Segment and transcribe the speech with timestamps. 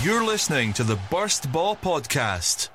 [0.00, 2.68] You're listening to the Burst Baw Podcast.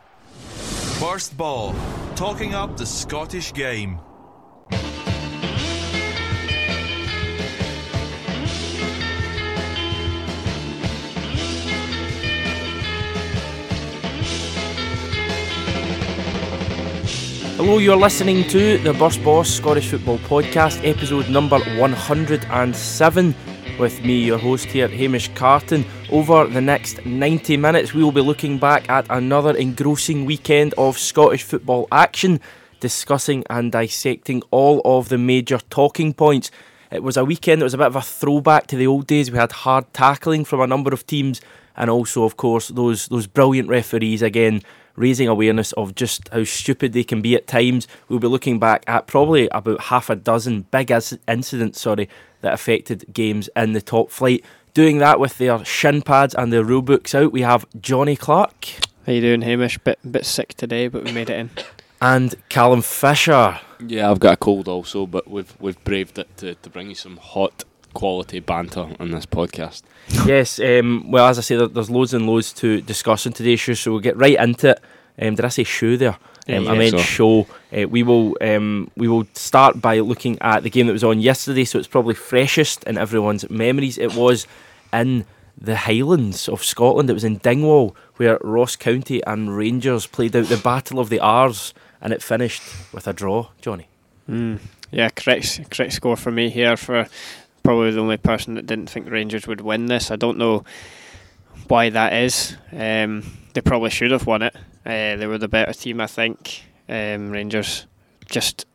[1.00, 1.74] Burst Baw,
[2.16, 3.98] talking up the Scottish game.
[17.56, 23.34] Hello, you're listening to the Burst Baw Scottish Football Podcast, episode number 107.
[23.80, 25.84] With me, your host here, Hamish Carton.
[26.12, 31.00] Over the next 90 minutes, we will be looking back at another engrossing weekend of
[31.00, 32.40] Scottish football action,
[32.80, 36.52] discussing and dissecting all of the major talking points.
[36.92, 39.32] It was a weekend that was a bit of a throwback to the old days.
[39.32, 41.42] We had hard tackling from a number of teams,
[41.76, 44.62] and also, of course, those those brilliant referees again
[44.96, 47.88] raising awareness of just how stupid they can be at times.
[48.08, 52.08] We'll be looking back at probably about half a dozen big incidents, sorry,
[52.44, 54.46] that affected games in the top flight.
[54.76, 58.68] Doing that with their shin pads and their rule books out, we have Jonny Clark.
[59.06, 59.78] How you doing, Hamish?
[59.80, 61.50] Bit bit sick today, but we made it in.
[62.02, 63.60] And Calum Fisher.
[63.86, 66.96] Yeah, I've got a cold also, but we've we've braved it to, to bring you
[66.96, 69.84] some hot quality banter on this podcast.
[70.26, 73.74] yes, um, well, as I say, there's loads and loads to discuss in today's show,
[73.74, 74.80] so we'll get right into it.
[75.22, 76.18] Um, did I say show there?
[76.48, 76.98] Um, yeah, I meant so.
[76.98, 77.48] show.
[77.76, 81.20] Uh, we will um, we will start by looking at the game that was on
[81.20, 83.98] yesterday, so it's probably freshest in everyone's memories.
[83.98, 84.46] It was
[84.92, 85.26] in
[85.58, 87.10] the Highlands of Scotland.
[87.10, 91.20] It was in Dingwall, where Ross County and Rangers played out the Battle of the
[91.20, 92.62] R's, and it finished
[92.94, 93.50] with a draw.
[93.62, 93.88] Jonny.
[94.30, 94.60] Mm.
[94.92, 97.08] Yeah, correct, correct score for me here for
[97.64, 100.12] probably the only person that didn't think Rangers would win this.
[100.12, 100.66] I don't know
[101.68, 102.58] why that is.
[102.72, 104.56] Um, they probably should have won it.
[104.86, 106.64] Uh, they were the better team, I think.
[106.90, 107.88] Um, Rangers
[108.30, 108.66] just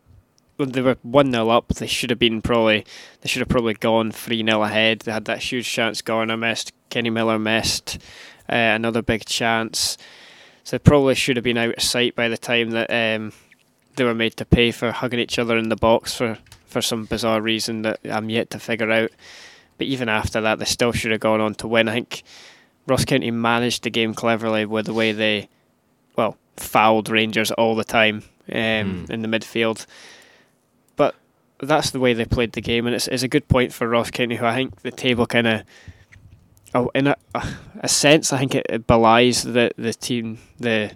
[0.57, 2.85] they were one 0 up, they should have been probably
[3.21, 4.99] they should have probably gone three 0 ahead.
[4.99, 6.01] They had that huge chance.
[6.01, 6.73] Garner missed.
[6.89, 7.97] Kenny Miller missed.
[8.49, 9.97] Uh, another big chance.
[10.63, 13.31] So they probably should have been out of sight by the time that um,
[13.95, 17.05] they were made to pay for hugging each other in the box for for some
[17.05, 19.11] bizarre reason that I'm yet to figure out.
[19.77, 21.87] But even after that, they still should have gone on to win.
[21.87, 22.23] I think
[22.85, 25.47] Ross County managed the game cleverly with the way they,
[26.59, 28.55] fouled Rangers all the time um,
[29.05, 29.09] mm.
[29.09, 29.85] in the midfield.
[30.95, 31.15] But
[31.59, 34.11] that's the way they played the game, and it's, it's a good point for Ross
[34.11, 35.63] County, who I think the table kind of,
[36.73, 37.15] oh, in a,
[37.79, 40.91] a sense, I think it, it belies the the team, the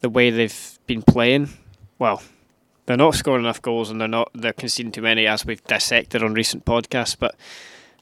[0.00, 1.50] the way they've been playing.
[1.98, 2.22] Well,
[2.86, 6.22] they're not scoring enough goals and they're not they're conceding too many as we've dissected
[6.22, 7.16] on recent podcasts.
[7.18, 7.36] But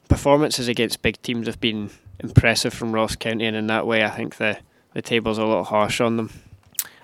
[0.07, 4.09] performances against big teams have been impressive from Ross County, and in that way, I
[4.09, 4.57] think the
[4.93, 6.31] the table's a little harsh on them.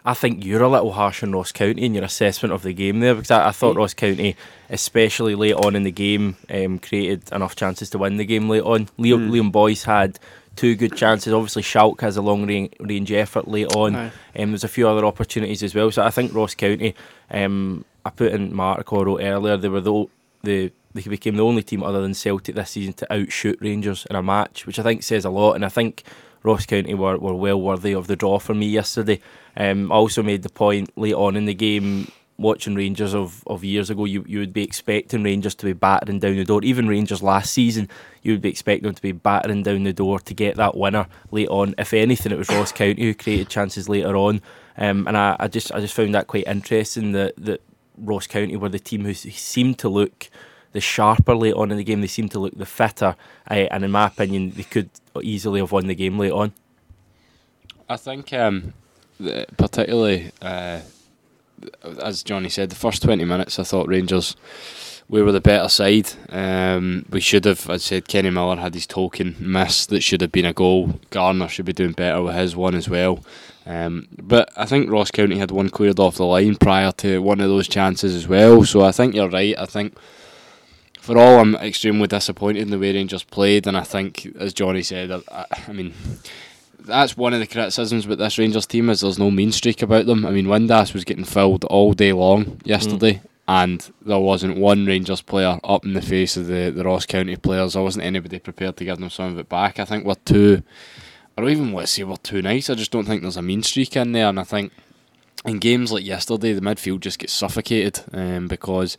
[0.07, 2.99] I think you're a little harsh on Ross County in your assessment of the game
[2.99, 4.35] there because I, I thought Ross County,
[4.69, 8.61] especially late on in the game, um, created enough chances to win the game late
[8.61, 8.87] on.
[8.97, 9.31] Leo, mm.
[9.31, 10.19] Liam Boyce had
[10.55, 11.33] two good chances.
[11.33, 13.95] Obviously, Schalk has a long range effort late on.
[13.95, 14.11] Um,
[14.51, 15.89] there's a few other opportunities as well.
[15.89, 16.93] So I think Ross County,
[17.31, 20.05] um, I put in my article I wrote earlier, they were the,
[20.43, 24.15] the they became the only team other than Celtic this season to outshoot Rangers in
[24.15, 25.53] a match, which I think says a lot.
[25.53, 26.03] And I think
[26.45, 29.19] Ross County were, were well worthy of the draw for me yesterday.
[29.57, 33.63] Um, I also made the point late on in the game watching Rangers of, of
[33.63, 36.61] years ago, you, you would be expecting Rangers to be battering down the door.
[36.63, 37.89] Even Rangers last season,
[38.21, 41.07] you would be expecting them to be battering down the door to get that winner
[41.31, 41.75] late on.
[41.77, 44.41] If anything, it was Ross County who created chances later on.
[44.77, 47.61] Um, and I, I just I just found that quite interesting that, that
[47.97, 50.29] Ross County were the team who seemed to look
[50.75, 52.01] the sharper late on in the game.
[52.01, 53.15] They seemed to look the fitter.
[53.49, 54.89] Uh, and in my opinion, they could
[55.23, 56.53] easily have won the game late on.
[57.89, 58.73] I think, um,
[59.57, 60.81] particularly uh,
[62.01, 64.35] as Jonny said, the first 20 minutes I thought Rangers
[65.07, 66.09] we were the better side.
[66.29, 70.31] Um, we should have, I said, Kenny Miller had his token miss that should have
[70.31, 70.99] been a goal.
[71.11, 73.19] Garner should be doing better with his one as well.
[73.67, 77.39] Um, but I think Ross County had one cleared off the line prior to one
[77.39, 78.63] of those chances as well.
[78.63, 79.55] So I think you're right.
[79.57, 79.95] I think
[81.05, 84.81] for all, I'm extremely disappointed in the way Rangers played, and I think, as Jonny
[84.81, 85.93] said, I, I mean
[86.79, 90.05] that's one of the criticisms with this Rangers team is there's no mean streak about
[90.05, 90.25] them.
[90.25, 93.21] I mean, Windass was getting filled all day long yesterday, mm.
[93.47, 97.35] and there wasn't one Rangers player up in the face of the, the Ross County
[97.35, 97.73] players.
[97.73, 99.79] There wasn't anybody prepared to give them some of it back.
[99.79, 100.63] I think we're too,
[101.37, 102.69] I don't even want to say we're too nice.
[102.69, 104.71] I just don't think there's a mean streak in there, and I think
[105.45, 108.97] in games like yesterday, the midfield just gets suffocated um, because.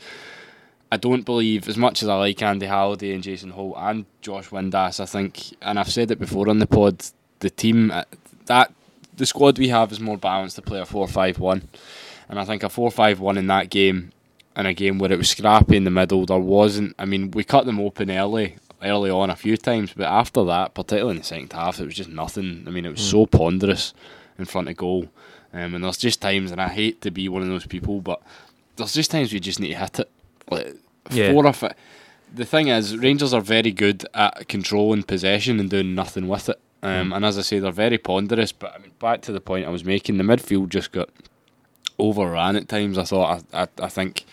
[0.97, 4.49] I don't believe, as much as I like Andy Halliday and Jason Holt and Josh
[4.49, 7.05] Windass, I think, and I've said it before on the pod,
[7.41, 8.05] the team uh,
[8.47, 8.73] that
[9.15, 11.69] the squad we have is more balanced to play a four five one,
[12.31, 14.13] and I think a four five one in that game,
[14.57, 16.95] in a game where it was scrappy in the middle, there wasn't.
[16.99, 20.73] I mean, we cut them open early, early on a few times, but after that,
[20.75, 22.65] particularly in the second half, it was just nothing.
[22.67, 23.11] I mean, it was Mm.
[23.11, 23.93] so ponderous
[24.39, 25.09] in front of goal.
[25.53, 28.21] Um, and there's just times, and I hate to be one of those people, but
[28.77, 30.11] there's just times we just need to hit it.
[30.51, 30.77] Like
[31.11, 31.33] Yeah.
[31.33, 31.75] four or fi-
[32.35, 36.59] The thing is, Rangers are very good at controlling possession and doing nothing with it.
[36.83, 37.17] Um, Mm.
[37.17, 38.53] And as I say, they're very ponderous.
[38.53, 41.09] But I mean, back to the point I was making, the midfield just got
[41.99, 42.99] overran at times.
[42.99, 44.25] I thought, I, I, I think,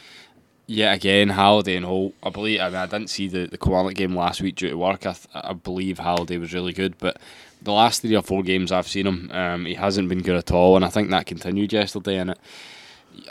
[0.68, 2.14] yet again, Halliday and Holt.
[2.24, 2.60] I believe.
[2.60, 5.06] I mean, I didn't see the the Quality game last week due to work.
[5.06, 7.18] I, th- I believe Halliday was really good, but
[7.62, 10.52] the last three or four games I've seen him, um, he hasn't been good at
[10.52, 12.18] all, and I think that continued yesterday.
[12.18, 12.40] And it,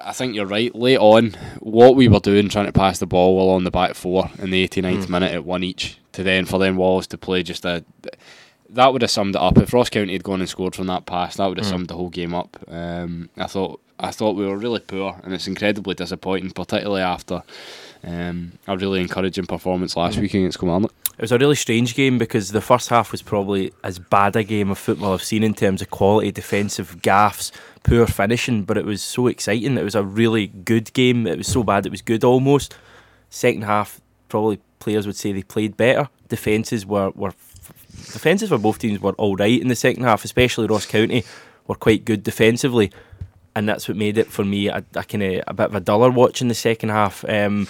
[0.02, 0.74] I think you're right.
[0.74, 3.94] Late on, what we were doing, trying to pass the ball while on the back
[3.94, 5.08] four in the 89th Mm.
[5.10, 7.84] minute at one each, to then for then Wallace to play just a.
[8.70, 9.58] That would have summed it up.
[9.58, 11.70] If Ross County had gone and scored from that pass, that would have Mm.
[11.70, 12.56] summed the whole game up.
[12.68, 17.42] Um, I thought I thought we were really poor, and it's incredibly disappointing, particularly after
[18.04, 20.22] um, a really encouraging performance last Mm.
[20.22, 20.92] week against Kilmarnock.
[21.18, 24.42] It was a really strange game because the first half was probably as bad a
[24.42, 27.52] game of football I've seen in terms of quality, defensive gaffs,
[27.84, 29.76] poor finishing, but it was so exciting.
[29.76, 31.26] It was a really good game.
[31.26, 32.76] It was so bad it was good almost.
[33.28, 36.08] Second half, probably players would say they played better.
[36.28, 37.34] Defences were, were
[38.12, 41.24] defences for both teams were all right in the second half, especially Ross County
[41.66, 42.90] were quite good defensively,
[43.54, 45.80] and that's what made it for me a, a kind of a bit of a
[45.80, 47.24] duller watch in the second half.
[47.28, 47.68] Um,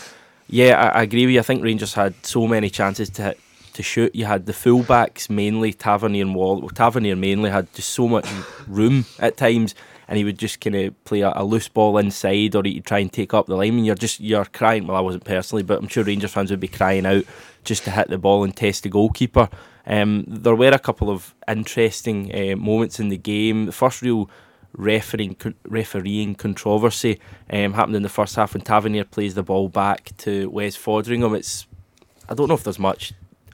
[0.49, 1.41] yeah, I, I agree with you.
[1.41, 3.41] I think Rangers had so many chances to hit,
[3.75, 4.15] to shoot.
[4.15, 6.61] You had the fullbacks mainly Tavernier and Wall.
[6.61, 8.29] Well, Tavernier mainly had just so much
[8.67, 9.75] room at times,
[10.09, 12.99] and he would just kind of play a, a loose ball inside, or he'd try
[12.99, 13.75] and take up the line.
[13.75, 14.87] And you're just you're crying.
[14.87, 17.25] Well, I wasn't personally, but I'm sure Rangers fans would be crying out
[17.65, 19.49] just to hit the ball and test the goalkeeper.
[19.87, 23.67] Um, there were a couple of interesting uh, moments in the game.
[23.67, 24.31] The first real
[24.75, 27.21] refereeing refereeing controversy
[27.51, 31.37] um, happened in the first half when Tavernier plays the ball back to Wes Foderingham.
[31.37, 31.67] It's
[32.29, 33.13] I don't know if there's much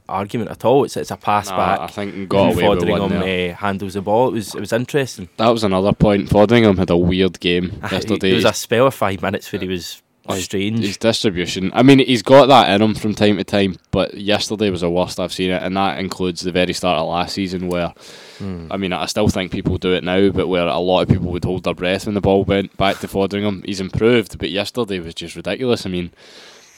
[0.09, 0.85] argument at all.
[0.85, 1.81] It's it's a pass Nah, back.
[1.81, 4.29] I think got away with one Foderingham uh, handles the ball.
[4.29, 5.29] It was it was interesting.
[5.37, 6.29] That was another point.
[6.29, 8.31] Foderingham had a weird game yesterday.
[8.33, 10.81] It was a spell of five minutes where he was Like, strange.
[10.81, 11.71] His distribution.
[11.75, 14.91] I mean, he's got that in him from time to time, but yesterday was the
[14.91, 17.93] worst I've seen it, and that includes the very start of last season where,
[18.39, 18.69] Hmm.
[18.71, 21.33] I mean, I still think people do it now, but where a lot of people
[21.33, 23.65] would hold their breath when the ball went back to Foderingham.
[23.67, 25.85] He's improved, but yesterday was just ridiculous.
[25.85, 26.11] I mean,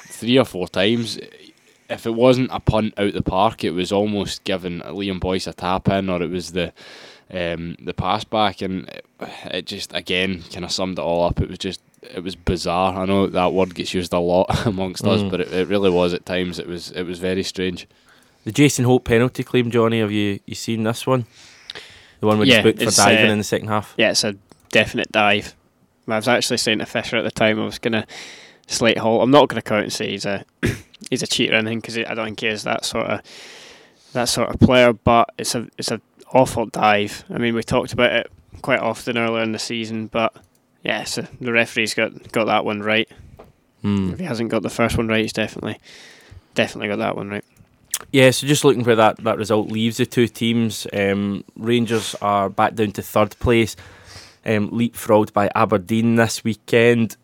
[0.07, 1.19] three or four times.
[1.91, 5.53] If it wasn't a punt out the park, it was almost giving Liam Boyce a
[5.53, 6.73] tap in, or it was the
[7.33, 9.05] um, the pass back, and it,
[9.51, 11.41] it just again kind of summed it all up.
[11.41, 12.95] It was just it was bizarre.
[12.97, 15.31] I know that word gets used a lot amongst us, Mm.
[15.31, 16.59] but it, it really was at times.
[16.59, 17.87] It was it was very strange.
[18.45, 20.01] The Jason Holt penalty claim, Jonny.
[20.01, 21.27] Have you you seen this one?
[22.21, 23.95] The one where Yeah, he's booked for diving uh, in the second half.
[23.97, 24.37] Yeah, it's a
[24.71, 25.55] definite dive.
[26.09, 28.05] I was actually saying to Fisher at the time I was going to
[28.67, 29.23] slate Holt.
[29.23, 30.45] I'm not going to come out and say he's a
[31.11, 33.21] he's a cheater or anything because I don't think he is that sort of
[34.13, 34.93] that sort of player.
[34.93, 36.01] But it's a it's a
[36.33, 37.25] awful dive.
[37.31, 38.31] I mean, we talked about it
[38.63, 40.35] quite often earlier in the season, but
[40.83, 43.09] yeah, so the referee's got got that one right.
[43.83, 44.13] Hmm.
[44.13, 45.79] If he hasn't got the first one right, he's definitely
[46.55, 47.45] definitely got that one right.
[48.13, 50.87] Yeah, so just looking where that, that result leaves the two teams.
[50.93, 53.77] Um, Rangers are back down to third place,
[54.45, 57.17] um, leapfrogged by Aberdeen this weekend.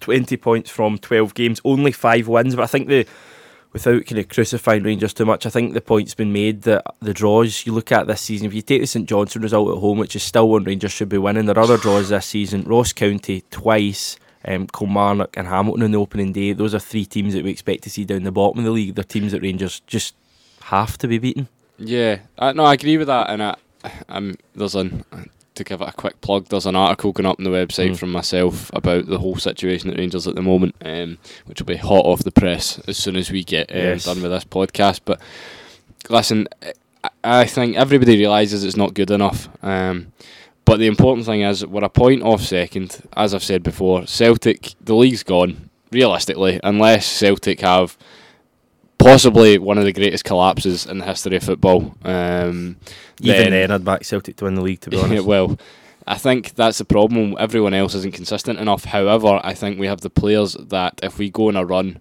[0.00, 3.06] 20 points from 12 games, only five wins, but I think the
[3.72, 7.14] without kind of crucifying Rangers too much, I think the point's been made that the
[7.14, 9.98] draws you look at this season, if you take the St Johnstone result at home,
[9.98, 12.64] which is still one Rangers should be winning, there are other draws this season.
[12.64, 16.52] Ross County twice, um, Kilmarnock and Hamilton on the opening day.
[16.52, 18.94] Those are three teams that we expect to see down the bottom of the league.
[18.94, 20.14] They're teams that Rangers just
[20.62, 21.48] have to be beaten.
[21.78, 23.56] Yeah, I, no, I agree with that, and I,
[24.08, 25.04] um, there's an
[25.64, 26.46] to give it a quick plug.
[26.46, 27.96] There's an article going up on the website Mm.
[27.96, 31.76] from myself about the whole situation at Rangers at the moment, um, which will be
[31.76, 34.04] hot off the press as soon as we get um, Yes.
[34.04, 35.00] done with this podcast.
[35.04, 35.20] But
[36.08, 36.48] listen,
[37.24, 39.48] I, think everybody realizes it's not good enough.
[39.62, 40.12] Um,
[40.64, 43.02] but the important thing is we're a point off second.
[43.14, 45.68] As I've said before, Celtic, the league's gone.
[45.90, 47.98] Realistically, unless Celtic have
[49.02, 51.94] possibly one of the greatest collapses in the history of football.
[52.04, 52.76] Um,
[53.20, 55.24] Even then, I'd back Celtic to win the league, to be honest.
[55.24, 55.58] well,
[56.06, 57.36] I think that's the problem.
[57.38, 58.84] Everyone else isn't consistent enough.
[58.84, 62.00] However, I think we have the players that if we go on a run,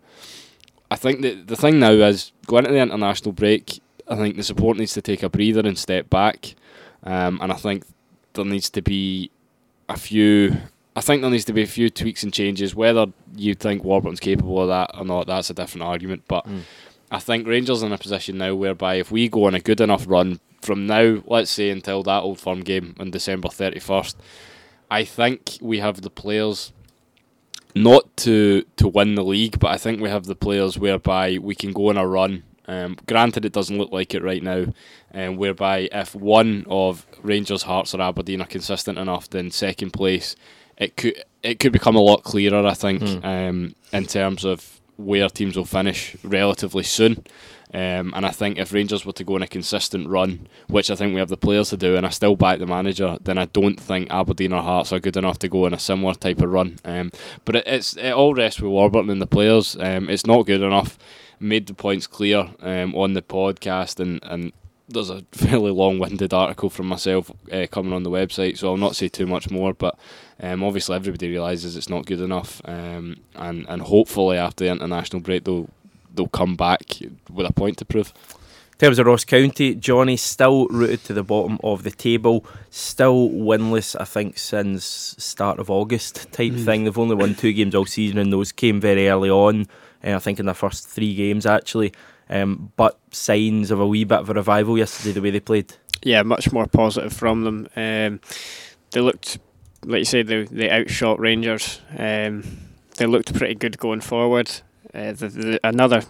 [0.89, 3.81] I think that the thing now is going into the international break.
[4.07, 6.55] I think the support needs to take a breather and step back,
[7.03, 7.85] um, and I think
[8.33, 9.31] there needs to be
[9.87, 10.57] a few.
[10.93, 12.75] I think there needs to be a few tweaks and changes.
[12.75, 13.05] Whether
[13.37, 16.23] you think Warburton's capable of that or not, that's a different argument.
[16.27, 16.61] But Mm.
[17.11, 19.81] I think Rangers are in a position now whereby if we go on a good
[19.81, 24.17] enough run from now, let's say until that Old Firm game on December thirty first,
[24.89, 26.71] I think we have the players
[27.75, 31.55] not to to win the league, but I think we have the players whereby we
[31.55, 34.65] can go on a run Um, granted, it doesn't look like it right now,
[35.13, 40.35] um, whereby if one of Rangers, Hearts, or Aberdeen are consistent enough, then second place,
[40.77, 42.65] it could it could become a lot clearer.
[42.65, 43.25] I think Mm.
[43.25, 47.23] um, in terms of where teams will finish relatively soon.
[47.73, 50.95] Um, and I think if Rangers were to go on a consistent run, which I
[50.95, 53.45] think we have the players to do, and I still back the manager, then I
[53.45, 56.51] don't think Aberdeen or Hearts are good enough to go on a similar type of
[56.51, 56.79] run.
[56.83, 57.11] Um,
[57.45, 59.77] but it, it's it all rests with Warburton and the players.
[59.79, 60.97] Um, it's not good enough.
[61.39, 64.51] Made the points clear um, on the podcast, and, and
[64.89, 68.97] there's a fairly long-winded article from myself uh, coming on the website, so I'll not
[68.97, 69.73] say too much more.
[69.73, 69.97] But
[70.41, 75.21] um, obviously, everybody realizes it's not good enough, um, and and hopefully after the international
[75.21, 75.69] break, they'll
[76.13, 76.81] they'll come back
[77.29, 78.11] with a point to prove.
[78.73, 83.29] In terms of Ross County, Jonny still rooted to the bottom of the table, still
[83.29, 84.83] winless, I think, since
[85.19, 86.65] start of August type Mm.
[86.65, 86.83] thing.
[86.85, 89.67] They've only won two games all season, and those came very early on.
[90.03, 91.93] Uh, I think in their first three games actually.
[92.27, 95.73] Um, but signs of a wee bit of a revival yesterday, the way they played.
[96.01, 97.67] yeah, much more positive from them.
[97.75, 98.19] Um,
[98.91, 99.37] they looked,
[99.85, 101.81] like you said, they they outshot Rangers.
[101.97, 102.43] Um,
[102.97, 104.51] they looked pretty good going forward.
[104.93, 106.03] Uh, the, the, another,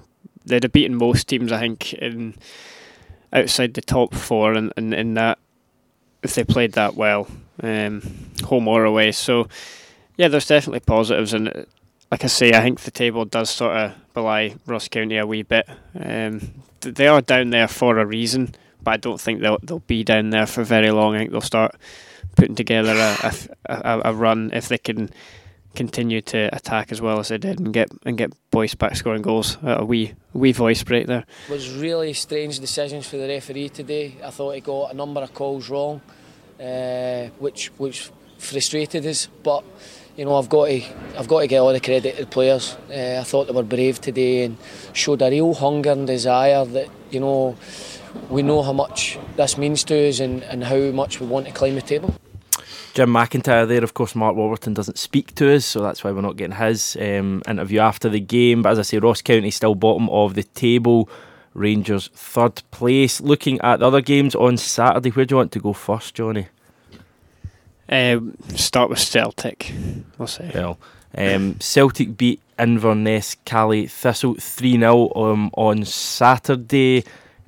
[0.46, 2.36] they'd have beaten most teams, I think, in
[3.32, 5.38] outside the top four, and in, in, that
[6.24, 7.28] if they played that well,
[7.62, 8.02] um,
[8.44, 9.12] home or away.
[9.12, 9.48] So
[10.18, 11.66] yeah, there's definitely positives, and
[12.12, 15.44] like I say, I think the table does sort of belie Ross County a wee
[15.44, 15.70] bit.
[16.00, 20.04] Um, they are down there for a reason but I don't think they'll they'll be
[20.04, 21.16] down there for very long.
[21.16, 21.76] I think they'll start
[22.42, 23.34] putting together a,
[23.66, 25.12] a, a, run if they can
[25.76, 29.22] continue to attack as well as they did and get and get Boyce back scoring
[29.22, 29.60] goals.
[29.62, 31.24] A wee wee voice break there.
[31.48, 34.16] It was really strange decisions for the referee today.
[34.26, 36.02] I thought he got a number of calls wrong,
[36.60, 39.28] uh, which which frustrated us.
[39.44, 39.64] But
[40.18, 40.82] you know, I've got to
[41.20, 42.76] I've got to get all the credit to the players.
[42.90, 44.58] Uh, I thought they were brave today and
[44.94, 47.56] showed a real hunger and desire that you know
[48.32, 51.52] we know how much this means to us and, and how much we want to
[51.52, 52.16] climb the table.
[52.94, 56.22] Jim McIntyre there, of course, Mark Warburton doesn't speak to us, so that's why we're
[56.22, 58.62] not getting his um, interview after the game.
[58.62, 61.10] But as I say, Ross County still bottom of the table.
[61.54, 63.20] Rangers third place.
[63.20, 66.48] Looking at the other games on Saturday, where do you want to go first, Jonny?
[67.90, 69.74] Um, start with Celtic.
[70.18, 70.52] We'll say.
[70.54, 70.78] Well,
[71.18, 77.04] um, Celtic beat Inverness Caley Thistle 3 0 um, on Saturday.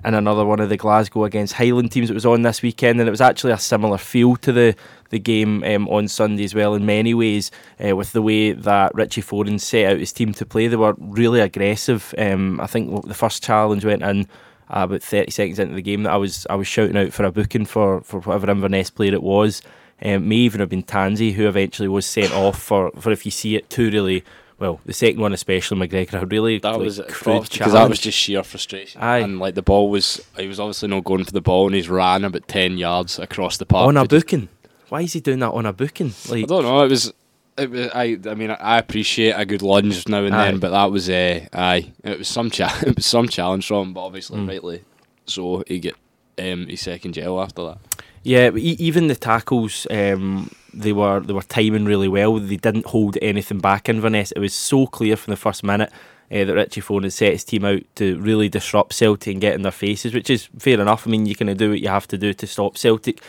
[0.05, 3.07] And another one of the Glasgow against Highland teams that was on this weekend, and
[3.07, 4.75] it was actually a similar feel to the
[5.13, 6.73] the game um, on Sunday as well.
[6.75, 7.49] In many ways,
[7.83, 10.95] uh, with the way that Richie Foran set out his team to play, they were
[10.99, 12.13] really aggressive.
[12.17, 14.27] Um, I think the first challenge went in
[14.69, 17.23] uh, about thirty seconds into the game that I was I was shouting out for
[17.23, 19.61] a booking for for whatever Inverness player it was.
[20.01, 23.31] Um, may even have been Tansey who eventually was sent off for, for if you
[23.31, 24.23] see it too really
[24.59, 27.73] well the second one especially McGregor a really That like, was crude because challenge.
[27.73, 28.99] that was just sheer frustration.
[29.01, 29.19] Aye.
[29.19, 31.87] And like the ball was, he was obviously not going for the ball, and he's
[31.87, 33.87] ran about ten yards across the park.
[33.87, 34.49] on a booking.
[34.93, 36.13] Why is he doing that on a booking?
[36.31, 36.83] I don't know.
[36.83, 37.11] It was.
[37.57, 38.19] It was I.
[38.29, 40.51] I mean, I appreciate a good lunge now and Aye.
[40.51, 41.91] then, but that was uh, aye.
[42.03, 44.47] It was some cha- It was some challenge from him, but obviously Mm.
[44.47, 44.83] rightly
[45.25, 45.95] so he get
[46.37, 47.77] um his second jail after that.
[48.21, 52.37] Yeah, e- even the tackles, um, they were they were timing really well.
[52.37, 53.89] They didn't hold anything back.
[53.89, 55.91] in Inverness, it was so clear from the first minute
[56.31, 59.55] uh, that Richie Foran had set his team out to really disrupt Celtic and get
[59.55, 61.07] in their faces, which is fair enough.
[61.07, 63.21] I mean, you kind of do what you have to do to stop Celtic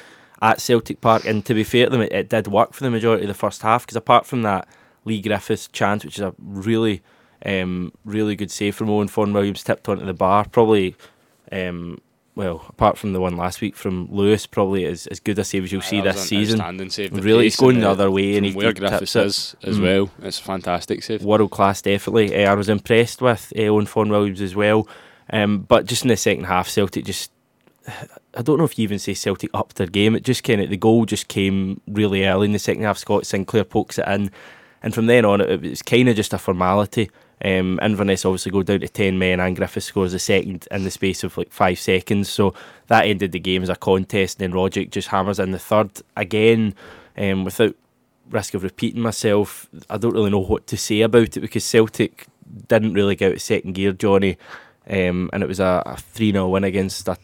[0.44, 1.24] at Celtic Park.
[1.24, 3.34] And to be fair to them, it, it did work for the majority of the
[3.34, 3.84] first half.
[3.86, 4.68] Because apart from that
[5.04, 7.02] Leigh Griffiths chance, which is a really,
[7.44, 10.94] um, really good save from Owain Fon Williams, tipped onto the bar, probably.
[11.52, 12.00] Um,
[12.36, 15.62] well, apart from the one last week from Lewis, probably as, as good a save
[15.62, 16.58] as you'll see this season.
[17.12, 19.26] Really, he's going the other way, and he where Griffiths it.
[19.26, 19.82] is as Mm.
[19.82, 20.10] well.
[20.20, 21.22] It's a fantastic save.
[21.22, 22.34] World class, definitely.
[22.34, 24.88] Uh, I was impressed with uh, Owain Fon Williams as well.
[25.30, 27.30] Um, but just in the second half, Celtic just.
[28.36, 30.14] I don't know if you even say Celtic upped their game.
[30.14, 32.98] It just kind of the goal just came really early in the second half.
[32.98, 34.30] Scott Sinclair pokes it in,
[34.82, 37.10] and from then on, it, was kind of just a formality.
[37.44, 40.90] Um, Inverness obviously go down to ten men, and Griffith scores the second in the
[40.90, 42.28] space of like five seconds.
[42.28, 42.54] So
[42.88, 44.40] that ended the game as a contest.
[44.40, 46.74] And then Rogic just hammers in the third again,
[47.16, 47.74] um, without
[48.30, 49.68] risk of repeating myself.
[49.90, 52.26] I don't really know what to say about it because Celtic
[52.68, 54.38] didn't really get out second gear, Jonny,
[54.88, 57.16] um, and it was a, a three 0 win against a,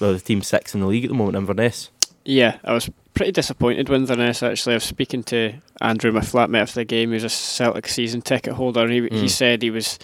[0.00, 1.90] well, the team six in the league at the moment, Inverness.
[2.24, 4.74] Yeah, I was pretty disappointed with Inverness actually.
[4.74, 8.54] I was speaking to Andrew, my flatmate after the game, who's a Celtic season ticket
[8.54, 8.82] holder.
[8.82, 9.30] And he, he Mm.
[9.30, 9.98] said he was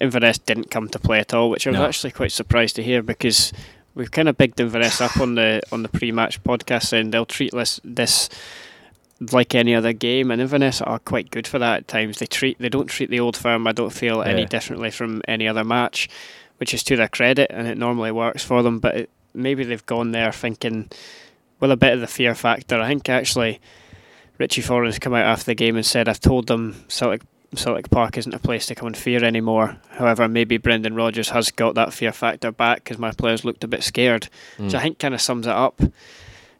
[0.00, 1.86] Inverness didn't come to play at all, which I was No.
[1.86, 3.52] actually quite surprised to hear because
[3.94, 7.52] we've kind of bigged Inverness up on the on the pre-match podcast, saying they'll treat
[7.52, 8.28] this this
[9.32, 12.18] like any other game, and Inverness are quite good for that at times.
[12.18, 13.66] They treat they don't treat the old firm.
[13.66, 16.08] I don't feel any differently from any other match.
[16.58, 18.80] which is to their credit, and it normally works for them.
[18.80, 20.90] But it, maybe they've gone there thinking
[21.58, 22.80] with a bit of the fear factor.
[22.80, 23.60] I think actually
[24.38, 27.22] Richie Foran's come out after the game and said, "I've told them Celtic."
[27.52, 29.76] Celtic Park isn't a place to come and fear anymore.
[29.90, 33.66] However, maybe Brendan Rodgers has got that fear factor back because my players looked a
[33.68, 34.66] bit scared, mm.
[34.66, 35.80] which I think kind of sums it up.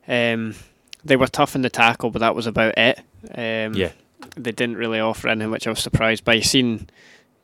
[0.09, 0.57] Um,
[1.05, 2.99] they were tough in the tackle, but that was about it.
[3.33, 3.93] Um, yeah,
[4.37, 6.41] they didn't really offer anything, which I was surprised by.
[6.41, 6.91] Seen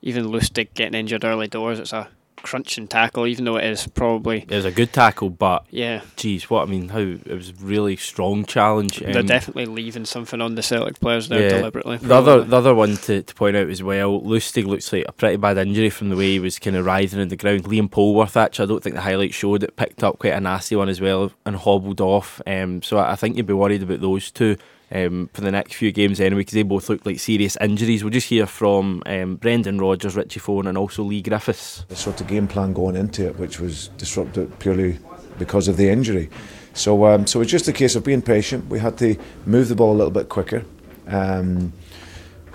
[0.02, 1.78] even Lustig getting injured early doors.
[1.78, 2.08] It's a
[2.46, 4.42] crunching tackle, even though it is probably.
[4.48, 7.96] It was a good tackle, but yeah, geez, what I mean, how it was really
[7.96, 8.98] strong challenge.
[8.98, 11.96] They're um, definitely leaving something on the Celtic players there yeah, deliberately.
[11.98, 15.12] The other, the other one to, to point out as well, Lustig looks like a
[15.12, 17.64] pretty bad injury from the way he was kind of writhing in the ground.
[17.64, 20.76] Liam Polworth, actually, I don't think the highlights showed it, picked up quite a nasty
[20.76, 22.40] one as well and hobbled off.
[22.46, 24.56] Um, so I think you'd be worried about those two
[24.90, 28.04] um, for the next few games anyway, because they both look like serious injuries.
[28.04, 31.84] We'll just hear from um, Brendan Rodgers, Richie Foran, and also Leigh Griffiths.
[31.88, 34.98] The sort of game plan going into it, which was disrupted purely
[35.38, 36.30] because of the injury.
[36.74, 38.68] So, um, so it's just a case of being patient.
[38.68, 40.64] We had to move the ball a little bit quicker,
[41.06, 41.72] um,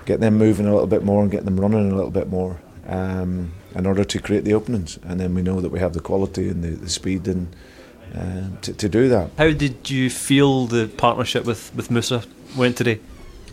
[0.06, 2.60] get them moving a little bit more, and get them running a little bit more.
[2.88, 6.02] Um, in order to create the openings, and then we know that we have the
[6.02, 7.56] quality and the, the speed and
[8.16, 9.32] um, to, to do that.
[9.38, 12.24] How did you feel the partnership with, with Moussa
[12.56, 13.00] went today?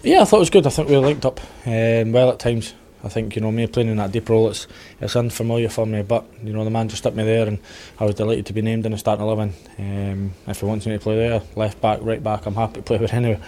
[0.02, 0.66] Yeah, I thought it was good.
[0.66, 2.74] I think we were linked up um, well at times.
[3.02, 4.66] I think you know me playing in that deep role, it's
[5.00, 6.02] it's unfamiliar for me.
[6.02, 7.58] But you know the man just stuck me there, and
[7.98, 9.54] I was delighted to be named in the starting eleven.
[9.78, 12.82] Um, if he wants me to play there, left back, right back, I'm happy to
[12.82, 13.40] play with anyway.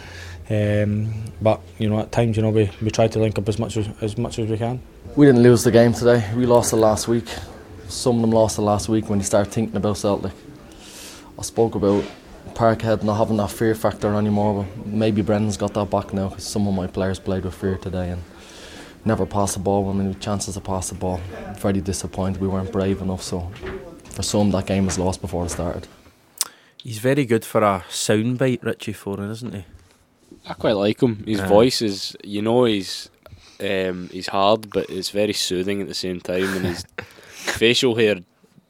[0.48, 3.58] Um, but you know at times you know we, we try to link up as
[3.58, 4.80] much as as much as we can.
[5.16, 6.32] We didn't lose the game today.
[6.34, 7.26] We lost the last week.
[7.88, 10.32] Some of them lost the last week when you start thinking about Celtic.
[11.40, 12.04] I spoke about
[12.54, 14.64] Parkhead not having that fear factor anymore.
[14.64, 17.78] But maybe Brendan's got that back now because some of my players played with fear
[17.78, 18.22] today and
[19.06, 19.88] never passed the ball.
[19.88, 21.18] I mean, chances to pass the ball.
[21.56, 23.22] Very disappointed we weren't brave enough.
[23.22, 23.50] So
[24.04, 25.88] for some, that game was lost before it started.
[26.76, 29.64] He's very good for a soundbite, Richie Foran, isn't he?
[30.46, 31.24] I quite like him.
[31.24, 33.10] His uh, voice is, you know, he's
[33.60, 38.16] um, he's hard, but it's very soothing at the same time, and his facial hair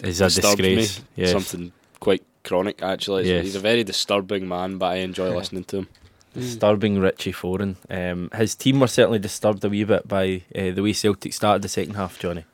[0.02, 0.98] is a disgrace.
[0.98, 1.04] Me.
[1.16, 1.30] Yes.
[1.30, 2.82] Something quite chronic.
[2.82, 3.44] Actually, yes.
[3.44, 5.88] he's a very disturbing man, but I enjoy listening to him.
[6.34, 7.76] Disturbing Richie Foran.
[7.90, 11.62] Um, his team were certainly disturbed a wee bit by uh, the way Celtic started
[11.62, 12.44] the second half, Jonny.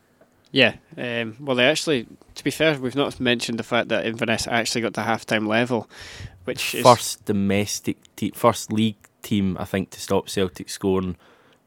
[0.51, 4.47] Yeah, um, well, they actually, to be fair, we've not mentioned the fact that Inverness
[4.47, 5.91] actually got to half time level,
[6.45, 11.17] which first domestic, te- first league team, I think, to stop Celtic scoring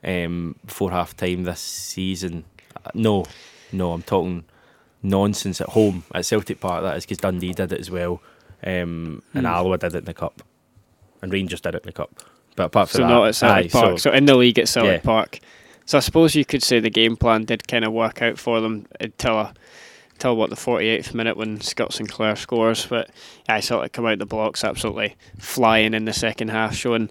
[0.03, 2.45] um, before half time this season.
[2.83, 3.25] Uh, no,
[3.71, 4.45] no, I'm talking
[5.01, 6.83] nonsense at home at Celtic Park.
[6.83, 8.21] That is because Dundee did it as well,
[8.63, 9.49] um, and mm.
[9.49, 10.41] Alloa did it in the cup,
[11.21, 12.21] and Rangers did it in the cup.
[12.55, 13.99] But apart from so that, not at Celtic aye, Park.
[13.99, 15.05] So, so, in the league at Celtic yeah.
[15.05, 15.39] Park.
[15.85, 18.61] So I suppose you could say the game plan did kind of work out for
[18.61, 19.51] them until
[20.11, 22.85] until what the 48th minute when Scott Sinclair scores.
[22.85, 23.09] But
[23.47, 27.09] yeah, I Celtic come out the blocks absolutely flying in the second half, showing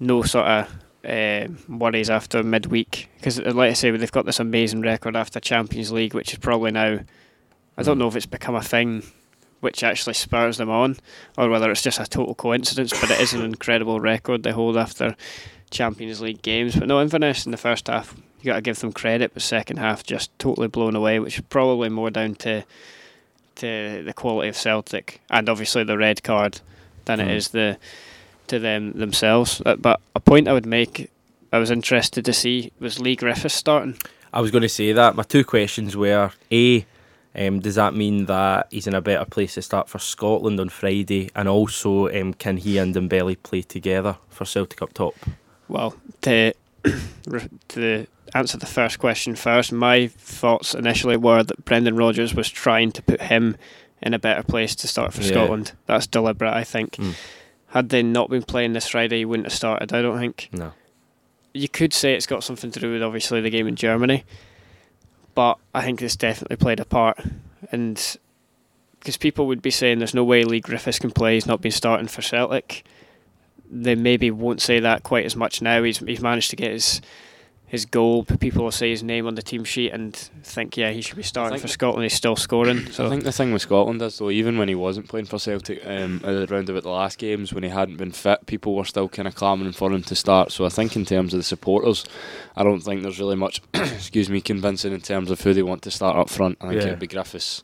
[0.00, 0.74] no sort of
[1.06, 5.92] uh, worries after midweek because, like I say, they've got this amazing record after Champions
[5.92, 7.00] League, which is probably now.
[7.76, 9.04] I don't know if it's become a thing
[9.60, 10.96] which actually spurs them on,
[11.36, 12.92] or whether it's just a total coincidence.
[13.00, 15.14] But it is an incredible record they hold after
[15.70, 16.76] Champions League games.
[16.76, 19.78] But no, Inverness in the first half, you got to give them credit, but second
[19.78, 22.64] half just totally blown away, which is probably more down to
[23.56, 26.60] to the quality of Celtic and obviously the red card
[27.06, 27.24] than mm.
[27.24, 27.76] it is the
[28.48, 29.62] to them themselves.
[29.64, 31.10] Uh, but a point I would make,
[31.52, 33.98] I was interested to see was Leigh Griffiths starting.
[34.32, 35.16] I was going to say that.
[35.16, 36.86] My two questions were a.
[37.34, 40.70] Um, does that mean that he's in a better place to start for Scotland on
[40.70, 41.30] Friday?
[41.36, 45.14] And also, um, can he and Dembele play together for Celtic up top?
[45.68, 46.52] Well, to
[47.68, 52.92] to answer the first question first, my thoughts initially were that Brendan Rodgers was trying
[52.92, 53.56] to put him
[54.02, 55.28] in a better place to start for yeah.
[55.28, 55.72] Scotland.
[55.86, 56.92] That's deliberate, I think.
[56.92, 57.14] Mm.
[57.68, 59.92] Had they not been playing this Friday, he wouldn't have started.
[59.92, 60.48] I don't think.
[60.52, 60.72] No.
[61.52, 64.24] You could say it's got something to do with obviously the game in Germany,
[65.34, 67.18] but I think it's definitely played a part.
[67.72, 68.18] And
[69.00, 71.72] because people would be saying there's no way Leigh Griffiths can play, he's not been
[71.72, 72.84] starting for Celtic.
[73.70, 75.82] They maybe won't say that quite as much now.
[75.82, 77.00] He's he's managed to get his
[77.68, 78.24] his goal.
[78.24, 81.22] People will say his name on the team sheet and think, yeah, he should be
[81.22, 82.02] starting for Scotland.
[82.02, 82.90] He's still scoring.
[82.90, 85.38] So I think the thing with Scotland is though, even when he wasn't playing for
[85.38, 89.08] Celtic um, around about the last games when he hadn't been fit, people were still
[89.08, 90.50] kind of clamouring for him to start.
[90.50, 92.06] So I think in terms of the supporters,
[92.56, 95.82] I don't think there's really much, excuse me, convincing in terms of who they want
[95.82, 96.56] to start up front.
[96.62, 96.88] I think yeah.
[96.88, 97.62] it'd be Griffiths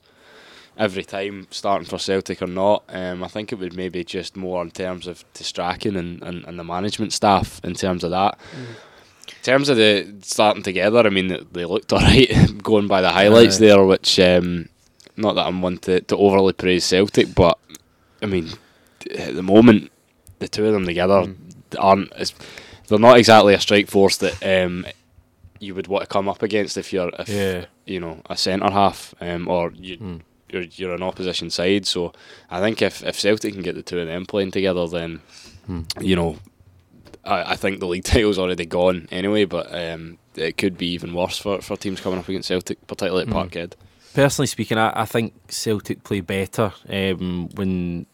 [0.76, 2.84] every time starting for Celtic or not.
[2.88, 6.58] Um, I think it would maybe just more in terms of distracting and, and, and
[6.58, 8.38] the management staff in terms of that.
[8.38, 8.74] Mm.
[9.44, 12.30] Terms of the starting together, I mean, they- looked alright
[12.62, 13.66] going by the highlights Aye.
[13.66, 14.68] there, which, um,
[15.16, 17.58] not that I'm one to, to overly praise Celtic, but
[18.22, 18.50] I mean,
[19.16, 19.90] at the moment,
[20.40, 21.32] the two of them together
[21.78, 22.34] aren't, as,
[22.88, 24.84] they're not exactly a strike force that um,
[25.60, 27.66] you would want to come up against if you're, if, Yeah.
[27.86, 30.20] you know, a centre half um, or you, Mm.
[30.50, 31.86] you're, you're an opposition side.
[31.86, 32.12] So
[32.50, 35.20] I think if, if Celtic can get the two of them playing together, then,
[36.00, 36.36] you know,
[37.26, 41.14] I, I think the league title's already gone anyway, but um, it could be even
[41.14, 43.50] worse for, for teams coming up against Celtic, particularly at Mm.
[43.50, 43.72] Parkhead.
[44.14, 48.06] Personally speaking, I, I think Celtic play better um, when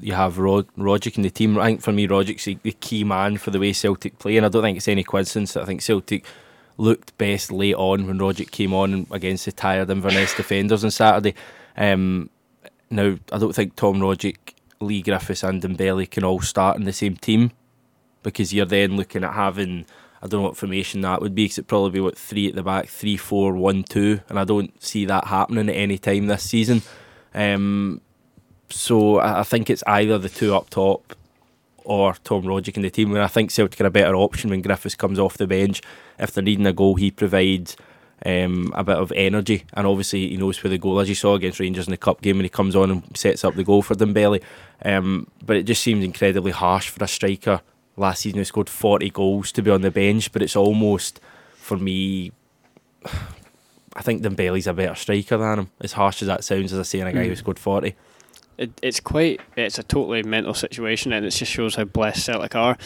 [0.00, 1.58] you have Rod, Rogic in the team.
[1.58, 4.46] I think for me, Rogic's the, the key man for the way Celtic play, and
[4.46, 6.24] I don't think it's any coincidence that I think Celtic
[6.78, 11.34] looked best late on when Rogic came on against the tired Inverness defenders on Saturday.
[11.76, 12.28] Um,
[12.90, 14.36] now, I don't think Tom Rogic,
[14.80, 17.50] Lee Griffiths, and Dembele can all start in the same team
[18.26, 19.86] because you're then looking at having
[20.20, 22.56] I don't know what formation that would be because it'd probably be what three at
[22.56, 26.26] the back, three, four, one, two, and I don't see that happening at any time
[26.26, 26.82] this season.
[27.32, 28.00] Um,
[28.68, 31.14] so I think it's either the two up top
[31.84, 33.14] or Tom Rogic in the team.
[33.14, 35.80] And I think Celtic are a better option when Griffiths comes off the bench.
[36.18, 37.76] If they're needing a goal, he provides
[38.24, 41.34] um, a bit of energy, and obviously he knows where the goal, as you saw
[41.34, 43.82] against Rangers in the cup game when he comes on and sets up the goal
[43.82, 44.42] for Dembele.
[44.84, 47.60] Um, but it just seems incredibly harsh for a striker
[47.96, 50.32] last season who scored 40 goals to be on the bench.
[50.32, 51.20] But it's almost
[51.54, 52.32] for me.
[53.94, 55.70] I think Dembele's a better striker than him.
[55.80, 57.38] As harsh as that sounds, as I say, in a guy who Mm.
[57.38, 57.94] scored 40.
[58.58, 62.54] it, it's quite it's a totally mental situation and it just shows how blessed Celtic
[62.56, 62.78] are.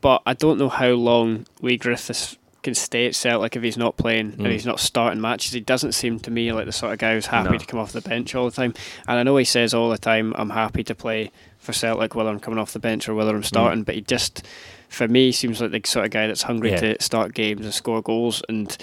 [0.00, 3.96] But I don't know how long Leigh Griffiths can stay at Celtic if he's not
[3.98, 4.38] playing Mm.
[4.44, 5.52] and he's not starting matches.
[5.52, 7.58] He doesn't seem to me like the sort of guy who's happy No.
[7.58, 8.72] to come off the bench all the time.
[9.06, 11.30] And I know he says all the time, I'm happy to play
[11.62, 14.44] for Celtic whether I'm coming off the bench or whether I'm starting, but he just
[14.88, 16.80] for me seems like the sort of guy that's hungry Yeah.
[16.80, 18.76] to start games and score goals and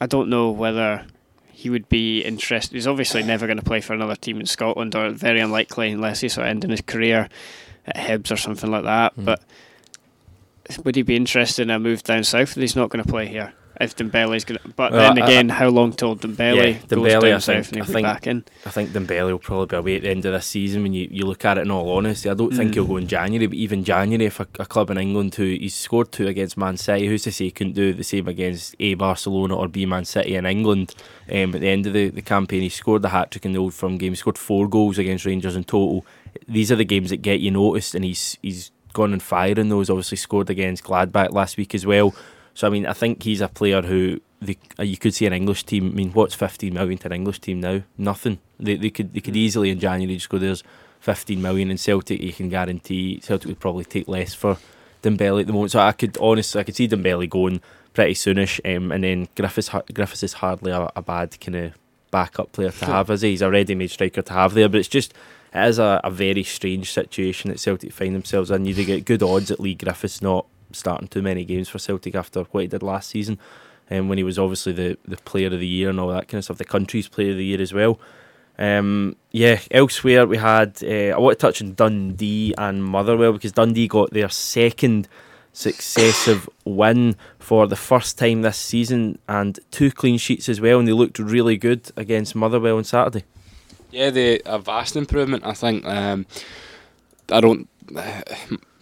[0.00, 1.04] I don't know whether
[1.50, 2.74] he would be interested.
[2.74, 6.20] He's obviously never going to play for another team in Scotland, or very unlikely unless
[6.20, 7.28] he's sort of ending his career
[7.84, 9.16] at Hibs or something like that.
[9.16, 9.24] Mm.
[9.24, 9.42] But
[10.84, 12.50] would he be interested in a move down south?
[12.56, 13.52] If he's not going to play here.
[13.80, 16.82] If Dembele's going to, but Well, then I- again, how long till Dembele Yeah, goes
[16.88, 18.44] Dembele, down I south think- and he'll I think- back in?
[18.66, 21.06] I think Dembele will probably be away at the end of this season when you,
[21.12, 22.28] you look at it in all honesty.
[22.28, 22.74] I don't think Mm.
[22.74, 25.76] he'll go in January, but even January, if a, a club in England who he's
[25.76, 28.94] scored two against Man City, who's to say he couldn't do the same against A
[28.94, 30.94] Barcelona or B Man City in England?
[31.30, 33.58] Um, at the end of the, the campaign, he scored the hat trick in the
[33.60, 34.10] Old Firm game.
[34.12, 36.04] He scored four goals against Rangers in total.
[36.48, 39.68] These are the games that get you noticed, and he's he's gone on fire in
[39.68, 39.88] those.
[39.88, 42.12] Obviously, scored against Gladbach last week as well.
[42.58, 45.32] So I mean, I think he's a player who the, uh, you could see an
[45.32, 45.92] English team.
[45.92, 47.82] I mean, what's fifteen million to an English team now?
[47.96, 48.40] Nothing.
[48.58, 50.64] They they could they could easily in January just go there's
[50.98, 52.20] fifteen million in Celtic.
[52.20, 54.56] You can guarantee Celtic would probably take less for
[55.04, 55.70] Dembele at the moment.
[55.70, 57.60] So I could honestly I could see Dembele going
[57.94, 58.58] pretty soonish.
[58.64, 61.74] Um, and then Griffiths Griffiths is hardly a, a bad kind of
[62.10, 63.30] backup player to have as he?
[63.30, 64.68] he's a ready-made striker to have there.
[64.68, 65.14] But it's just
[65.54, 68.64] it is a, a very strange situation that Celtic find themselves in.
[68.64, 72.42] You get good odds at Leigh Griffiths not starting too many games for Celtic after
[72.44, 73.38] what he did last season,
[73.90, 76.38] um, when he was obviously the, the player of the year and all that kind
[76.38, 77.98] of stuff, the country's player of the year as well.
[78.58, 83.52] Um, yeah, elsewhere we had, uh, I want to touch on Dundee and Motherwell because
[83.52, 85.08] Dundee got their second
[85.52, 90.86] successive win for the first time this season and two clean sheets as well, and
[90.86, 93.24] they looked really good against Motherwell on Saturday.
[93.90, 95.44] Yeah, they a vast improvement.
[95.46, 95.84] I think.
[95.84, 96.26] Um,
[97.30, 97.68] I don't.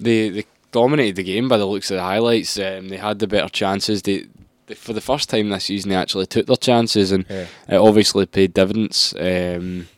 [0.01, 2.59] They they dominated the game by the looks of the highlights.
[2.59, 4.03] Um, they had the better chances.
[4.03, 4.27] They,
[4.67, 7.47] they for the first time this season they actually took their chances, and Yeah.
[7.69, 9.15] it obviously paid dividends.
[9.19, 9.89] Um,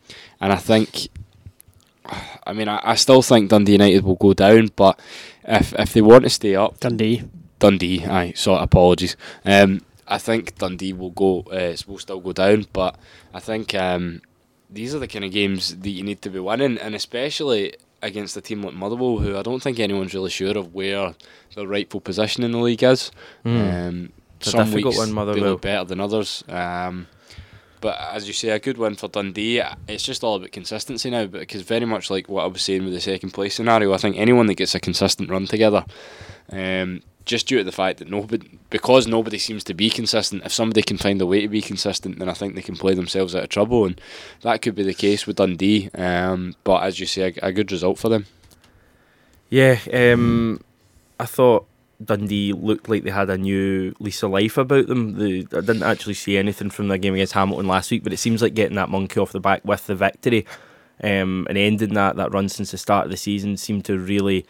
[0.40, 1.09] and I think.
[2.46, 4.98] I mean, I, I still think Dundee United will go down, but
[5.44, 7.24] if if they want to stay up, Dundee.
[7.59, 9.16] Dundee, aye, so apologies.
[9.44, 12.96] Um, I think Dundee will go, uh, will still go down, but
[13.35, 14.22] I think um,
[14.70, 18.37] these are the kind of games that you need to be winning, and especially against
[18.37, 21.14] a team like Motherwell, who I don't think anyone's really sure of where
[21.54, 23.11] their rightful position in the league is.
[23.44, 23.88] Mm.
[23.88, 25.50] Um, some weeks one, they Motherwell.
[25.50, 26.44] look better than others.
[26.48, 27.08] Um,
[27.80, 29.62] but as you say, a good win for Dundee.
[29.87, 32.92] It's just all about consistency now, because very much like what I was saying with
[32.92, 35.84] the second place scenario, I think anyone that gets a consistent run together,
[36.50, 40.52] um, just due to the fact that nobody, because nobody seems to be consistent, if
[40.52, 43.36] somebody can find a way to be consistent, then I think they can play themselves
[43.36, 44.00] out of trouble, and
[44.42, 45.90] that could be the case with Dundee.
[45.94, 48.26] Um, but as you say, a, a good result for them.
[49.50, 50.60] Yeah, um,
[51.20, 51.66] I thought
[52.04, 55.18] Dundee looked like they had a new lease of life about them.
[55.18, 58.18] The, I didn't actually see anything from their game against Hamilton last week, but it
[58.18, 60.46] seems like getting that monkey off the back with the victory
[61.02, 64.46] um, and ending that, that run since the start of the season seemed to really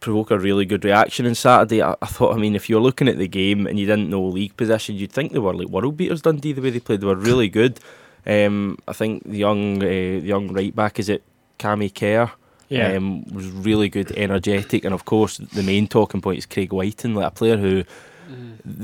[0.00, 1.82] provoke a really good reaction on Saturday.
[1.82, 4.10] I, I thought, I mean, if you were looking at the game and you didn't
[4.10, 6.22] know league position, you'd think they were like world beaters.
[6.22, 7.80] Dundee the way they played, they were really good.
[8.26, 11.22] Um, I think the young uh, the young right back is it
[11.58, 12.30] Cammy Kerr.
[12.68, 12.94] Yeah.
[12.94, 17.14] Um, was really good, energetic, and of course the main talking point is Craig Wighton,
[17.14, 17.84] like a player who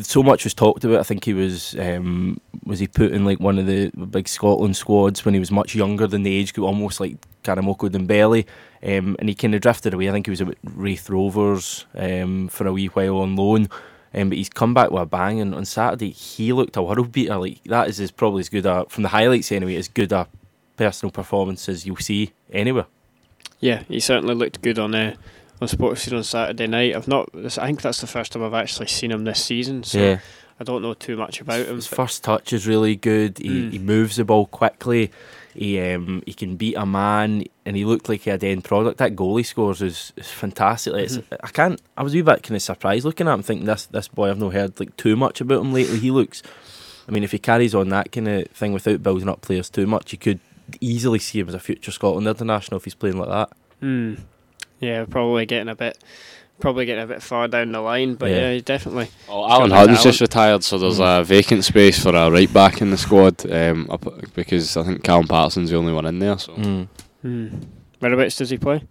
[0.03, 1.01] so much was talked about.
[1.01, 4.77] I think he was um, was he put in like one of the big Scotland
[4.77, 8.46] squads when he was much younger than the age group, almost like Karamoko Dembele,
[8.85, 10.09] um, and he kind of drifted away.
[10.09, 13.68] I think he was at Raith Rovers um, for a wee while on loan.
[14.14, 17.12] Um, but he's come back with a bang, and on Saturday he looked a world
[17.12, 17.37] beater.
[17.38, 20.29] Like that is as probably as good a from the highlights anyway, as good a
[20.77, 22.87] personal performance as you'll see anywhere.
[23.61, 25.14] Yeah, he certainly looked good on uh,
[25.62, 26.95] on Sports Scene on Saturday night.
[26.95, 27.31] I've not.
[27.35, 29.83] I think that's the first time I've actually seen him this season.
[29.85, 30.18] So Yeah.
[30.61, 31.77] I don't know too much about him.
[31.77, 33.38] His first touch is really good.
[33.38, 33.73] He, Mm.
[33.73, 35.11] he moves the ball quickly.
[35.55, 38.99] He um, he can beat a man, and he looked like he had end product.
[38.99, 40.95] That goal he scores is, is fantastic.
[40.95, 41.81] Like, it's, I can't.
[41.97, 44.31] I was a bit kind of surprised looking at him, thinking this this boy.
[44.31, 45.99] I've not heard like too much about him lately.
[45.99, 46.43] He looks.
[47.07, 49.87] I mean, if he carries on that kind of thing without building up players too
[49.87, 50.41] much, you could
[50.81, 53.51] easily see him as a future Scotland international if he's playing like that.
[53.81, 54.15] Hmm.
[54.81, 55.99] Yeah, probably getting a bit,
[56.62, 58.14] probably getting a bit far down the line.
[58.14, 58.53] But Yeah.
[58.53, 59.09] yeah, definitely.
[59.29, 61.20] Oh, Alan Got Hutton's just retired, so there's Mm.
[61.20, 63.44] a vacant space for a right back in the squad.
[63.51, 66.38] Um, up- because I think Callum Paterson's the only one in there.
[66.38, 66.88] So Mm.
[67.20, 67.46] Hmm.
[68.01, 68.83] Whereabouts does he play?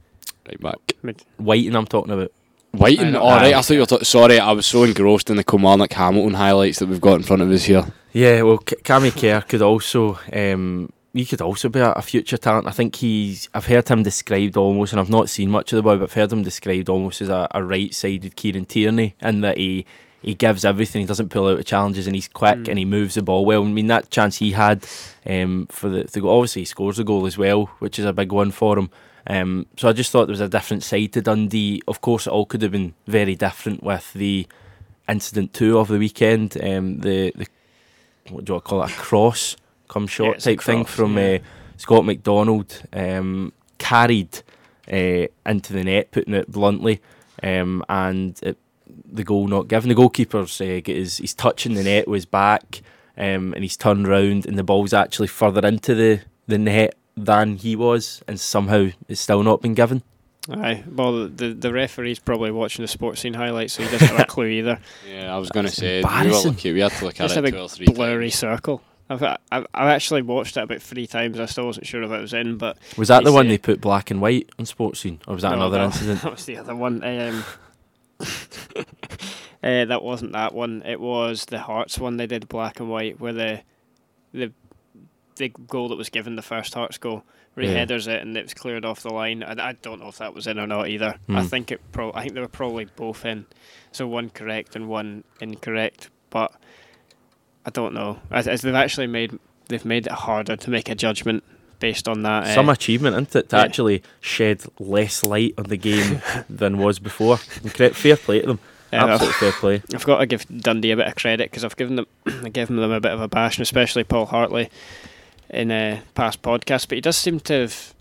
[0.47, 0.79] right back.
[1.03, 2.31] Mid- Wighton, I'm talking about.
[2.73, 3.07] Wighton.
[3.07, 3.21] I know.
[3.21, 3.86] All right, I thought you were.
[3.86, 7.23] ta- sorry, I was so engrossed in the Kilmarnock Hamilton highlights that we've got in
[7.23, 7.86] front of us here.
[8.13, 12.38] Yeah, well, K- Cammy Kerr could also, um, he could also be a, a future
[12.38, 12.67] talent.
[12.67, 15.84] I think he's, I've heard him described almost, and I've not seen much of the
[15.84, 19.58] boy, but I've heard him described almost as a, a right-sided Kieran Tierney, in that
[19.58, 19.86] he
[20.21, 21.02] he gives everything.
[21.02, 22.67] He doesn't pull out of challenges, and he's quick Mm.
[22.69, 23.63] and he moves the ball well.
[23.65, 24.86] I mean, that chance he had
[25.26, 28.13] um, for the, the goal, obviously he scores the goal as well, which is a
[28.13, 28.89] big one for him.
[29.28, 31.82] Um, so I just thought there was a different side to Dundee.
[31.88, 34.47] Of course, it all could have been very different with the
[35.10, 36.56] incident two of the weekend.
[36.63, 37.47] Um, the the
[38.30, 38.91] what do I call it?
[38.91, 39.56] A cross
[39.91, 41.36] come short it's a type thing from yeah.
[41.36, 41.39] uh,
[41.77, 44.41] Scott McDonald, um, carried
[44.91, 47.01] uh, into the net, putting it bluntly,
[47.43, 49.89] um, and it, the goal not given.
[49.89, 52.82] The goalkeeper's uh, get his, he's touching the net with his back,
[53.17, 57.58] um, and he's turned round, and the ball's actually further into the, the net than
[57.58, 60.04] he was, and somehow it's still not been given.
[60.49, 60.84] Aye.
[60.89, 64.25] Well, the the referee's probably watching the sports scene highlights, so he doesn't have a
[64.30, 64.80] clue either.
[65.08, 67.36] Yeah, I was going to say we, were looking, we had to look at Just
[67.36, 68.36] a it big two or three blurry times.
[68.36, 68.82] circle.
[69.12, 71.39] I've, I've I've actually watched it about three times.
[71.39, 73.82] I still wasn't sure if it was in, but Was that the one they put
[73.82, 76.21] black and white on sports scene, or was that No, another that- incident?
[76.24, 77.04] That was the other one.
[77.04, 77.43] Um,
[78.19, 78.84] uh,
[79.86, 80.82] that wasn't that one.
[80.86, 82.17] It was the Hearts one.
[82.17, 83.62] They did black and white, where the
[84.34, 84.52] the
[85.38, 87.80] the goal that was given the first Hearts goal, where he Yeah.
[87.80, 89.41] headers it and it was cleared off the line.
[89.43, 91.15] And I don't know if that was in or not either.
[91.30, 91.47] I Hmm.
[91.47, 91.82] think it.
[91.91, 93.45] Pro- I think they were probably both in,
[93.91, 96.10] so one correct and one incorrect.
[96.30, 96.54] But
[97.65, 98.19] I don't know.
[98.32, 101.43] As, as they've actually made they've made it harder to make a judgment
[101.80, 102.43] based on that.
[102.43, 103.63] uh, Some achievement, isn't it, to yeah.
[103.63, 107.38] actually shed less light on the game than was before.
[107.38, 108.60] Incre- Fair play to them.
[108.91, 109.82] Yeah, I've- Absolute fair play.
[109.93, 112.76] I've got to give Dundee a bit of credit because I've given them, I've given
[112.76, 114.69] them a bit of a bash, and especially Paul Hartley
[115.50, 116.88] in uh, past podcasts.
[116.88, 117.93] But he does seem to have,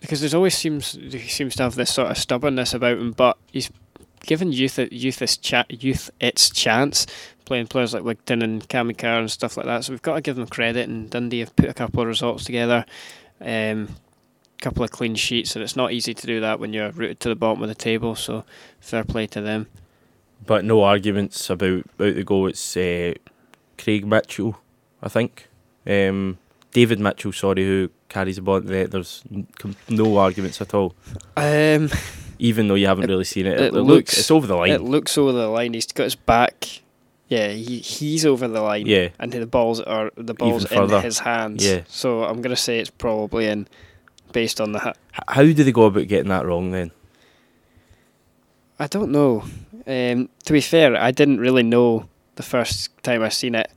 [0.00, 3.10] because there's always seems he seems to have this sort of stubbornness about him.
[3.12, 3.70] But he's
[4.26, 7.06] given youth youth its cha- youth its chance,
[7.44, 9.84] playing players like Wighton and Carr and stuff like that.
[9.84, 10.88] So we've got to give them credit.
[10.88, 12.84] And Dundee have put a couple of results together.
[13.40, 13.88] Um,
[14.60, 17.28] couple of clean sheets and it's not easy to do that when you're rooted to
[17.28, 18.44] the bottom of the table so
[18.80, 19.66] fair play to them
[20.46, 22.46] But no arguments about, about the goal.
[22.46, 23.12] It's uh,
[23.76, 24.58] Craig Mitchell,
[25.02, 25.48] I think.
[25.86, 26.38] Um,
[26.72, 28.90] David Mitchell, sorry, who carries the ball in the net.
[28.90, 29.22] There's
[29.88, 30.94] no arguments at all.
[31.36, 31.90] um
[32.44, 33.54] Even though you haven't It- really seen it.
[33.58, 34.70] it It, looks, looks- it's over the line.
[34.70, 35.72] It looks over the line.
[35.72, 36.80] He's got his back.
[37.28, 38.86] Yeah, he, he's over the line.
[38.86, 39.08] Yeah.
[39.18, 41.64] and the balls are the balls in his hands.
[41.66, 41.82] Yeah.
[41.88, 43.66] So I'm gonna say it's probably in,
[44.32, 44.78] based on the.
[44.80, 44.92] Ha-
[45.28, 46.90] How do they go about getting that wrong then?
[48.78, 49.44] I don't know.
[49.86, 53.70] Um, to be fair, I didn't really know the first time I seen it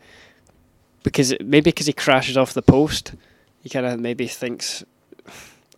[1.03, 3.13] because it, maybe because he crashes off the post,
[3.61, 4.83] he kind of maybe thinks.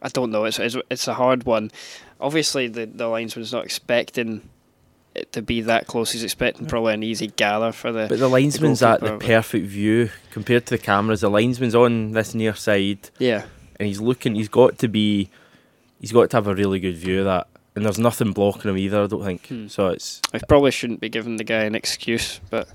[0.02, 0.46] I don't know.
[0.46, 1.72] It's, it's it's a hard one.
[2.20, 4.50] Obviously, the the linesman's not expecting
[5.16, 6.12] it to be that close.
[6.12, 8.08] He's expecting probably an easy gather for the.
[8.08, 11.22] But the linesman's at the perfect view compared to the cameras.
[11.22, 13.10] The linesman's on this near side.
[13.20, 13.46] yeah.
[13.80, 14.36] and he's looking.
[14.36, 15.30] He's got to be.
[16.00, 18.78] He's got to have a really good view of that, and there's nothing blocking him
[18.78, 19.04] either.
[19.04, 19.48] I don't think.
[19.48, 19.68] Hmm.
[19.68, 22.70] So it's I probably shouldn't be giving the guy an excuse, but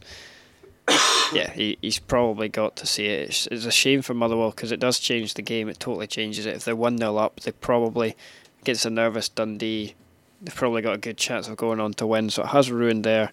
[1.33, 3.29] yeah, he, he's probably got to see it.
[3.29, 5.69] It's, it's a shame for Motherwell because it does change the game.
[5.69, 6.57] It totally changes it.
[6.57, 8.17] If they're 1 0 up, they probably,
[8.65, 9.95] against a nervous Dundee,
[10.41, 12.31] they've probably got a good chance of going on to win.
[12.31, 13.31] So it has ruined their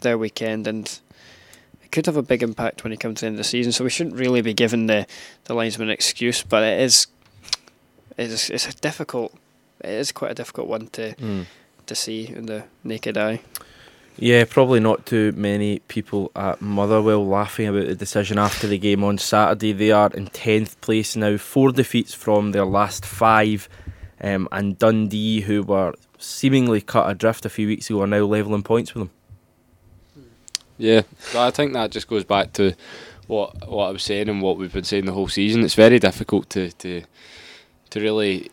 [0.00, 0.98] their weekend and
[1.84, 3.72] it could have a big impact when it comes to the end of the season.
[3.72, 5.06] So we shouldn't really be giving the
[5.44, 7.06] the linesman an excuse, but it is
[8.16, 9.34] it's it's a difficult
[9.82, 11.44] it is quite a difficult one to Mm.
[11.86, 13.40] to see in the naked eye.
[14.16, 19.02] Yeah, probably not too many people at Motherwell laughing about the decision after the game
[19.02, 19.72] on Saturday.
[19.72, 23.66] They are in 10th place now, four defeats from their last five.
[24.22, 28.62] Um, and Dundee, who were seemingly cut adrift a few weeks ago, are now levelling
[28.62, 29.10] points with them.
[30.78, 31.02] Yeah,
[31.34, 32.74] I think that just goes back to
[33.26, 35.62] what what I was saying and what we've been saying the whole season.
[35.62, 37.02] It's very difficult to to
[37.90, 38.50] to really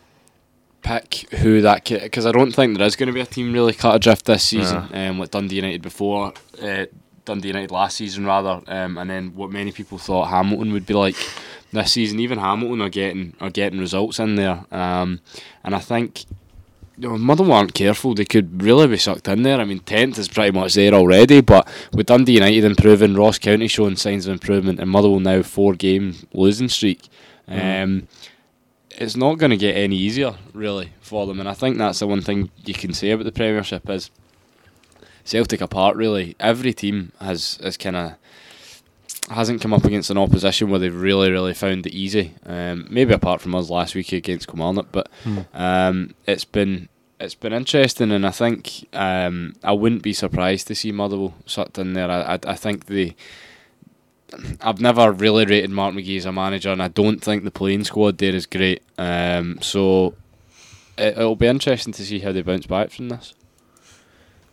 [0.82, 3.72] pick who that because I don't think there is going to be a team really
[3.72, 4.88] cut adrift this season.
[4.92, 6.86] Um, like Dundee United before, uh,
[7.24, 10.94] Dundee United last season rather, um, and then what many people thought Hamilton would be
[10.94, 11.16] like
[11.72, 12.18] this season.
[12.20, 15.20] Even Hamilton are getting are getting results in there, um,
[15.64, 16.24] and I think
[17.00, 19.60] you know, Motherwell aren't careful, they could really be sucked in there.
[19.60, 23.68] I mean, 10th is pretty much there already, but with Dundee United improving, Ross County
[23.68, 27.08] showing signs of improvement, and Motherwell now four game losing streak,
[27.48, 27.82] Mhm.
[27.84, 28.08] um,
[28.96, 31.38] it's not going to get any easier, really, for them.
[31.38, 34.10] And I think that's the one thing you can say about the Premiership is
[35.22, 36.34] Celtic apart, really.
[36.40, 38.12] Every team has, has kind of
[39.30, 42.34] hasn't come up against an opposition where they've really, really found it easy.
[42.46, 45.38] Um, maybe apart from us last week against Kilmarnock, but Hmm.
[45.54, 46.88] um, it's been
[47.20, 51.76] it's been interesting, and I think um, I wouldn't be surprised to see Motherwell sucked
[51.78, 52.08] in there.
[52.10, 53.14] I, I, I think the
[54.60, 57.84] I've never really rated Mark McGhee as a manager, and I don't think the playing
[57.84, 58.82] squad there is great.
[58.98, 60.14] Um, so
[60.98, 63.34] it, it'll be interesting to see how they bounce back from this.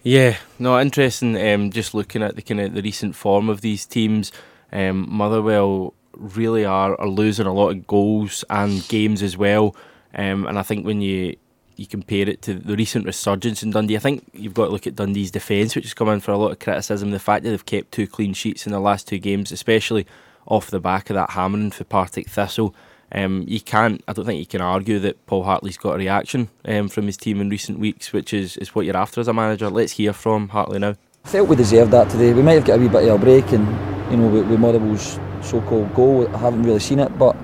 [0.01, 1.35] Yeah, no, interesting.
[1.35, 4.31] Um, just looking at the kind of the recent form of these teams,
[4.71, 9.75] um, Motherwell really are, are losing a lot of goals and games as well.
[10.13, 11.35] Um, and I think when you
[11.77, 14.87] you compare it to the recent resurgence in Dundee, I think you've got to look
[14.87, 17.11] at Dundee's defence, which has come in for a lot of criticism.
[17.11, 20.07] The fact that they've kept two clean sheets in the last two games, especially
[20.47, 22.73] off the back of that hammering for Partick Thistle.
[23.11, 24.03] Um, you can't.
[24.07, 27.17] I don't think you can argue that Paul Hartley's got a reaction um, from his
[27.17, 29.69] team in recent weeks, which is, is what you're after as a manager.
[29.69, 30.95] Let's hear from Hartley now.
[31.23, 32.33] I felt we deserved that today.
[32.33, 34.59] We might have got a wee bit of a break, and you know, with, with
[34.59, 37.35] Motherwell's so-called goal, I haven't really seen it, but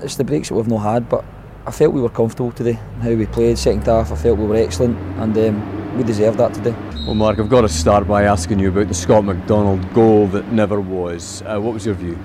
[0.00, 1.08] it's the breaks that we've not had.
[1.08, 1.24] But
[1.66, 3.58] I felt we were comfortable today in how we played.
[3.58, 6.74] Second half, I felt we were excellent, and um, we deserved that today.
[7.06, 10.52] Well, Mark, I've got to start by asking you about the Scott McDonald goal that
[10.52, 11.42] never was.
[11.46, 12.18] Uh, what was your view?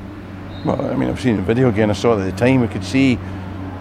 [0.65, 1.89] Well, I mean, I've seen the video again.
[1.89, 2.61] I saw it at the time.
[2.61, 3.17] We could see,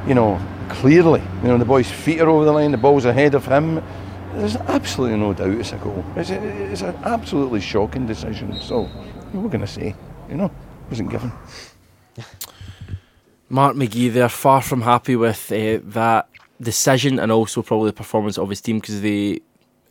[0.07, 1.23] you know, clearly.
[1.43, 2.71] You know, the boy's feet are over the line.
[2.71, 3.83] The ball's ahead of him.
[4.35, 6.05] There's absolutely no doubt it's a goal.
[6.17, 8.59] It's, a, it's an absolutely shocking decision.
[8.61, 8.89] So,
[9.33, 9.95] what we're going to say,
[10.29, 10.51] you know,
[10.89, 11.33] wasn't given.
[13.49, 16.29] Mark McGhee, they're far from happy with uh, that
[16.61, 19.41] decision and also probably the performance of his team because they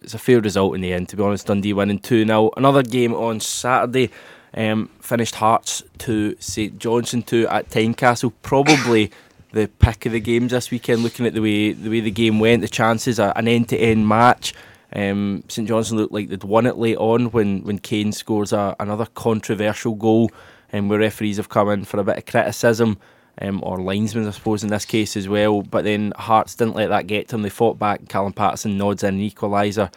[0.01, 1.09] it's a fair result in the end.
[1.09, 4.09] To be honest, Dundee winning two 0 Another game on Saturday.
[4.53, 8.33] Um, finished Hearts two, St Johnstone two at Tynecastle.
[8.41, 9.11] Probably
[9.53, 11.03] the pick of the games this weekend.
[11.03, 14.07] Looking at the way the way the game went, the chances, an end to end
[14.07, 14.53] match.
[14.93, 18.75] Um, St Johnstone looked like they'd won it late on when when Kane scores a,
[18.79, 20.31] another controversial goal,
[20.71, 22.97] and where referees have come in for a bit of criticism.
[23.41, 25.61] Um, or linesmen, I suppose, in this case as well.
[25.61, 27.43] But then Hearts didn't let that get to them.
[27.43, 28.09] They fought back.
[28.09, 29.89] Callum Paterson nods in an equaliser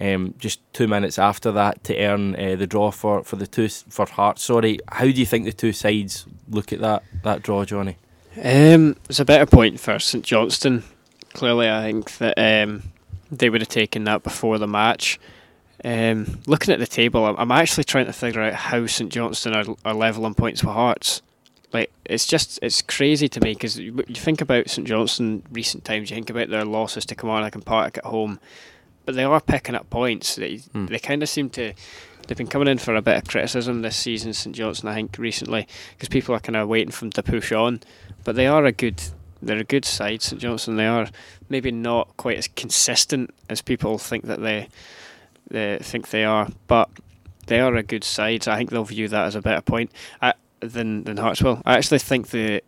[0.00, 3.68] um, just two minutes after that to earn uh, the draw for, for the two
[3.68, 4.42] for Hearts.
[4.42, 7.98] Sorry, how do you think the two sides look at that that draw, Jonny?
[8.36, 10.84] Um, it's a better point for St Johnstone.
[11.34, 12.82] Clearly, I think that um,
[13.32, 15.18] they would have taken that before the match.
[15.84, 19.74] Um, looking at the table, I'm, actually trying to figure out how St Johnstone are,
[19.84, 21.22] are level on points with Hearts.
[21.72, 25.84] Like it's just it's crazy to me because you, you think about St Johnstone recent
[25.84, 28.38] times, you think about their losses to Kilmarnock and Partick at home,
[29.06, 30.36] but they are picking up points.
[30.36, 30.86] They Hmm.
[30.86, 31.72] they kind of seem to.
[32.28, 34.90] They've been coming in for a bit of criticism this season, St Johnstone.
[34.90, 35.66] I think recently
[35.96, 37.80] because people are kind of waiting for them to push on,
[38.22, 39.02] but they are a good.
[39.42, 40.76] They're a good side, St Johnstone.
[40.76, 41.08] They are
[41.48, 44.68] maybe not quite as consistent as people think that they,
[45.50, 46.88] they think they are, but
[47.46, 48.44] they are a good side.
[48.44, 49.90] So I think they'll view that as a better point
[50.20, 51.60] I, than than Hearts will.
[51.64, 52.62] I actually think the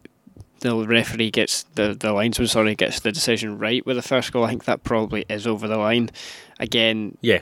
[0.61, 4.45] the referee gets the the linesman sorry gets the decision right with the first goal.
[4.45, 6.11] I think that probably is over the line.
[6.59, 7.41] Again, Yeah.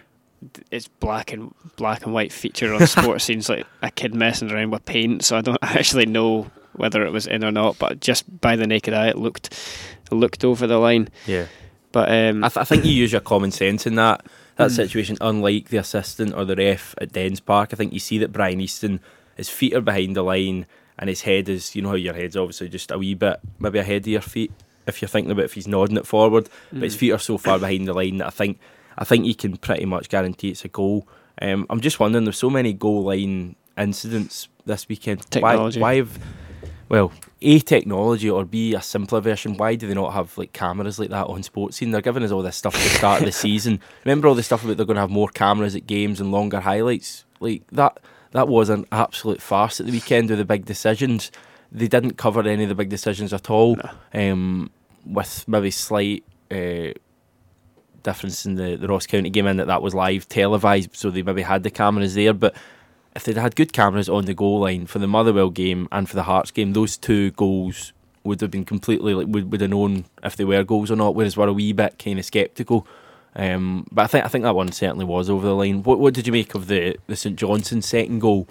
[0.71, 4.71] it's black and black and white feature on sports scenes like a kid messing around
[4.73, 5.25] with paint.
[5.25, 8.67] So I don't actually know whether it was in or not, but just by the
[8.67, 9.53] naked eye, it looked
[10.11, 11.09] it looked over the line.
[11.27, 11.47] Yeah.
[11.93, 14.25] But um, I, th- I think you use your common sense in that
[14.57, 14.77] that Mm.
[14.77, 15.17] situation.
[15.21, 18.61] Unlike the assistant or the ref at Dens Park, I think you see that Brian
[18.61, 19.01] Easton,
[19.37, 20.67] his feet are behind the line
[20.99, 23.79] and his head is, you know how your head's obviously just a wee bit maybe
[23.79, 24.53] ahead of your feet.
[24.87, 26.99] if you're thinking about if he's nodding it forward, but his Mm.
[26.99, 28.59] feet are so far behind the line that I think
[28.99, 31.07] I think he can pretty much guarantee it's a goal.
[31.41, 35.31] Um, I'm just wondering, there's so many goal line incidents this weekend.
[35.31, 35.81] Technology.
[35.81, 36.19] Why, why have,
[36.93, 40.99] well, A, technology, or B, a simpler version, why do they not have like cameras
[40.99, 41.91] like that on Sportscene?
[41.91, 43.81] They're giving us all this stuff at the start of the season.
[44.05, 46.61] Remember all the stuff about they're going to have more cameras at games and longer
[46.61, 47.25] highlights?
[47.41, 47.99] Like that,
[48.33, 51.33] that was an absolute farce at the weekend with the big decisions.
[51.73, 53.79] They didn't cover any of the big decisions at all,
[54.13, 54.71] um,
[55.07, 56.93] with maybe slight uh,
[58.03, 61.23] difference in the, the Ross County game in that that was live televised, so they
[61.23, 62.35] maybe had the cameras there.
[62.35, 62.55] But
[63.15, 66.17] if they'd had good cameras on the goal line for the Motherwell game and for
[66.17, 67.93] the Hearts game, those two goals
[68.25, 71.15] would have been completely like would, would have known if they were goals or not.
[71.15, 72.87] Whereas we're a wee bit kind of sceptical.
[73.35, 75.83] Um, but I think I think that one certainly was over the line.
[75.83, 78.49] What what did you make of the the St Johnstone second goal,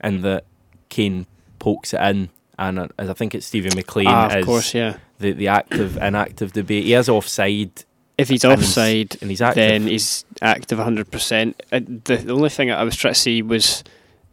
[0.00, 0.44] and that
[0.88, 1.26] Kane
[1.58, 2.28] pokes it in,
[2.58, 4.98] and uh, as I think it's Steven MacLean Ah, of course, yeah.
[5.18, 6.84] the the active inactive debate.
[6.84, 7.84] He is offside.
[8.18, 9.56] If he's and offside, and he's active.
[9.56, 11.54] then he's active 100%.
[11.70, 13.84] Uh, the, the only thing I was trying to see was,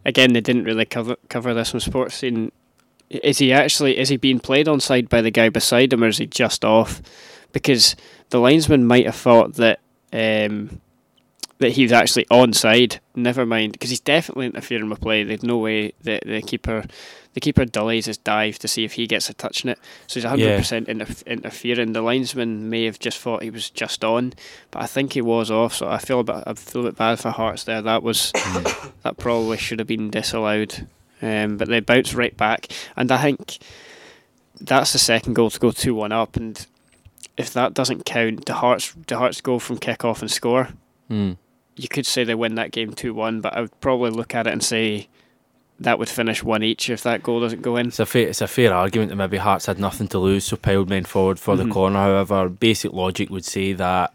[0.05, 2.51] again, they didn't really cover cover this on Sportscene.
[3.09, 6.07] Is he actually is he being played on side by the guy beside him, or
[6.07, 7.01] is he just off?
[7.51, 7.95] Because
[8.29, 9.79] the linesman might have thought that
[10.13, 10.81] um,
[11.59, 12.99] that he was actually onside.
[13.15, 15.23] Never mind, because he's definitely interfering with play.
[15.23, 16.85] There's no way that the keeper,
[17.35, 19.79] the keeper delays his dive to see if he gets a touch in it.
[20.07, 21.93] So he's hundred percent interfering.
[21.93, 24.33] The linesman may have just thought he was just on,
[24.71, 25.75] but I think he was off.
[25.75, 27.81] So I feel a bit, I feel a bit bad for Hearts there.
[27.83, 28.31] That was
[29.03, 30.87] that probably should have been disallowed.
[31.21, 32.67] Um, but they bounce right back,
[32.97, 33.59] and I think
[34.59, 36.35] that's the second goal to go two one up.
[36.35, 36.65] And
[37.37, 40.69] if that doesn't count, the Hearts the Hearts go from kick off and score
[41.11, 41.37] Mm.
[41.75, 44.47] you could say they win that game 2 1, but I would probably look at
[44.47, 45.07] it and say
[45.79, 47.87] that would finish one each if that goal doesn't go in.
[47.87, 50.55] It's a fair, it's a fair argument that maybe Hearts had nothing to lose, so
[50.55, 51.57] piled men forward for Mhm.
[51.57, 51.99] the corner.
[51.99, 54.13] However, basic logic would say that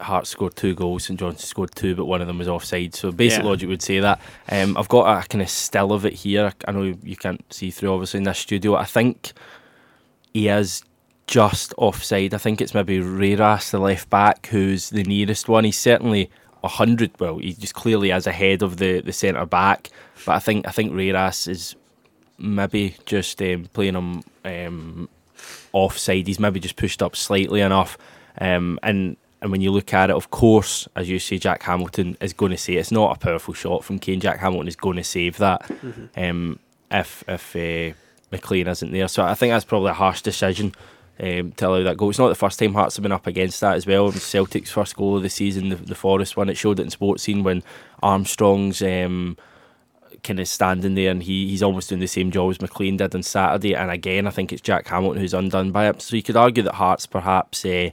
[0.00, 2.94] Hearts scored two goals, St Johnstone scored two, but one of them was offside.
[2.94, 3.48] So basic Yeah.
[3.48, 4.20] logic would say that.
[4.50, 6.52] Um, I've got a kind of still of it here.
[6.68, 8.74] I know you can't see through, obviously, in this studio.
[8.74, 9.32] I think
[10.34, 10.82] he is
[11.26, 12.34] just offside.
[12.34, 15.64] I think it's maybe Reyes, the left back, who's the nearest one.
[15.64, 16.28] He's certainly
[16.68, 17.10] hundred.
[17.18, 19.90] Well, he just clearly is ahead of the, the centre back.
[20.26, 21.76] But I think I think Reyes is
[22.38, 25.08] maybe just um, playing him um,
[25.72, 26.26] offside.
[26.26, 27.98] He's maybe just pushed up slightly enough.
[28.40, 32.16] Um, and and when you look at it, of course, as you say, Jack Hamilton
[32.20, 34.20] is going to say it's not a powerful shot from Kane.
[34.20, 35.62] Jack Hamilton is going to save that.
[35.68, 36.30] Mhm.
[36.30, 36.58] Um,
[36.90, 37.94] if if uh,
[38.32, 40.74] MacLean isn't there, so I think that's probably a harsh decision.
[41.20, 42.10] Um, to allow that goal.
[42.10, 44.10] It's not the first time Hearts have been up against that as well.
[44.10, 46.48] Celtic's first goal of the season, the, the Forest one.
[46.48, 47.62] It showed it in Sportscene when
[48.02, 49.36] Armstrong's um,
[50.24, 53.14] kind of standing there and he, he's almost doing the same job as MacLean did
[53.14, 53.76] on Saturday.
[53.76, 56.02] And again, I think it's Jack Hamilton who's undone by it.
[56.02, 57.90] So you could argue that Hearts perhaps uh,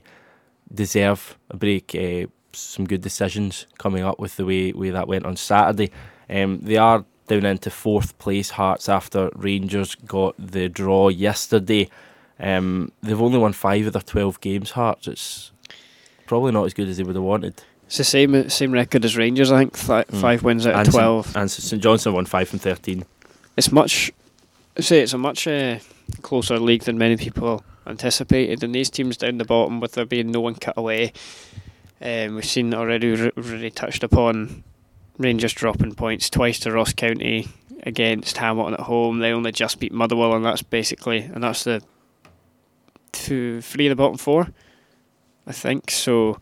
[0.74, 1.94] deserve a break.
[1.94, 5.90] Uh, some good decisions coming up with the way, way that went on Saturday.
[6.28, 11.88] Um, they are down into fourth place Hearts after Rangers got the draw yesterday.
[12.42, 15.06] Um, they've only won five of their 12 games, Hearts.
[15.08, 15.52] It's
[16.26, 17.62] probably not as good as they would have wanted.
[17.86, 19.78] It's the same same record as Rangers, I think.
[19.78, 20.20] Th- Mm.
[20.20, 21.36] Five wins out And of St- 12.
[21.36, 23.04] and St Johnstone won five from 13.
[23.56, 24.10] It's much,
[24.76, 25.78] I say it's a much uh,
[26.22, 28.64] closer league than many people anticipated.
[28.64, 31.12] And these teams down the bottom, with there being no one cut away,
[32.00, 34.64] um, we've seen already, re- already touched upon
[35.18, 37.46] Rangers dropping points twice to Ross County
[37.84, 39.18] against Hamilton at home.
[39.18, 41.82] They only just beat Motherwell, and that's basically, and that's the
[43.12, 44.48] two, three of the bottom four,
[45.46, 45.90] I think.
[45.90, 46.38] So.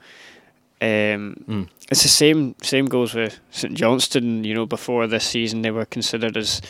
[0.82, 1.68] Um, Mm.
[1.90, 4.44] It's the same same goes with St Johnstone.
[4.44, 6.62] You know, before this season, they were considered as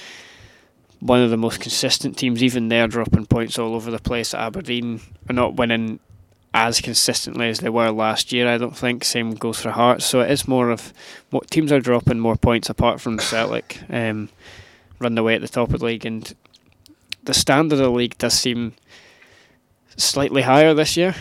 [0.98, 2.42] one of the most consistent teams.
[2.42, 4.34] Even they're dropping points all over the place.
[4.34, 6.00] Aberdeen are not winning
[6.52, 8.48] as consistently as they were last year.
[8.48, 9.04] I don't think.
[9.04, 10.06] Same goes for Hearts.
[10.06, 10.92] So it is more of
[11.30, 13.78] what teams are dropping more points apart from Celtic.
[13.90, 14.30] Um,
[14.98, 16.34] run away at the top of the league, and
[17.22, 18.72] the standard of the league does seem
[20.00, 21.14] slightly higher this year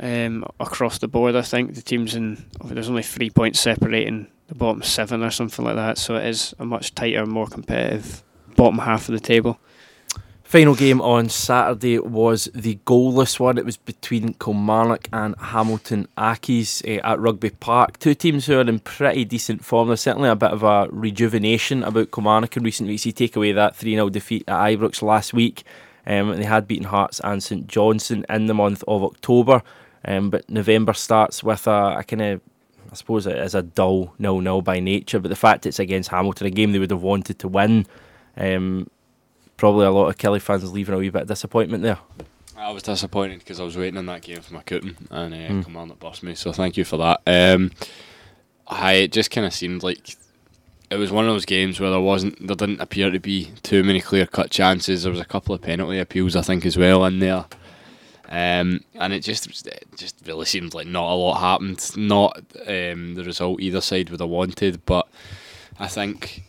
[0.00, 1.36] um, across the board.
[1.36, 5.64] I think the teams in there's only three points separating the bottom seven or something
[5.64, 5.98] like that.
[5.98, 8.22] So it is a much tighter, more competitive
[8.56, 9.58] bottom half of the table.
[10.42, 13.58] Final game on Saturday was the goalless one.
[13.58, 17.98] It was between Kilmarnock and Hamilton Accies uh, at Rugby Park.
[17.98, 19.88] Two teams who are in pretty decent form.
[19.88, 23.06] There's certainly a bit of a rejuvenation about Kilmarnock in recent weeks.
[23.06, 25.64] You take away that 3 0 defeat at Ibrox last week.
[26.06, 29.62] Um, they had beaten Hearts and St Johnstone in the month of October.
[30.04, 32.40] Um, but November starts with a, a kind of,
[32.92, 35.18] I suppose it is a dull nil nil by nature.
[35.18, 37.86] But the fact it's against Hamilton, a game they would have wanted to win,
[38.36, 38.88] um,
[39.56, 41.98] probably a lot of Killie fans leaving a wee bit of disappointment there.
[42.56, 45.36] I was disappointed because I was waiting on that game for my cooking and uh,
[45.36, 45.64] Mm.
[45.64, 46.34] Kilmarnock bust me.
[46.34, 47.20] So thank you for that.
[47.26, 47.72] Um,
[48.66, 50.16] I it just kind of seemed like
[50.90, 53.82] it was one of those games where there wasn't, there didn't appear to be too
[53.82, 55.02] many clear cut chances.
[55.02, 57.44] There was a couple of penalty appeals, I think, as well in there.
[58.28, 61.90] Um, and it just it just really seemed like not a lot happened.
[61.96, 65.06] Not um, the result either side would have wanted, but
[65.78, 66.42] I think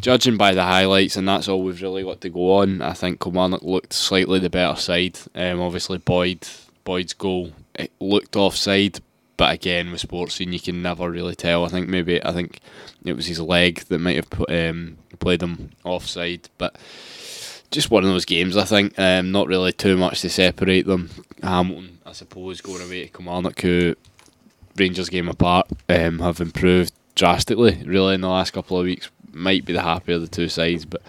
[0.00, 2.82] judging by the highlights, and that's all we've really got to go on.
[2.82, 5.18] I think Kilmarnock looked slightly the better side.
[5.34, 6.46] Um, obviously Boyd
[6.84, 9.00] Boyd's goal it looked offside,
[9.42, 11.64] but again with Sportscene you can never really tell.
[11.64, 12.60] I think maybe I think
[13.04, 16.76] it was his leg that might have put, um, played him offside, but
[17.72, 18.56] just one of those games.
[18.56, 21.10] I think um, not really too much to separate them.
[21.42, 23.96] Hamilton, I suppose, going away to Kilmarnock, who
[24.76, 27.82] Rangers game apart, um, have improved drastically.
[27.84, 30.84] Really, in the last couple of weeks, might be the happier of the two sides,
[30.84, 31.02] but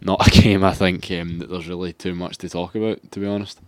[0.00, 0.62] not a game.
[0.62, 3.10] I think um, that there's really too much to talk about.
[3.10, 3.58] To be honest.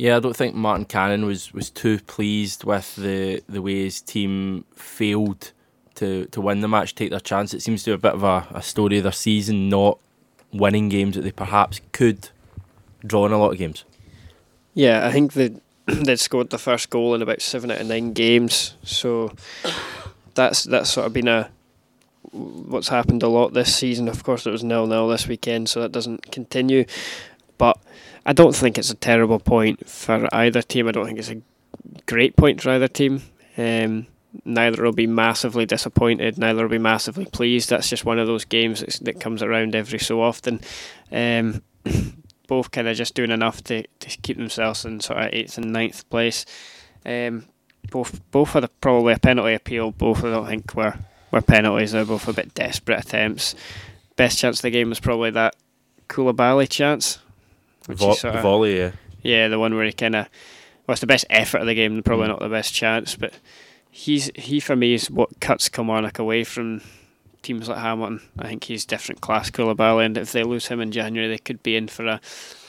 [0.00, 4.00] Yeah, I don't think Martin Canning was, was too pleased with the, the way his
[4.00, 5.52] team failed
[5.96, 7.52] to, to win the match, take their chance.
[7.52, 9.98] It seems to be a bit of a, a story of their season, not
[10.54, 12.30] winning games that they perhaps could
[13.04, 13.84] draw in a lot of games.
[14.72, 18.14] Yeah, I think they they'd scored the first goal in about seven out of nine
[18.14, 19.34] games, so
[20.34, 21.50] that's that's sort of been a
[22.32, 24.08] what's happened a lot this season.
[24.08, 26.86] Of course, it was nil nil this weekend, so that doesn't continue.
[27.58, 27.76] But
[28.30, 30.86] I don't think it's a terrible point for either team.
[30.86, 31.42] I don't think it's a
[32.06, 33.22] great point for either team.
[33.58, 34.06] Um,
[34.44, 36.38] neither will be massively disappointed.
[36.38, 37.70] Neither will be massively pleased.
[37.70, 40.60] That's just one of those games that comes around every so often.
[41.10, 41.64] Um,
[42.46, 45.72] both kind of just doing enough to, to keep themselves in sort of eighth and
[45.72, 46.46] ninth place.
[47.04, 47.46] Um,
[47.90, 49.90] both both had probably a penalty appeal.
[49.90, 51.00] Both I don't think were
[51.32, 51.90] were penalties.
[51.90, 53.56] They're both a bit desperate attempts.
[54.14, 55.56] Best chance of the game was probably that
[56.08, 57.18] Coulibaly chance.
[57.90, 58.90] Which Vo- he sorta- the volley, yeah.
[59.22, 60.26] Yeah, the one where he kind of
[60.86, 62.02] well, it's the best effort of the game.
[62.02, 62.30] Probably Mm.
[62.30, 63.34] not the best chance, but
[63.90, 66.80] he's he for me is what cuts Kilmarnock away from
[67.42, 68.20] teams like Hamilton.
[68.38, 71.62] I think he's different class Coulibaly, and if they lose him in January, they could
[71.62, 72.20] be in for a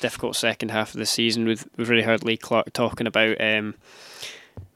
[0.01, 1.45] difficult second half of the season.
[1.45, 3.75] We've, we've already heard Lee Clark talking about um,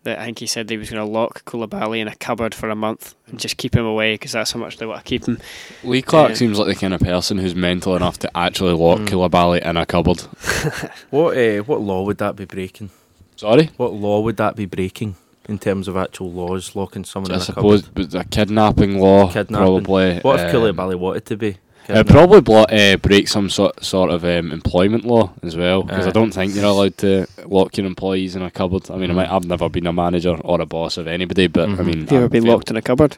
[0.05, 0.17] that.
[0.19, 2.75] I think he said he was going to lock Coulibaly in a cupboard for a
[2.75, 5.37] month and just keep him away because that's how much they want to keep him.
[5.83, 8.99] Lee Clark Uh, seems like the kind of person who's mental enough to actually lock
[9.01, 9.07] Mm.
[9.07, 10.21] Coulibaly in a cupboard.
[11.11, 12.89] What uh, what law would that be breaking?
[13.35, 13.69] Sorry?
[13.77, 15.15] What law would that be breaking
[15.47, 18.11] in terms of actual laws, locking someone I in a suppose cupboard?
[18.11, 19.65] but a kidnapping law, Kidnapping.
[19.65, 20.19] probably.
[20.19, 21.57] What if um, Coulibaly wanted to be?
[21.87, 26.07] It probably blo- uh, break some sort sort of um, employment law as well because
[26.07, 28.89] I don't think you're allowed to lock your employees in a cupboard.
[28.89, 29.17] I mean, I Mm.
[29.17, 31.85] might, I've never been a manager or a boss of anybody, but I Mhm.
[31.85, 33.17] mean, Have you ever been locked in a cupboard?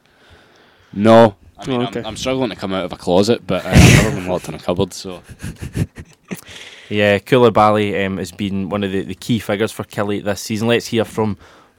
[0.93, 1.99] No, I mean, Oh, okay.
[2.01, 4.47] I'm, I'm struggling to come out of a closet, but uh, I've never been locked
[4.49, 4.93] in a cupboard.
[4.93, 5.21] So
[6.89, 10.67] Yeah, Coulibaly um, has been one of the, the key figures for Killie this season.
[10.69, 11.37] Let's hear from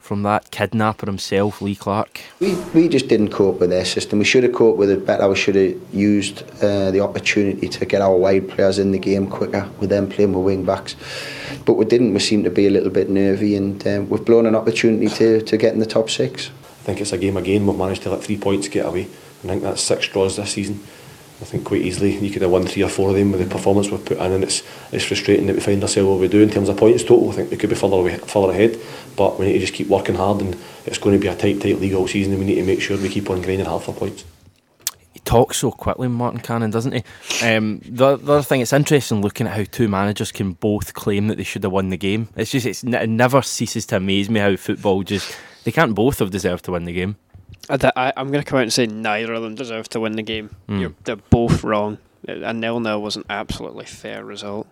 [0.09, 2.21] from that kidnapper himself, Lee Clark.
[2.39, 4.17] We, we just didn't cope with their system.
[4.17, 5.29] We should have coped with it better.
[5.29, 9.29] We should have used uh, the opportunity to get our wide players in the game
[9.29, 10.95] quicker with them playing with wing backs.
[11.63, 12.11] But we didn't.
[12.15, 15.43] We seemed to be a little bit nervy and um, we've blown an opportunity to,
[15.43, 16.49] to get in the top six.
[16.49, 17.67] I think it's a game again.
[17.67, 19.03] We've managed to let three points get away.
[19.43, 20.83] I think that's six draws this season.
[21.41, 23.47] I think quite easily you could have won three or four of them with the
[23.47, 24.61] performance we've put in, and it's
[24.91, 27.29] it's frustrating that we find ourselves where we do in terms of points total.
[27.29, 28.77] I think we could be further away, further ahead,
[29.15, 31.61] but we need to just keep working hard, and it's going to be a tight,
[31.61, 33.83] tight league all season, and we need to make sure we keep on grinding hard
[33.83, 34.25] for points.
[35.13, 37.03] He talks so quickly, Martin Canning, doesn't he?
[37.45, 41.27] Um, the, the other thing, it's interesting looking at how two managers can both claim
[41.27, 42.27] that they should have won the game.
[42.35, 46.19] It's just it's, it never ceases to amaze me how football just they can't both
[46.19, 47.15] have deserved to win the game.
[47.69, 50.13] I, I, I'm going to come out and say neither of them deserve to win
[50.13, 50.55] the game.
[50.67, 50.81] Mm.
[50.81, 51.97] You're, they're both wrong.
[52.27, 54.67] A nil nil was an absolutely fair result.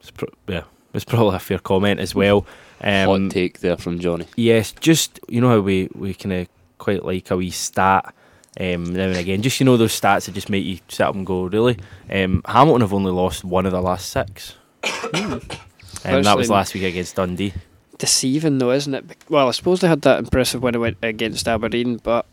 [0.00, 2.46] It's pro- yeah, it's probably a fair comment as well.
[2.80, 4.26] Um, hot take there from Jonny.
[4.36, 6.48] Yes, just you know how we we kind of
[6.78, 8.14] quite like a wee stat
[8.58, 9.42] um, now and again.
[9.42, 11.78] Just you know those stats that just make you sit up and go, really.
[12.10, 14.54] Um, Hamilton have only lost one of the last six,
[15.12, 17.52] and that was last week against Dundee.
[18.00, 19.04] Deceiving though, isn't it?
[19.28, 22.26] Well, I suppose they had that impressive win away- against Aberdeen, but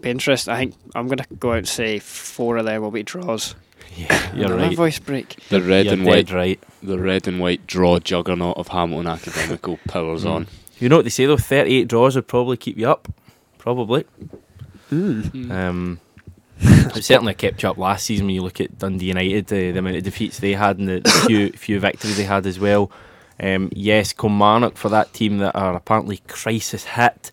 [0.00, 0.54] be interesting.
[0.54, 3.54] I think I'm going to go out and say four of them will be draws.
[3.96, 4.76] Yeah, you're Did my right.
[4.76, 5.36] voice break.
[5.48, 6.62] The red You're and white, right.
[6.80, 10.30] the red and white draw juggernaut of Hamilton Academical powers Mm.
[10.30, 10.46] on.
[10.78, 11.36] You know what they say though?
[11.36, 13.08] Thirty-eight draws would probably keep you up.
[13.58, 14.04] Probably.
[14.92, 15.50] Mm.
[15.50, 16.00] Um,
[16.60, 19.78] it certainly kept you up last season when you look at Dundee United, uh, the
[19.78, 22.92] amount of defeats they had and the few few victories they had as well.
[23.42, 27.30] Um, yes, Kilmarnock for that team that are apparently crisis hit.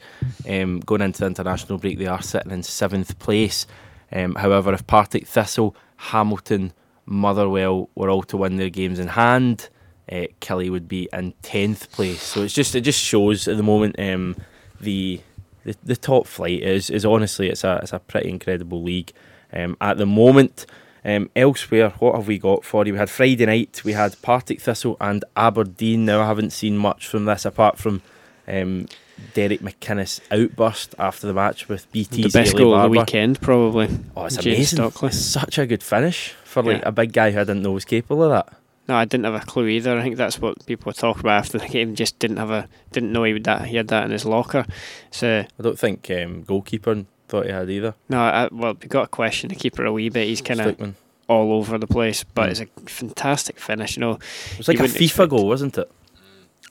[0.48, 3.68] Um, going into the international break, they are sitting in seventh place.
[4.12, 6.72] Um, however, if Partick Thistle, Hamilton,
[7.06, 9.70] Motherwell were all to win their games in hand,
[10.12, 12.22] uh, Killie would be in tenth place.
[12.22, 14.36] So it's just it just shows at the moment um,
[14.80, 15.22] the,
[15.64, 19.12] the the top flight is is honestly it's a it's a pretty incredible league
[19.54, 20.66] um, at the moment.
[21.08, 22.92] Um, elsewhere, what have we got for you?
[22.92, 26.04] We had Friday night, we had Partick Thistle and Aberdeen.
[26.04, 28.02] Now, I haven't seen much from this apart from
[28.46, 28.88] um,
[29.34, 32.24] Derek McInnes' outburst after the match with BT.
[32.24, 33.88] the best goal of the weekend, probably.
[34.18, 34.78] Oh, it's Jane amazing.
[34.78, 35.12] Stockley.
[35.12, 36.90] Such a good finish for like Yeah.
[36.90, 38.54] a big guy who I didn't know was capable of that.
[38.90, 39.98] No, I didn't have a clue either.
[39.98, 41.96] I think that's what people were talking about after the game.
[41.96, 44.66] Just didn't have a didn't know he would that he had that in his locker.
[45.12, 47.94] So I don't think um, goalkeeper thought he had either.
[48.10, 50.28] no, I, well, we got a question the keeper a wee bit.
[50.28, 50.96] He's kind of
[51.28, 52.52] all over the place, but Mm.
[52.52, 53.98] it's a fantastic finish.
[53.98, 54.12] You know,
[54.52, 55.92] It was like a FIFA goal, wasn't it?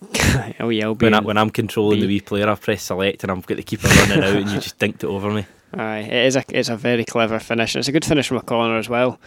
[0.60, 3.46] oh yeah, When, I, when I'm controlling the wee player, I press select and I've
[3.46, 5.46] got the keeper running out and you just dinked it over me.
[5.74, 7.74] Aye, it is a it's a very clever finish.
[7.74, 9.18] and It's a good finish from a corner as well,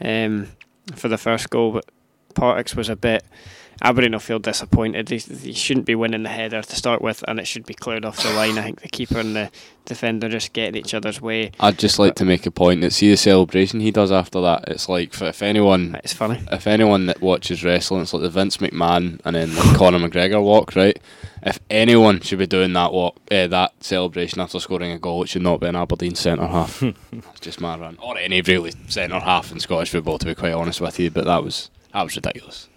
[0.00, 0.48] um,
[0.94, 1.72] for the first goal.
[1.72, 1.84] But
[2.34, 3.24] Partick's was a bit.
[3.82, 5.08] Aberdeen will feel disappointed.
[5.08, 8.04] He, he shouldn't be winning the header to start with, and it should be cleared
[8.04, 8.56] off the line.
[8.56, 9.50] I think the keeper and the
[9.84, 11.50] defender just get in each other's way.
[11.58, 14.68] I'd just like to make a point that see the celebration he does after that.
[14.68, 16.40] It's like for, if anyone, it's funny.
[16.52, 20.40] If anyone that watches wrestling, it's like the Vince McMahon and then like Conor McGregor
[20.40, 20.98] walk, right?
[21.42, 25.28] If anyone should be doing that walk, uh, that celebration after scoring a goal, it
[25.28, 26.82] should not be an Aberdeen centre half.
[27.12, 30.52] It's just my run, or any really centre half in Scottish football, to be quite
[30.52, 31.10] honest with you.
[31.10, 32.68] But that was that was ridiculous.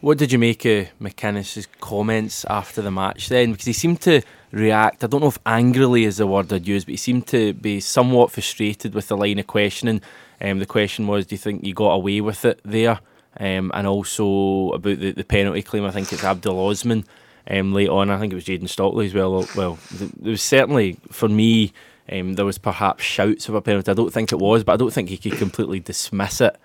[0.00, 3.52] What did you make of McInnes' comments after the match then?
[3.52, 6.86] Because he seemed to react, I don't know if angrily is the word I'd use,
[6.86, 10.00] but he seemed to be somewhat frustrated with the line of questioning.
[10.40, 13.00] Um, the question was, do you think you got away with it there?
[13.38, 17.04] Um, and also about the, the penalty claim, I think it's Abdul Osman
[17.50, 18.10] um, late on.
[18.10, 19.46] I think it was Jayden Stockley as well.
[19.54, 21.74] Well, there was certainly, for me,
[22.10, 23.90] um, there was perhaps shouts of a penalty.
[23.90, 26.56] I don't think it was, but I don't think he could completely dismiss it.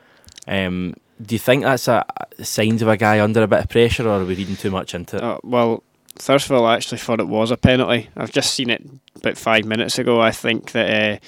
[0.48, 2.06] Um, do you think that's a
[2.44, 4.94] signs of a guy under a bit of pressure, or are we reading too much
[4.94, 5.24] into it?
[5.24, 5.84] Uh, well,
[6.16, 8.10] Thursville actually thought it was a penalty.
[8.16, 8.86] I've just seen it
[9.16, 10.22] about five minutes ago.
[10.22, 11.22] I think that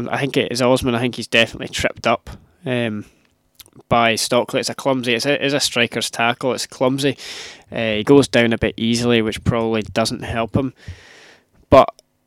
[0.00, 0.94] uh, I think it is Osman.
[0.94, 2.30] I think he's definitely tripped up
[2.64, 3.06] um,
[3.88, 4.60] by Stockley.
[4.60, 5.14] It's a clumsy.
[5.14, 6.52] It's a, it's a striker's tackle.
[6.52, 7.16] It's clumsy.
[7.70, 10.74] Uh, he goes down a bit easily, which probably doesn't help him.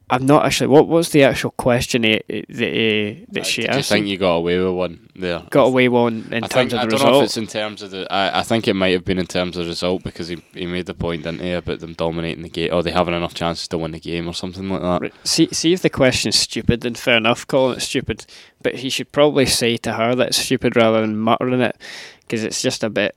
[0.10, 0.68] I'm not actually.
[0.68, 3.90] What was the actual question he, that he, that she asked?
[3.90, 5.42] think you got away with one there?
[5.50, 7.38] got away with one in I terms think, of I the don't know if it's
[7.38, 8.12] in terms of the.
[8.12, 10.66] I, I think it might have been in terms of the result because he, he
[10.66, 13.68] made the point, didn't he, about them dominating the game or they having enough chances
[13.70, 15.12] to win the game or something like that.
[15.24, 18.26] See, see if the question's stupid, then fair enough, calling it stupid.
[18.62, 21.78] But he should probably say to her that it's stupid rather than muttering it,
[22.22, 23.16] because it's just a bit.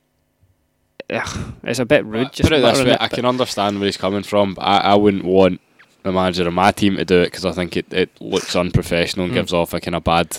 [1.09, 2.33] Ugh, it's a bit rude.
[2.33, 4.77] Just Put it this way, it, I can understand where he's coming from, but I,
[4.77, 5.61] I wouldn't want
[6.07, 9.25] the manager of my team to do it because I think it, it looks unprofessional
[9.25, 9.35] and Mm.
[9.37, 10.29] gives off a kind of bad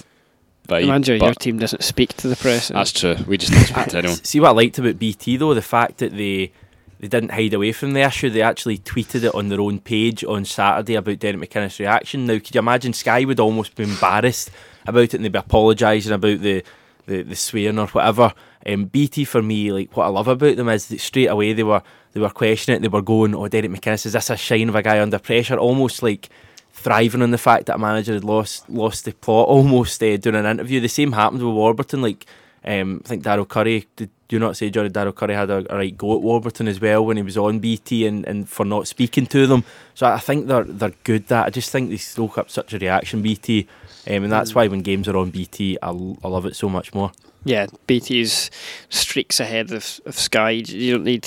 [0.69, 0.81] vibe.
[0.83, 2.69] The manager your team doesn't speak to the press.
[2.69, 3.17] That's true.
[3.27, 4.17] We just don't speak to anyone.
[4.25, 6.53] See what I liked about BT though, the fact that they
[7.01, 8.29] they didn't hide away from the issue.
[8.29, 12.27] They actually tweeted it on their own page on Saturday about Derek McInnes' reaction.
[12.27, 14.51] Now, could you imagine Sky would almost be embarrassed
[14.85, 16.65] about it and they'd be apologising about the,
[17.07, 18.33] the, the swearing or whatever.
[18.67, 21.63] Um, BT for me, like what I love about them is that straight away they
[21.63, 21.83] were
[22.13, 22.83] they were questioning it.
[22.83, 25.57] They were going, "Oh, Derek McInnes, is this a shine of a guy under pressure?"
[25.57, 26.29] Almost like
[26.73, 29.49] thriving on the fact that a manager had lost lost the plot.
[29.49, 30.81] Almost uh, doing an interview.
[30.81, 32.03] The same happened with Warburton.
[32.03, 32.27] Like
[32.69, 33.87] um, I think Daryl Curry.
[33.97, 36.79] Did you not say Jonny Daryl Curry had a, a right go at Warburton as
[36.79, 39.65] well when he was on BT and, and for not speaking to them?
[39.95, 41.29] So I think they're they're good.
[41.29, 43.67] That I just think they stoke up such a reaction BT,
[44.07, 46.93] um, and that's why when games are on BT, I, I love it so much
[46.93, 47.11] more.
[47.45, 48.51] Yeah, BT's
[48.91, 50.51] streaks ahead of, of Sky.
[50.51, 51.27] You don't need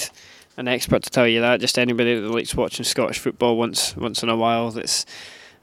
[0.58, 1.60] an expert to tell you that.
[1.60, 4.70] Just anybody that likes watching Scottish football once once in a while.
[4.70, 5.08] That's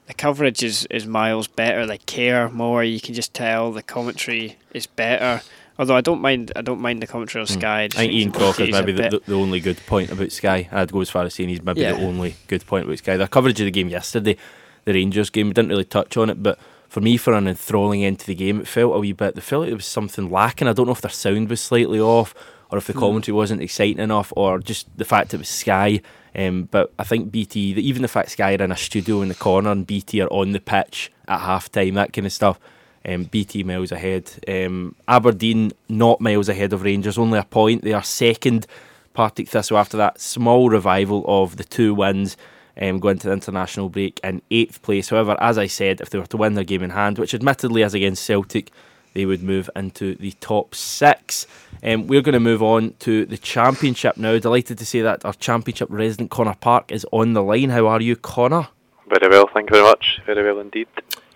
[0.07, 1.85] the coverage is, is miles better.
[1.85, 2.83] They care more.
[2.83, 5.41] You can just tell the commentary is better.
[5.79, 7.83] Although I don't mind, I don't mind the commentary on Sky.
[7.85, 10.67] I think Ian Crocker is maybe the, the, the only good point about Sky.
[10.71, 11.93] I'd go as far as saying he's maybe Yeah.
[11.93, 13.15] the only good point about Sky.
[13.15, 14.35] Their coverage of the game yesterday,
[14.83, 16.59] the Rangers game, we didn't really touch on it, but
[16.89, 19.35] for me, for an enthralling end to the game, it felt a wee bit.
[19.35, 20.67] They felt like there was something lacking.
[20.67, 22.35] I don't know if their sound was slightly off,
[22.71, 22.99] or if the Hmm.
[22.99, 26.01] commentary wasn't exciting enough, or just the fact it was Sky.
[26.35, 29.35] Um, but I think BT, even the fact Sky are in a studio in the
[29.35, 32.59] corner and BT are on the pitch at half time, that kind of stuff.
[33.05, 34.29] Um, BT miles ahead.
[34.47, 37.83] Um, Aberdeen not miles ahead of Rangers, only a point.
[37.83, 38.67] They are second.
[39.13, 42.37] Partick Thistle after that small revival of the two wins,
[42.81, 45.09] um, going to the international break in eighth place.
[45.09, 47.81] However, as I said, if they were to win their game in hand, which admittedly
[47.81, 48.71] is against Celtic,
[49.13, 51.47] they would move into the top six.
[51.83, 54.37] Um, we're going to move on to the championship now.
[54.37, 57.69] Delighted to say that our championship resident Connor Park is on the line.
[57.69, 58.67] How are you, Connor?
[59.07, 60.21] Very well, thank you very much.
[60.25, 60.87] Very well indeed.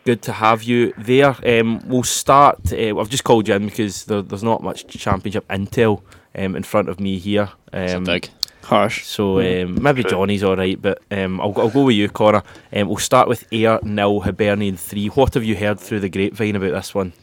[0.06, 1.36] Good to have you there.
[1.46, 2.74] Um, we'll start.
[2.74, 6.02] Uh, I've just called you in because there, there's not much championship intel
[6.36, 7.50] um, in front of me here.
[7.72, 8.30] Um, big.
[8.64, 9.06] Harsh.
[9.06, 12.44] So um, maybe Jonny's all right, but um, I'll, I'll go with you, Connor.
[12.72, 15.08] Um, we'll start with Ayr nil, Hibernian three.
[15.08, 17.14] What have you heard through the grapevine about this one?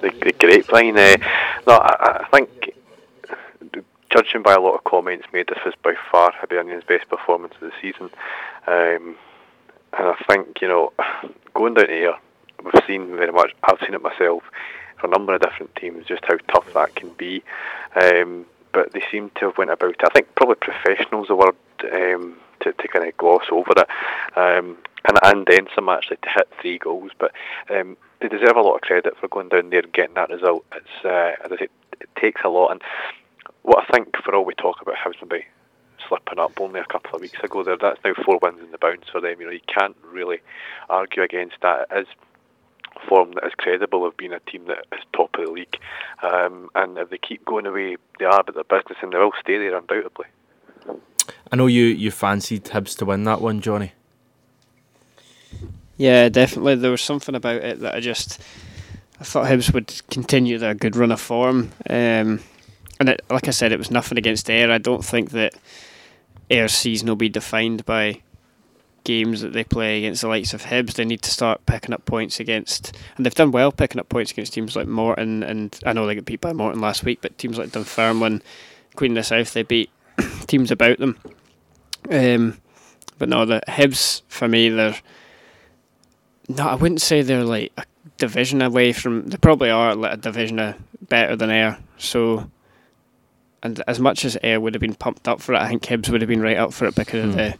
[0.00, 0.96] The, the grapevine.
[0.96, 1.16] Uh,
[1.66, 2.74] no, I, I think
[4.10, 7.60] judging by a lot of comments made, this was by far Hibernian's best performance of
[7.60, 8.10] the season.
[8.66, 9.16] Um,
[9.98, 10.92] and I think you know,
[11.54, 12.14] going down Ayr,
[12.62, 13.52] we've seen very much.
[13.64, 14.42] I've seen it myself
[14.98, 17.42] for a number of different teams, just how tough that can be.
[18.00, 20.04] Um, but they seem to have went about it.
[20.04, 21.56] I think probably professionals the word
[21.92, 23.88] um, to, to kind of gloss over it,
[24.36, 24.76] um,
[25.08, 27.10] and and then some actually to hit three goals.
[27.18, 27.32] But
[27.70, 30.64] um, they deserve a lot of credit for going down there and getting that result.
[30.74, 31.68] It's uh, as I say,
[32.00, 32.70] it takes a lot.
[32.70, 32.82] And
[33.62, 35.20] what I think for all we talk about Hibs
[36.08, 38.78] slipping up only a couple of weeks ago, there that's now four wins in the
[38.78, 39.40] bounce for them.
[39.40, 40.38] You know, you can't really
[40.88, 41.86] argue against that.
[41.90, 42.06] It is
[43.08, 45.78] form that is credible of being a team that is top of the league.
[46.22, 49.32] Um, and if they keep going away, they are about their business and they will
[49.40, 50.26] stay there undoubtedly.
[51.52, 53.92] I know you, you fancied Hibs to win that one, Jonny.
[55.96, 56.76] Yeah, definitely.
[56.76, 58.40] There was something about it that I just
[59.20, 61.72] I thought Hibs would continue their good run of form.
[61.88, 62.40] Um,
[62.98, 64.70] and it, like I said, it was nothing against Ayr.
[64.70, 65.54] I don't think that
[66.50, 68.22] Ayr's season will be defined by
[69.04, 70.94] games that they play against the likes of Hibs.
[70.94, 74.32] They need to start picking up points against, and they've done well picking up points
[74.32, 75.42] against teams like Morton.
[75.42, 78.42] And I know they got beat by Morton last week, but teams like Dunfermline,
[78.96, 79.90] Queen of the South, they beat
[80.46, 81.18] teams about them.
[82.10, 82.58] Um,
[83.18, 84.96] but no, the Hibs for me, they're
[86.50, 87.84] no, I wouldn't say they're like a
[88.18, 89.28] division away from.
[89.28, 91.78] They probably are like a division better than Ayr.
[91.96, 92.50] So,
[93.62, 96.08] and as much as Ayr would have been pumped up for it, I think Hibs
[96.08, 97.36] would have been right up for it because of Hmm.
[97.36, 97.54] the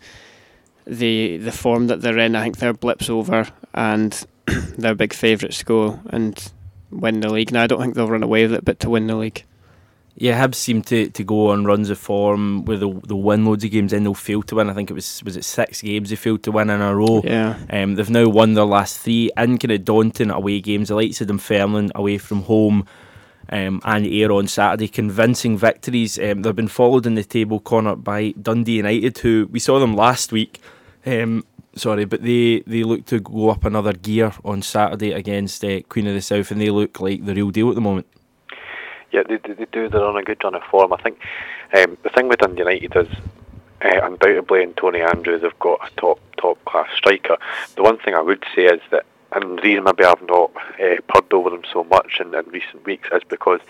[0.87, 2.35] the the form that they're in.
[2.37, 4.27] I think their blips over, and
[4.79, 6.53] they're big favourites to go and
[6.91, 7.53] win the league.
[7.53, 9.45] Now I don't think they'll run away with it, but to win the league.
[10.17, 13.65] Yeah, Hibs seem to, to go on runs of form where they'll, they'll win loads
[13.65, 14.69] of games, then they'll fail to win.
[14.69, 17.23] I think it was was it six games they failed to win in a row.
[17.25, 17.57] Yeah.
[17.71, 20.89] Um, they've now won their last three in kind of daunting away games.
[20.89, 22.87] The likes of Dunfermline away from home,
[23.51, 26.19] um, and Ayr on Saturday, convincing victories.
[26.19, 29.95] Um, they've been followed in the table corner by Dundee United, who we saw them
[29.95, 30.61] last week.
[31.05, 31.45] Um,
[31.75, 36.07] sorry, but they they look to go up another gear on Saturday against uh, Queen
[36.07, 38.07] of the South, and they look like the real deal at the moment.
[39.13, 39.89] Yeah, they, they, do.
[39.89, 40.93] They're on a good run of form.
[40.93, 41.19] I think
[41.77, 43.09] um, the thing with Dundee United is
[43.83, 47.37] uh, undoubtedly in Tony Andrews they've got a top top class striker.
[47.77, 50.97] The one thing I would say is that, and the reason maybe I've not uh,
[51.09, 53.61] purred over them so much in, in recent weeks is because,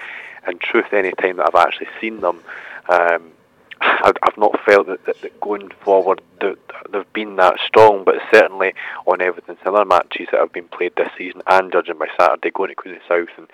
[0.48, 2.40] in truth, any time that I've actually seen them.
[2.88, 3.32] Um,
[3.80, 8.74] I've I've not felt that, that, that going forward they've been that strong, but certainly
[9.06, 9.32] on in
[9.64, 12.98] other matches that have been played this season and judging by Saturday, going to Queen
[13.08, 13.48] South and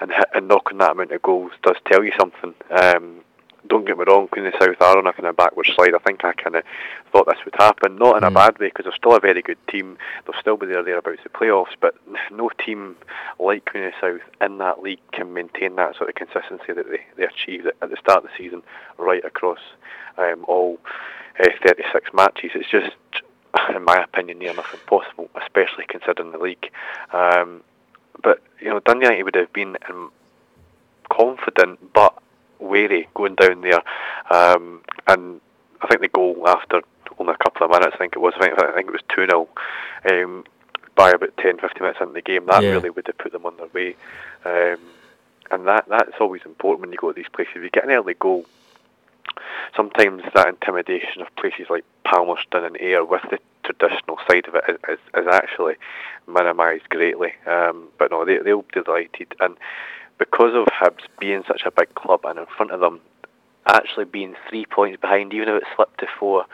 [0.00, 2.54] and, and knocking that amount of goals does tell you something.
[2.70, 3.22] Um,
[3.68, 5.94] don't get me wrong, Queen of the South are on a kind of backward slide.
[5.94, 6.64] I think I kind of
[7.12, 9.58] thought this would happen, not in a bad way because they're still a very good
[9.68, 9.98] team.
[10.26, 11.94] They'll still be there thereabouts the playoffs, but
[12.30, 12.96] no team
[13.38, 16.88] like Queen of the South in that league can maintain that sort of consistency that
[16.88, 18.62] they, they achieved at, at the start of the season,
[18.98, 19.60] right across
[20.16, 20.78] um, all
[21.40, 22.52] uh, 36 matches.
[22.54, 22.96] It's just,
[23.74, 26.70] in my opinion, near enough impossible, especially considering the league.
[27.12, 27.62] Um,
[28.22, 30.10] but you know, Dundee United would have been um,
[31.10, 32.14] confident but
[32.60, 33.82] wary going down there,
[34.30, 35.40] um, and
[35.80, 36.80] I think the goal after
[37.18, 39.02] only a couple of minutes, I think it was, I think, I think it was
[39.14, 39.48] two 0
[40.10, 40.44] um,
[40.94, 42.46] by about 10, 15 minutes into the game.
[42.46, 42.70] That Yeah.
[42.70, 43.96] really would have put them on their way,
[44.44, 44.80] um,
[45.50, 47.54] and that that's always important when you go to these places.
[47.56, 48.44] If you get an early goal,
[49.76, 54.64] sometimes that intimidation of places like Palmerston and Ayr with the traditional side of it
[54.68, 55.74] is, is, is actually
[56.26, 57.32] minimised greatly.
[57.46, 59.34] Um, but no, they, they'll be delighted.
[59.40, 59.56] And
[60.18, 63.00] because of Hibs being such a big club and in front of them,
[63.66, 66.44] actually being three points behind, even if it slipped to four,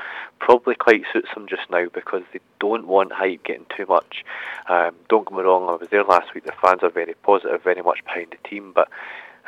[0.40, 4.24] probably quite suits them just now because they don't want hype getting too much.
[4.68, 6.44] Um, don't get me wrong, I was there last week.
[6.44, 8.88] The fans are very positive, very much behind the team, but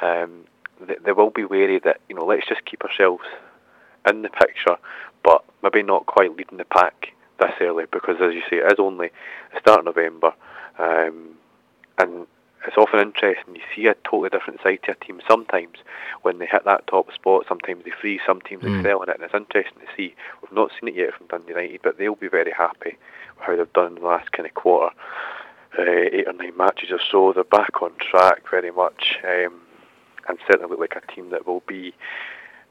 [0.00, 0.44] um,
[0.80, 3.24] they, they will be wary that you know let's just keep ourselves
[4.08, 4.76] in the picture,
[5.24, 8.78] but maybe not quite leading the pack this early because, as you say, it is
[8.78, 9.10] only
[9.52, 10.32] the start of November,
[10.78, 11.30] um,
[11.98, 12.26] and
[12.66, 13.54] it's often interesting.
[13.54, 15.78] You see a totally different side to a team sometimes
[16.22, 17.46] when they hit that top spot.
[17.48, 18.78] Sometimes they freeze, some teams Mm.
[18.80, 20.14] excel in it, and it's interesting to see.
[20.42, 22.96] We've not seen it yet from Dundee United, but they'll be very happy
[23.36, 24.94] with how they've done in the last kind of quarter,
[25.78, 27.32] uh, eight or nine matches or so.
[27.32, 29.60] They're back on track very much, um,
[30.28, 31.94] and certainly look like a team that will be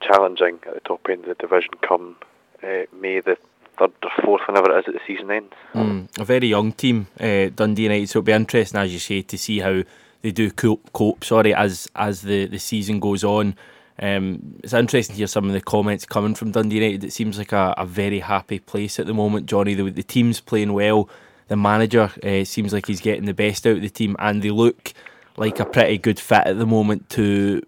[0.01, 2.15] challenging at the top end of the division come
[2.63, 3.37] uh, May the
[3.77, 5.53] third or fourth, whenever it is at the season ends.
[5.73, 8.09] Mm, a very young team, uh, Dundee United.
[8.09, 9.83] So it'll be interesting, as you say, to see how
[10.21, 10.91] they do cope.
[10.93, 13.55] cope sorry, as as the, the season goes on.
[13.97, 17.03] Um, it's interesting to hear some of the comments coming from Dundee United.
[17.03, 19.73] It seems like a, a very happy place at the moment, Jonny.
[19.73, 21.09] The, the team's playing well.
[21.47, 24.49] The manager uh, seems like he's getting the best out of the team, and they
[24.49, 24.93] look
[25.37, 27.61] like a pretty good fit at the moment to,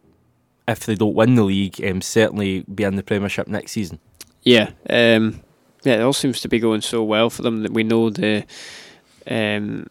[0.68, 4.00] if they don't win the league, um, certainly be in the Premiership next season.
[4.44, 5.42] Yeah, um,
[5.88, 8.46] yeah, it all seems to be going so well for them that we know the
[9.28, 9.88] um,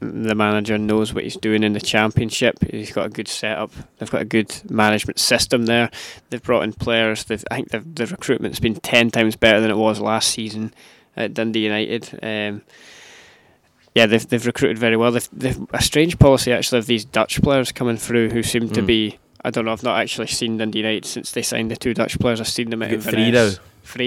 [0.00, 2.56] the manager knows what he's doing in the championship.
[2.70, 3.70] He's got a good setup.
[3.98, 5.90] They've got a good management system there.
[6.28, 7.24] They've brought in players.
[7.24, 10.74] They've, I think the the recruitment's been ten times better than it was last season
[11.16, 12.18] at Dundee United.
[12.22, 12.62] Um,
[13.94, 15.10] yeah, they've they've recruited very well.
[15.12, 18.82] They've, they've a strange policy actually of these Dutch players coming through who seem to
[18.82, 18.86] Mm.
[18.86, 19.18] be.
[19.44, 19.72] I don't know.
[19.72, 22.40] I've not actually seen Dundee United since they signed the two Dutch players.
[22.40, 23.50] I've seen them at They've three now.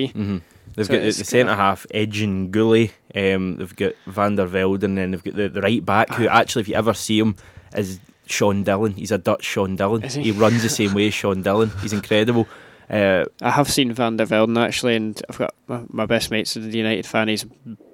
[0.10, 0.38] Mm-hmm.
[0.80, 2.92] They've So got the, the centre half, Edjenguele.
[3.14, 6.26] Um, they've got Van der Velde, and then they've got the, the right back, who
[6.30, 7.36] actually, if you ever see him,
[7.76, 8.94] is Sean Dillon.
[8.94, 10.04] He's a Dutch Sean Dillon.
[10.04, 10.32] Is he?
[10.32, 11.70] runs the same way as Sean Dillon.
[11.82, 12.48] He's incredible.
[12.90, 16.56] Uh, I have seen Van der Velden actually, and I've got my, my best mate's
[16.56, 17.28] a United fan.
[17.28, 17.50] He's a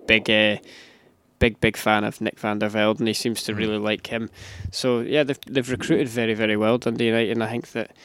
[0.06, 0.58] big, uh,
[1.40, 3.08] big, big fan of Nick Van der Velden.
[3.08, 4.30] He seems to really like him.
[4.72, 7.96] So yeah, they've they've recruited very, very well Dundee United, and I think that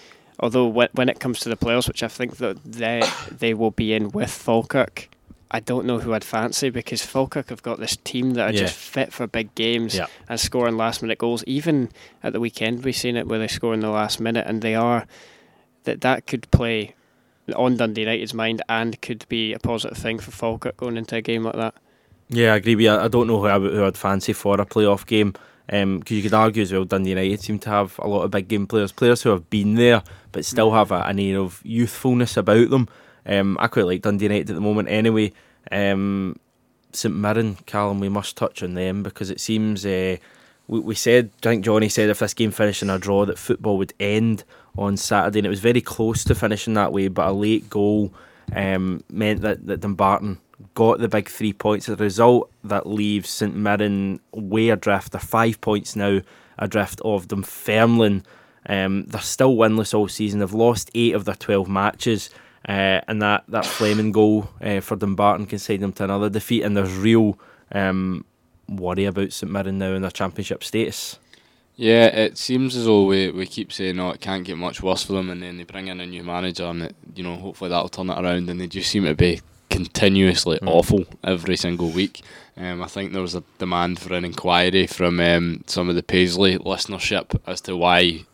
[0.40, 3.70] although when, when it comes to the playoffs, which I think that they they will
[3.70, 5.08] be in with Falkirk.
[5.52, 8.60] I don't know who I'd fancy because Falkirk have got this team that are Yeah.
[8.60, 10.06] just fit for big games Yeah.
[10.28, 11.42] and scoring last minute goals.
[11.44, 11.88] Even
[12.22, 14.76] at the weekend, we've seen it where they score in the last minute, and they
[14.76, 15.06] are
[15.84, 16.94] that that could play
[17.56, 21.20] on Dundee United's mind and could be a positive thing for Falkirk going into a
[21.20, 21.74] game like that.
[22.28, 22.92] Yeah, I agree with you.
[22.92, 25.34] I don't know who, I, who I'd fancy for a playoff game.
[25.70, 28.48] Because you could argue as well, Dundee United seem to have a lot of big
[28.48, 30.02] game players, players who have been there
[30.32, 32.88] but still have a, an air of youthfulness about them.
[33.24, 35.32] Um, I quite like Dundee United at the moment anyway.
[35.70, 36.38] Um,
[36.92, 40.16] St Mirren, Calum, we must touch on them because it seems uh,
[40.66, 43.38] we, we said, I think Jonny said if this game finished in a draw that
[43.38, 44.44] football would end
[44.76, 48.12] on Saturday, and it was very close to finishing that way, but a late goal
[48.54, 50.38] um, meant that, that Dumbarton
[50.74, 51.88] got the big three points.
[51.88, 55.12] As a result, that leaves St Mirren way adrift.
[55.12, 56.20] They're five points now
[56.58, 58.24] adrift of Dunfermline.
[58.66, 60.40] Um, they're still winless all season.
[60.40, 62.30] They've lost eight of their 12 matches.
[62.68, 66.62] Uh, and that, that Fleming goal uh, for Dumbarton can send them to another defeat.
[66.62, 67.38] And there's real
[67.72, 68.24] um,
[68.68, 71.18] worry about St Mirren now in their championship status.
[71.76, 75.02] Yeah, it seems as though we, we keep saying, oh, it can't get much worse
[75.02, 77.70] for them, and then they bring in a new manager, and it, you know, hopefully
[77.70, 78.50] that'll turn it around.
[78.50, 79.40] And they just seem to be
[79.70, 80.68] continuously Mm.
[80.68, 82.22] awful every single week.
[82.56, 86.02] Um, I think there was a demand for an inquiry from um, some of the
[86.02, 88.24] Paisley listenership as to why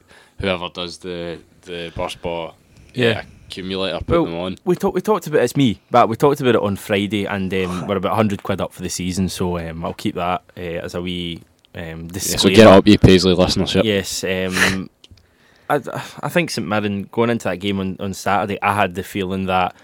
[0.41, 2.53] whoever does the the Burst Baw
[2.95, 3.22] Yeah.
[3.47, 4.57] accumulator put Well, them on.
[4.64, 4.95] We talked.
[4.95, 7.97] We talked about it's me, but we talked about it on Friday, and um, we're
[7.97, 9.28] about hundred quid up for the season.
[9.28, 11.43] So um, I'll keep that uh, as a wee
[11.74, 13.84] um, Yeah, so get up, you Paisley listenership.
[13.84, 14.24] Yes.
[14.24, 14.91] Um,
[15.68, 15.80] I,
[16.22, 19.47] I think St Mirren going into that game on, on Saturday, I had the feeling
[19.47, 19.74] that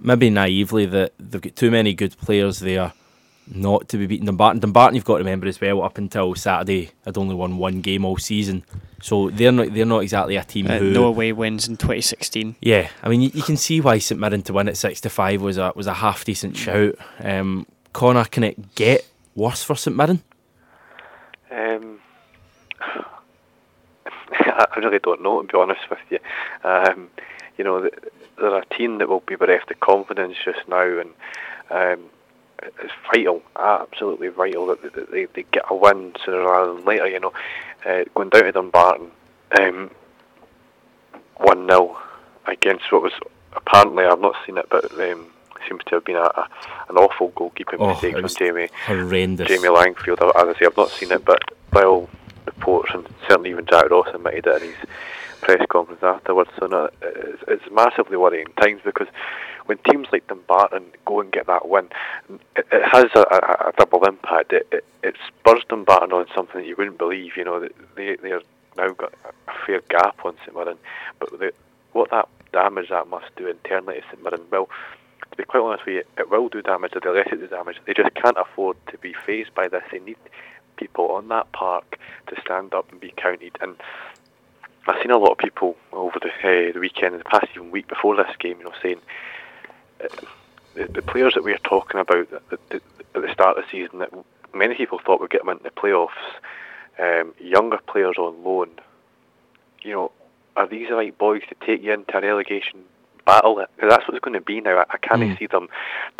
[0.00, 2.92] maybe naively that they've got too many good players there
[3.50, 4.26] not to be beaten.
[4.26, 5.82] Dumbarton, Dumbarton, you've got to remember as well.
[5.82, 8.62] Up until Saturday, had only won one game all season,
[9.00, 12.56] so they're not they're not exactly a team Uh, who no away wins in 2016.
[12.60, 15.08] yeah, I mean, you, you can see why St Mirren to win at six to
[15.08, 16.96] five was a was a half decent shout.
[17.20, 20.22] Um, Connor, can it get worse for St Mirren?
[21.50, 22.00] Um,
[24.30, 26.18] I really don't know, to be honest with you.
[26.64, 27.08] Um,
[27.56, 27.94] you know, th-
[28.40, 31.10] they're a team that will be bereft of confidence just now, and
[31.70, 32.04] um,
[32.62, 37.06] it's vital, absolutely vital that they, they get a win sooner rather than later.
[37.08, 37.32] You know,
[37.86, 39.10] uh, going down to Dumbarton,
[39.60, 39.90] um,
[41.36, 41.96] one 0
[42.46, 43.12] against what was
[43.54, 45.26] apparently I've not seen it, but um,
[45.68, 46.48] seems to have been a, a
[46.88, 48.68] an awful goalkeeping Oh, mistake from Jamie.
[48.86, 49.48] horrendous.
[49.48, 50.22] Jamie Langfield.
[50.36, 52.08] As I say, I've not seen it, but by all
[52.46, 54.76] reports, and certainly even Jack Ross admitted it in his
[55.40, 56.50] press conference afterwards.
[56.58, 59.08] So no, it's, it's massively worrying times because
[59.66, 61.88] when teams like Dumbarton go and get that win,
[62.56, 64.52] it, it has a, a, a double impact.
[64.52, 67.36] It, it, it spurs Dumbarton on something that you wouldn't believe.
[67.36, 68.42] You know, that they they are
[68.76, 70.78] now got a fair gap on St Mirren,
[71.18, 71.52] but the,
[71.92, 74.68] what that damage that must do internally to St Mirren, well,
[75.30, 76.92] to be quite honest with you, it will do damage.
[77.02, 77.76] They'll let it do damage.
[77.86, 79.82] They just can't afford to be faced by this.
[79.92, 80.16] They need
[80.76, 83.58] people on that park to stand up and be counted.
[83.60, 83.76] And
[84.88, 87.70] I've seen a lot of people over the uh, the weekend, and the past even
[87.70, 89.00] week before this game, you know, saying
[90.02, 90.06] uh,
[90.74, 92.80] the, the players that we are talking about at the,
[93.14, 94.10] at the start of the season that
[94.54, 96.08] many people thought would get them into the playoffs,
[96.98, 98.70] um, younger players on loan.
[99.82, 100.12] You know,
[100.56, 102.80] are these the right boys to take you into a relegation
[103.24, 103.56] battle?
[103.80, 104.78] that's what it's going to be now.
[104.78, 105.38] I, I can't Mm.
[105.38, 105.68] see them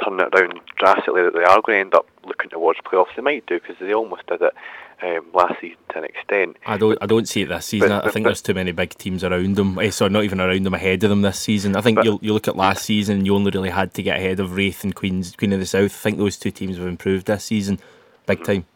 [0.03, 1.23] turning it around drastically.
[1.23, 3.15] That they are going to end up looking towards playoffs.
[3.17, 4.55] They might do because they almost did it
[5.03, 6.57] um, last season to an extent.
[6.67, 7.89] I don't I don't see it this season.
[7.89, 9.79] But- I think but- there's too many big teams around them.
[9.79, 11.77] Eh, sorry, not even around them, ahead of them this season.
[11.77, 14.41] I think you you look at last season, you only really had to get ahead
[14.41, 15.93] of Raith and Queens Queen of the South.
[15.93, 17.79] I think those two teams have improved this season,
[18.27, 18.67] big time.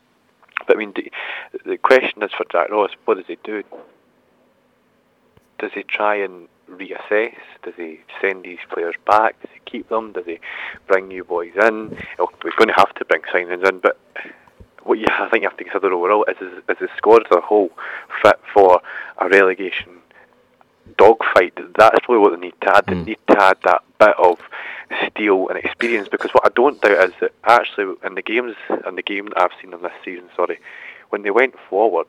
[0.66, 1.02] But I mean, do,
[1.64, 3.62] the question is for Jack Ross: What does he do?
[5.58, 6.48] Does he try and
[6.78, 7.34] reassess?
[7.62, 9.40] Does he send these players back?
[9.40, 10.12] Does he keep them?
[10.12, 10.38] Does he
[10.86, 11.96] bring new boys in?
[12.18, 13.98] We're going to have to bring signings in, but
[14.84, 17.36] what you I think you have to consider overall is is, is the squad as
[17.36, 17.70] a whole
[18.22, 18.80] fit for
[19.18, 19.98] a relegation
[20.96, 21.54] dogfight.
[21.76, 22.86] That's probably what they need to add.
[22.86, 24.38] They need to add that bit of
[25.06, 28.56] steel and experience because what I don't doubt is that actually in the games
[28.86, 30.58] in the game that I've seen them this season, sorry,
[31.10, 32.08] when they went forward,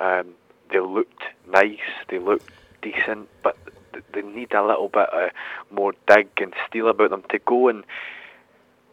[0.00, 0.34] um,
[0.70, 2.50] they looked nice, they looked
[2.80, 3.56] decent, but
[4.14, 5.28] they need a little bit uh,
[5.70, 7.84] more dig and steel about them to go and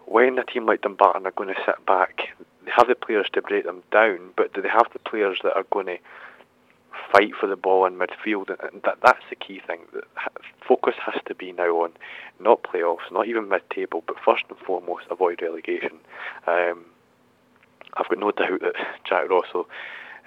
[0.10, 2.22] when a team like Dumbarton are going to sit back,
[2.66, 5.56] they have the players to break them down, but do they have the players that
[5.56, 5.98] are going to
[7.12, 8.50] fight for the ball in midfield?
[8.50, 9.82] And that that's the key thing.
[10.68, 11.92] Focus has to be now on
[12.40, 16.00] not playoffs, not even mid-table, but first and foremost avoid relegation.
[16.48, 16.86] Um,
[17.96, 18.76] I've got no doubt that
[19.08, 19.70] Jack Russell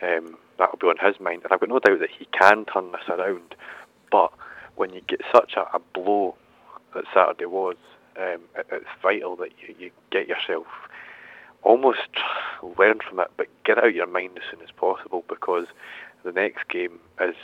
[0.01, 2.66] um, that will be on his mind, and I've got no doubt that he can
[2.66, 3.57] turn this around.
[4.12, 4.33] But
[4.77, 6.35] when you get such a, a blow
[6.95, 7.77] that Saturday was,
[8.16, 10.66] um, it, it's vital that you, you get yourself
[11.62, 12.01] almost
[12.79, 15.66] learn from it, but get out of your mind as soon as possible because
[16.25, 17.37] the next game is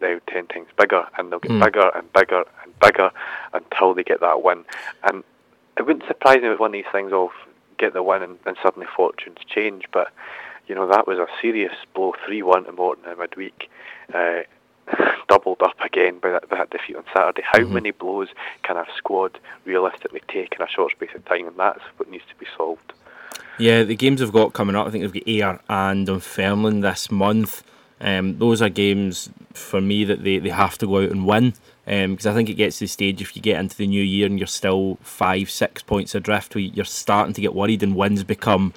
[0.00, 1.64] now ten times bigger, and they'll get Mm.
[1.64, 3.10] bigger and bigger and bigger
[3.52, 4.64] until they get that win.
[5.04, 5.22] And
[5.78, 7.30] it wouldn't surprise me with one of these things of
[7.78, 10.10] get the win and, and suddenly fortunes change, but
[10.66, 13.70] you know that was a serious blow, three one to Morton in midweek.
[14.12, 14.40] Uh,
[15.28, 17.42] doubled up again by that, that defeat on Saturday.
[17.44, 18.28] How many blows
[18.62, 21.48] can a squad realistically take in a short space of time?
[21.48, 22.92] And that's what needs to be solved.
[23.58, 27.10] Yeah, the games they've got coming up, I think they've got Ayr and Dunfermline this
[27.10, 27.62] month.
[28.00, 31.54] Um, those are games for me that they, they have to go out and win
[31.84, 34.26] because I think it gets to the stage if you get into the new year
[34.26, 38.72] and you're still five, six points adrift, you're starting to get worried and wins become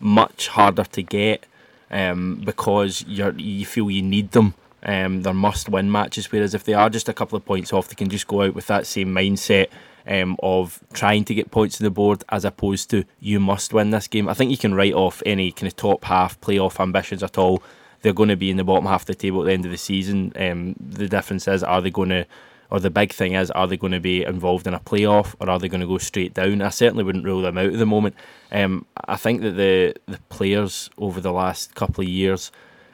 [0.00, 1.46] much harder to get
[1.90, 4.54] um, because you're, you feel you need them.
[4.86, 6.30] Um, they're must-win matches.
[6.30, 8.54] Whereas if they are just a couple of points off, they can just go out
[8.54, 9.66] with that same mindset
[10.06, 13.90] um, of trying to get points on the board, as opposed to you must win
[13.90, 14.28] this game.
[14.28, 17.62] I think you can write off any kind of top half playoff ambitions at all.
[18.02, 19.72] They're going to be in the bottom half of the table at the end of
[19.72, 20.32] the season.
[20.36, 22.24] Um, the difference is, are they going to,
[22.70, 25.50] or the big thing is, are they going to be involved in a playoff, or
[25.50, 26.62] are they going to go straight down?
[26.62, 28.14] I certainly wouldn't rule them out at the moment.
[28.52, 32.52] Um, I think that the the players over the last couple of years.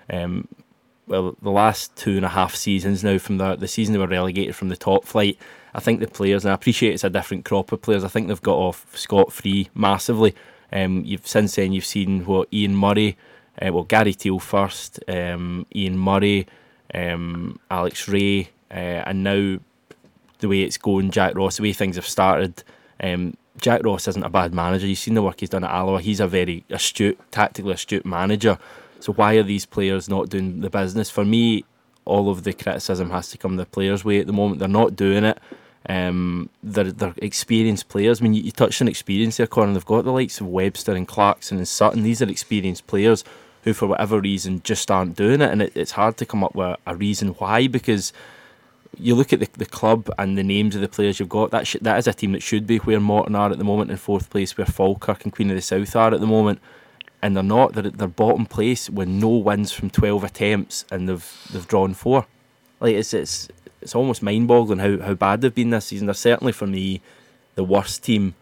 [0.08, 0.48] Um,
[1.12, 4.06] well, the last two and a half seasons now from the the season they were
[4.06, 5.38] relegated from the top flight.
[5.74, 8.04] I think the players, and I appreciate it's a different crop of players.
[8.04, 10.34] I think they've got off scot free massively.
[10.72, 13.16] Um, you've since then you've seen what Ian Murray,
[13.60, 16.46] uh, well Gary Teale first, um, Ian Murray,
[16.94, 18.74] um, Alex Rae, uh,
[19.06, 19.58] and now
[20.38, 22.64] the way it's going, Jack Ross, the way things have started.
[23.00, 24.86] Um, Jack Ross isn't a bad manager.
[24.86, 26.00] You've seen the work he's done at Alloa.
[26.00, 28.58] He's a very astute, tactically astute manager.
[29.02, 31.10] So why are these players not doing the business?
[31.10, 31.64] For me,
[32.04, 34.60] all of the criticism has to come the players' way at the moment.
[34.60, 35.40] They're not doing it.
[35.88, 38.20] Um, they're, they're experienced players.
[38.20, 39.72] I mean, you, you touched on experience there, Corin.
[39.72, 42.04] They've got the likes of Webster and Clarkson and Sutton.
[42.04, 43.24] These are experienced players
[43.64, 45.50] who, for whatever reason, just aren't doing it.
[45.50, 48.12] And it, it's hard to come up with a reason why because
[48.96, 51.50] you look at the, the club and the names of the players you've got.
[51.50, 53.90] That sh- that is a team that should be where Morton are at the moment
[53.90, 56.60] in fourth place, where Falkirk and Queen of the South are at the moment,
[57.22, 57.72] and they're not.
[57.74, 62.26] They're they're bottom place with no wins from twelve attempts, and they've they've drawn four.
[62.80, 63.48] Like it's it's
[63.80, 66.06] it's almost mind boggling how, how bad they've been this season.
[66.06, 67.00] They're certainly for me
[67.54, 68.34] the worst team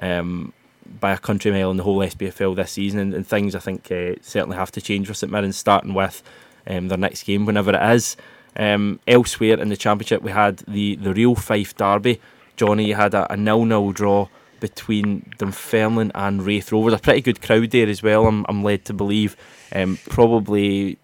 [0.00, 0.52] um,
[1.00, 3.90] by a country mile in the whole SPFL this season, and, and things I think
[3.90, 6.22] uh, certainly have to change for St Mirren, starting with
[6.66, 8.16] um, their next game whenever it is.
[8.56, 12.20] Um, elsewhere in the championship, we had the, the real Fife derby.
[12.56, 14.28] Johnny had a, a nil-nil draw
[14.60, 16.94] between Dunfermline and Raith Rovers.
[16.94, 18.26] A pretty good crowd there as well.
[18.26, 19.36] I'm, I'm led to believe.
[19.74, 20.98] Um, probably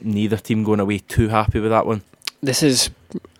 [0.00, 2.02] neither team going away too happy with that one.
[2.42, 2.90] This is,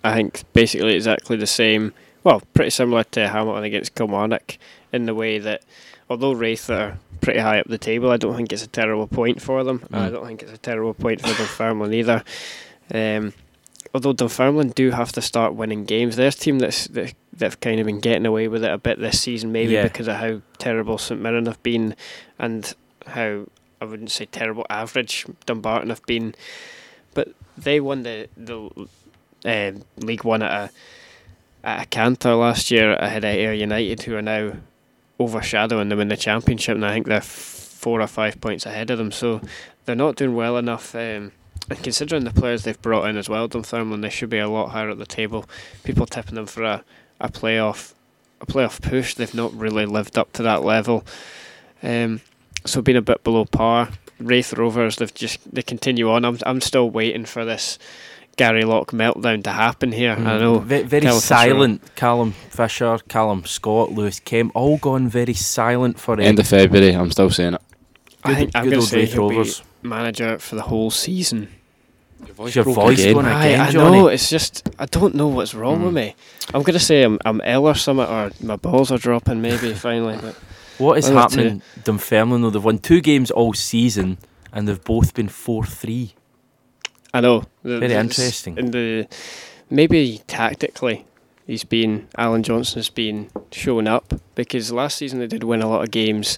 [0.03, 1.93] I think, basically exactly the same.
[2.23, 4.57] Well, pretty similar to Hamilton against Kilmarnock
[4.91, 5.63] in the way that,
[6.09, 9.41] although Wraith are pretty high up the table, I don't think it's a terrible point
[9.41, 9.83] for them.
[9.91, 10.11] and I Mm.
[10.13, 12.23] don't think it's a terrible point for Dunfermline either.
[12.93, 13.33] Um,
[13.93, 17.79] although Dunfermline do have to start winning games, there's a team that's that, that've kind
[17.79, 19.83] of been getting away with it a bit this season, maybe Yeah.
[19.83, 21.95] because of how terrible St Mirren have been
[22.37, 22.73] and
[23.07, 23.47] how
[23.81, 26.35] I wouldn't say terrible average Dumbarton have been,
[27.13, 28.69] but they won the the
[29.45, 34.15] um, League One at a at a canter last year ahead of Ayr United, who
[34.15, 34.53] are now
[35.19, 38.97] overshadowing them in the Championship, and I think they're four or five points ahead of
[38.97, 39.11] them.
[39.11, 39.41] So
[39.85, 40.95] they're not doing well enough.
[40.95, 41.31] Um,
[41.69, 44.69] and considering the players they've brought in as well, Dunfermline, they should be a lot
[44.69, 45.45] higher at the table.
[45.83, 46.83] People tipping them for a,
[47.19, 47.93] a playoff
[48.41, 49.15] a playoff push.
[49.15, 51.05] They've not really lived up to that level.
[51.83, 52.21] Um,
[52.65, 53.89] so being a bit below par.
[54.19, 56.25] Raith Rovers, they've just they continue on.
[56.25, 57.79] I'm I'm still waiting for this
[58.35, 60.15] Gary Locke meltdown to happen here.
[60.15, 60.25] Mm.
[60.25, 61.81] I know very, very Callum silent.
[61.81, 61.93] Fisher.
[61.95, 66.93] Callum Fisher, Callum Scott, Lewis Kemp, all gone very silent for end of February.
[66.93, 67.61] I'm still saying it.
[68.23, 69.61] Good, I think I'm going to say he'll Rovers.
[69.81, 71.47] be manager for the whole season.
[72.25, 73.13] Your voice, your voice again.
[73.13, 74.07] going again, I, I know.
[74.07, 75.85] It's just I don't know what's wrong mm.
[75.85, 76.15] with me.
[76.53, 79.73] I'm going to say I'm I'm ill or something, or my balls are dropping maybe
[79.87, 80.17] finally.
[80.21, 80.35] But
[80.77, 81.61] what is happening?
[81.83, 84.17] Dunfermline though they've won two games all season,
[84.51, 86.13] and they've both been four three.
[87.13, 87.43] I know.
[87.63, 88.57] Very interesting.
[88.57, 89.07] In the
[89.69, 91.05] maybe tactically,
[91.47, 95.83] he's been Alan Johnston's been showing up because last season they did win a lot
[95.83, 96.37] of games,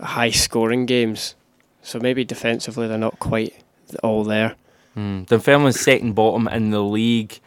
[0.00, 1.34] high scoring games.
[1.82, 3.54] So maybe defensively they're not quite
[4.02, 4.56] all there.
[5.00, 5.26] Mm.
[5.26, 7.40] Dunfermline's second bottom in the league.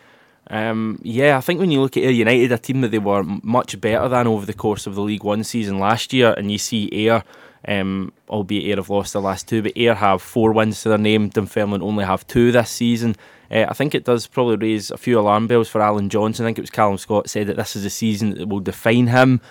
[0.49, 3.24] Um, yeah, I think when you look at Ayr United, a team that they were
[3.24, 6.58] much better than over the course of the League One season last year, and you
[6.58, 7.24] see Ayr,
[7.68, 10.97] um, albeit Ayr have lost the last two, but Ayr have four wins to their
[10.97, 11.30] name.
[11.30, 13.16] Dunfermline only have two this season.
[13.49, 16.45] Uh, I think it does probably raise a few alarm bells for Alan Johnston.
[16.45, 19.08] I think it was Callum Scott said that this is a season that will define
[19.08, 19.41] him.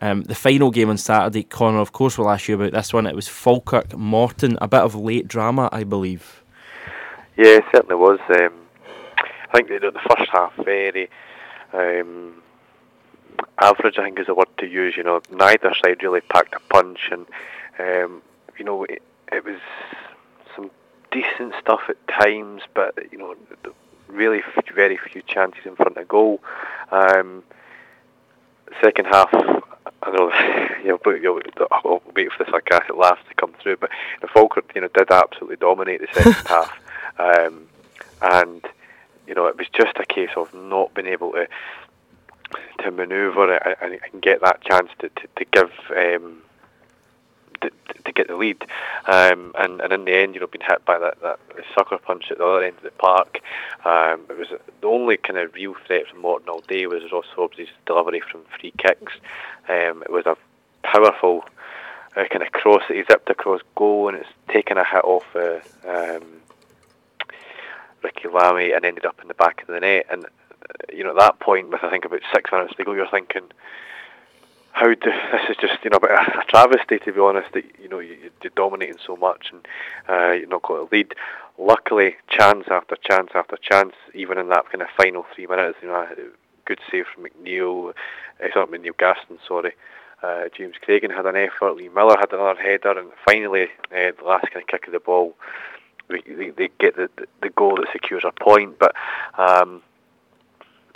[0.00, 3.06] Um, the final game on Saturday, Connor, of course, we'll ask you about this one.
[3.06, 6.41] It was Falkirk Morton, a bit of late drama, I believe.
[7.36, 8.20] Yeah, it certainly was.
[8.28, 8.52] Um,
[9.18, 11.08] I think the first half very
[11.72, 12.42] um,
[13.58, 13.98] average.
[13.98, 14.96] I think is the word to use.
[14.96, 17.26] You know, neither side really packed a punch, and
[17.78, 18.22] um,
[18.58, 19.60] you know, it, it was
[20.54, 20.70] some
[21.10, 23.34] decent stuff at times, but you know,
[24.08, 24.42] really
[24.74, 26.40] very few chances in front of goal.
[26.90, 27.42] Um,
[28.82, 30.30] second half, I know
[30.82, 34.72] you know, you'll, I'll wait for the sarcastic laughs to come through, but the Falkirk,
[34.74, 36.72] you know, did absolutely dominate the second half,
[37.18, 37.66] um,
[38.20, 38.62] and
[39.26, 41.46] you know, it was just a case of not being able to
[42.82, 45.72] to manoeuvre it and, and get that chance to to, to give.
[45.96, 46.42] Um,
[47.62, 47.70] to,
[48.04, 48.62] to get the lead.
[49.06, 51.38] Um, and, and in the end, you know, being hit by that, that
[51.74, 53.40] sucker punch at the other end of the park.
[53.84, 57.26] Um, it was the only kind of real threat from Morton all day was Ross
[57.34, 59.12] Hobbs' delivery from free kicks.
[59.68, 60.36] Um, it was a
[60.82, 61.44] powerful
[62.16, 65.24] uh, kind of cross that he zipped across goal, and it's taken a hit off
[65.34, 66.24] uh, um,
[68.02, 70.06] Ricky Lamie and ended up in the back of the net.
[70.10, 70.28] And uh,
[70.92, 73.44] you know, at that point, with I think about six minutes to go, you're thinking
[74.72, 77.88] how do this is just you know a, a travesty to be honest that you
[77.88, 79.66] know you, are dominating so much and
[80.08, 81.14] uh, you're not going to lead.
[81.58, 85.88] Luckily, chance after chance after chance, even in that kind of final three minutes, you
[85.88, 86.08] know,
[86.64, 87.90] good save from McNeil,
[88.42, 89.72] uh, not McNeil Gaston, sorry.
[90.22, 91.76] Uh, James Craigen had an effort.
[91.76, 95.00] Lee Miller had another header, and finally, uh, the last kind of kick of the
[95.00, 95.34] ball,
[96.20, 97.08] they, they, get the,
[97.40, 98.78] the, goal that secures a point.
[98.78, 98.94] But
[99.38, 99.82] um,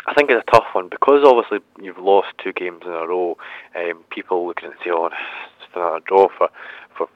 [0.07, 3.37] I think it's a tough one because obviously you've lost two games in a row.
[3.75, 6.49] Um, people looking and say, "Oh, it's another draw for
[6.97, 7.09] for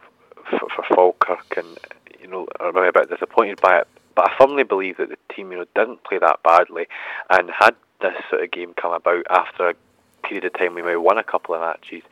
[0.49, 1.79] for, for Falkirk," and
[2.21, 3.89] you know, are maybe a bit disappointed by it.
[4.15, 6.87] But I firmly believe that the team, you know, didn't play that badly,
[7.31, 9.75] and had this sort of game come about after a
[10.23, 12.03] period of time we may won a couple of matches,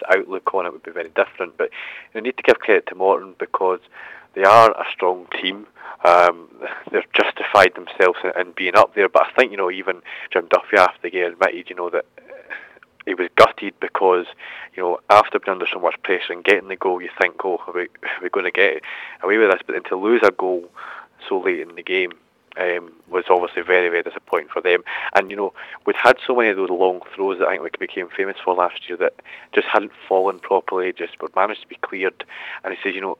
[0.00, 1.56] the outlook on it would be very different.
[1.56, 1.70] But
[2.14, 3.80] you need to give credit to Morton because
[4.34, 5.66] they are a strong team.
[6.04, 6.48] Um,
[6.92, 9.08] they've justified themselves in, in, being up there.
[9.08, 10.02] But I think you know even
[10.32, 12.04] Jim Duffy after the game admitted you know that
[13.04, 14.26] he was gutted because
[14.76, 17.60] you know after being under so much pressure and getting the goal, you think, oh,
[17.66, 17.88] are we,
[18.22, 18.82] are going to get
[19.22, 19.62] away with this?
[19.66, 20.68] But then to lose a goal
[21.28, 22.12] so late in the game.
[22.56, 24.82] Um, was obviously very, very disappointing for them.
[25.14, 25.52] And, you know,
[25.86, 28.52] we'd had so many of those long throws that I think we became famous for
[28.52, 29.14] last year that
[29.54, 32.24] just hadn't fallen properly, just but managed to be cleared.
[32.64, 33.16] And he says, you know,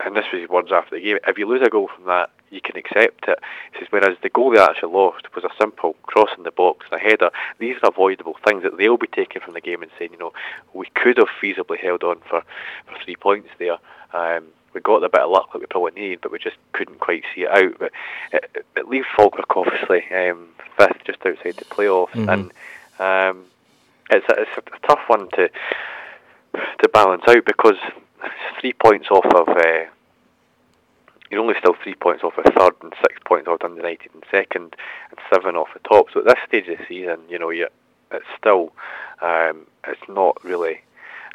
[0.00, 2.30] and this was his words after the game, if you lose a goal from that,
[2.50, 3.38] you can accept it.
[3.72, 6.86] He says, whereas the goal they actually lost was a simple cross in the box
[6.90, 7.30] and a header.
[7.58, 10.32] These are avoidable things that they'll be taking from the game and saying, you know,
[10.72, 12.42] we could have feasibly held on for,
[12.86, 13.78] for three points there.
[14.12, 16.98] Um, we got the bit of luck that we probably needed, but we just couldn't
[17.00, 17.78] quite see it out.
[17.78, 17.92] But
[18.32, 22.28] it, it leaves Falkirk obviously um, fifth, just outside the playoffs, mm-hmm.
[22.28, 22.50] and
[22.98, 23.44] um,
[24.10, 25.50] it's a, it's a tough one to
[26.80, 27.76] to balance out because
[28.60, 29.48] three points off of.
[29.48, 29.90] Uh,
[31.30, 34.22] you're only still three points off of third and six points off Dundee United in
[34.30, 34.76] second
[35.10, 36.06] and seven off the top.
[36.12, 37.66] So at this stage of the season, you know, you
[38.12, 38.72] it's still
[39.20, 40.80] um, it's not really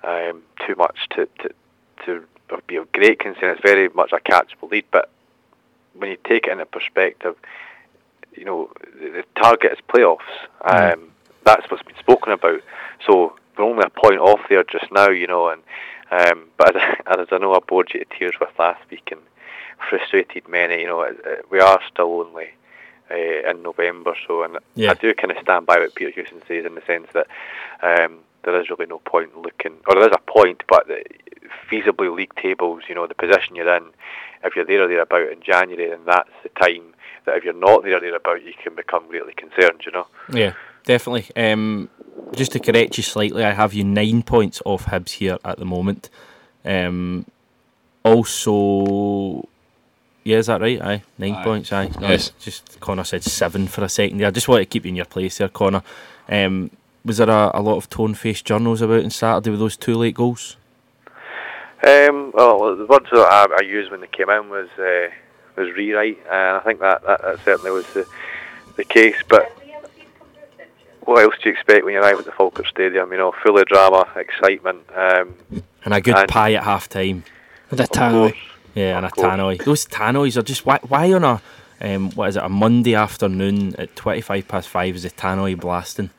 [0.04, 1.50] um, too much to, to
[2.06, 2.26] to
[2.68, 3.52] be of great concern.
[3.52, 5.10] It's very much a catchable lead, but
[5.94, 7.36] when you take it into perspective,
[8.34, 10.20] you know the, the target is playoffs.
[10.62, 10.94] Mm.
[10.94, 11.12] Um,
[11.44, 12.62] that's what's been spoken about.
[13.06, 15.62] So we're only a point off there just now, you know, and
[16.12, 19.22] Um, but as, as I know I bored you to tears with last week and
[19.90, 22.50] frustrated many, you know, it, it, we are still only
[23.12, 24.92] uh, in November, so and Yeah.
[24.92, 27.28] I do kind of stand by what Peter Houston says in the sense that
[27.82, 31.04] um, there is really no point looking, or there is a point, but the,
[31.70, 33.84] feasibly league tables, you know, the position you're in,
[34.44, 36.94] if you're there or thereabout in January, then that's the time
[37.26, 40.08] that if you're not there or thereabout, you can become really concerned, you know.
[40.32, 40.54] Yeah,
[40.86, 41.26] definitely.
[41.36, 41.90] Um,
[42.36, 45.66] just to correct you slightly, I have you nine points off Hibs here at the
[45.66, 46.10] moment.
[46.66, 47.26] Um,
[48.04, 49.48] also,
[50.24, 50.82] yeah, is that right?
[50.82, 51.44] Aye, nine Aye.
[51.44, 51.72] points.
[51.74, 52.32] Aye, No, Yes.
[52.40, 54.18] Just Connor said seven for a second.
[54.20, 54.28] there.
[54.28, 55.84] I just want to keep you in your place there, Connor.
[56.28, 56.72] Um,
[57.06, 60.16] was there a, a lot of tone-faced journals about on Saturday with those two late
[60.16, 60.58] goals?
[61.82, 65.08] Um, well, the words that I, I used when they came in was uh,
[65.56, 68.06] was rewrite, and I think that, that, that certainly was the
[68.76, 69.16] the case.
[69.30, 69.56] But
[71.02, 73.12] what else do you expect when you arrive at the Falkirk Stadium?
[73.12, 75.36] You know, full of drama, excitement, um,
[75.86, 77.24] And a good And- pie at half time.
[77.70, 78.36] With a tannoy.
[78.76, 79.64] Yeah, and a tannoy.
[79.64, 81.42] Those tannoys are just why, why on a
[81.82, 85.60] um, what is it a Monday afternoon at twenty five past five is a tannoy
[85.60, 86.10] blasting?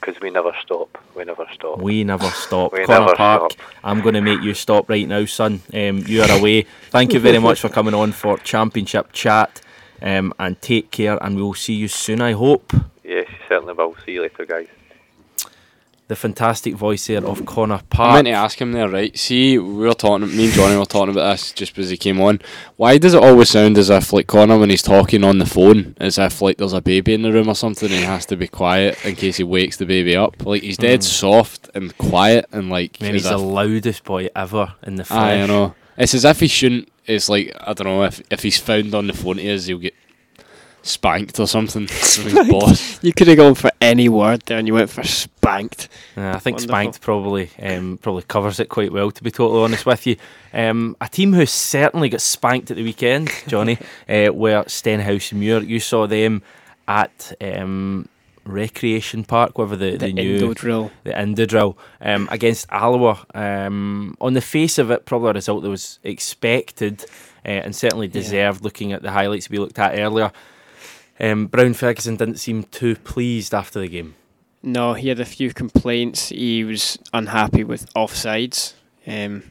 [0.00, 0.96] because we never stop.
[1.14, 1.78] We never stop.
[1.78, 2.72] We never stop.
[2.78, 3.66] We Connor never Park, stop.
[3.84, 5.60] I'm going to make you stop right now, son.
[5.74, 6.62] Um, you are away.
[6.88, 9.60] Thank you very much for coming on for Championship Chat.
[10.00, 12.72] Um, and take care, and we will see you soon, I hope.
[13.70, 13.96] Yes, you certainly will.
[14.04, 14.68] See you later, guys.
[16.08, 17.90] The fantastic voice there of Connor Park.
[17.90, 18.14] I Park.
[18.14, 19.16] meant to ask him there, right?
[19.16, 22.20] See, we were talking, me and Johnny were talking about this just as he came
[22.20, 22.40] on.
[22.76, 25.94] Why does it always sound as if, like, Connor, when he's talking on the phone,
[26.00, 28.36] as if, like, there's a baby in the room or something and he has to
[28.36, 30.44] be quiet in case he wakes the baby up?
[30.44, 31.04] Like, he's dead Mm.
[31.04, 35.20] soft and quiet and, like, Man, as he's the loudest boy ever in the flesh.
[35.20, 35.76] I know.
[35.96, 36.88] It's as if he shouldn't.
[37.06, 39.78] It's like I don't know if if he's found on the phone to us, he'll
[39.78, 39.94] get
[40.82, 43.02] spanked or something from boss.
[43.02, 45.88] You could have gone for any word there and you went for spanked.
[46.16, 46.68] Yeah, I think Wonderful.
[46.74, 49.10] spanked probably um, probably covers it quite well.
[49.10, 50.16] To be totally honest with you,
[50.52, 53.76] um, a team who certainly got spanked at the weekend, Johnny,
[54.08, 55.66] uh, were Stenhousemuir.
[55.66, 56.42] You saw them
[56.88, 58.08] at um,
[58.44, 60.90] Recreation Park, whatever the, The the new Indodrill.
[61.04, 63.24] the Indodrill um, against Alloa.
[63.34, 67.04] Um, on the face of it, probably a result that was expected
[67.44, 68.64] uh, and certainly deserved.
[68.64, 70.32] Looking at the highlights we looked at earlier,
[71.20, 74.14] um, Brown Ferguson didn't seem too pleased after the game.
[74.62, 76.28] No, he had a few complaints.
[76.28, 78.74] He was unhappy with offsides,
[79.06, 79.44] um,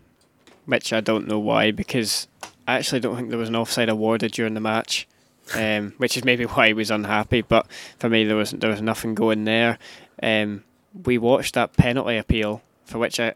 [0.65, 2.27] which I don't know why, because
[2.67, 5.07] I actually don't think there was an offside awarded during the match,
[5.55, 7.41] um, which is maybe why he was unhappy.
[7.41, 7.65] But
[7.97, 9.79] for me, there was there was nothing going there.
[10.21, 10.63] Um,
[11.05, 13.33] we watched that penalty appeal for which I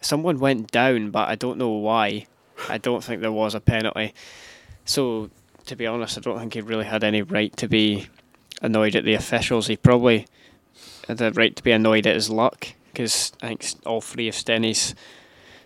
[0.00, 2.26] someone went down, but I don't know why.
[2.68, 4.14] I don't think there was a penalty.
[4.84, 5.30] So
[5.66, 8.08] to be honest, I don't think he really had any right to be
[8.62, 9.66] annoyed at the officials.
[9.66, 10.26] He probably
[11.08, 14.34] had the right to be annoyed at his luck because I think all three of
[14.34, 14.94] Stenny's.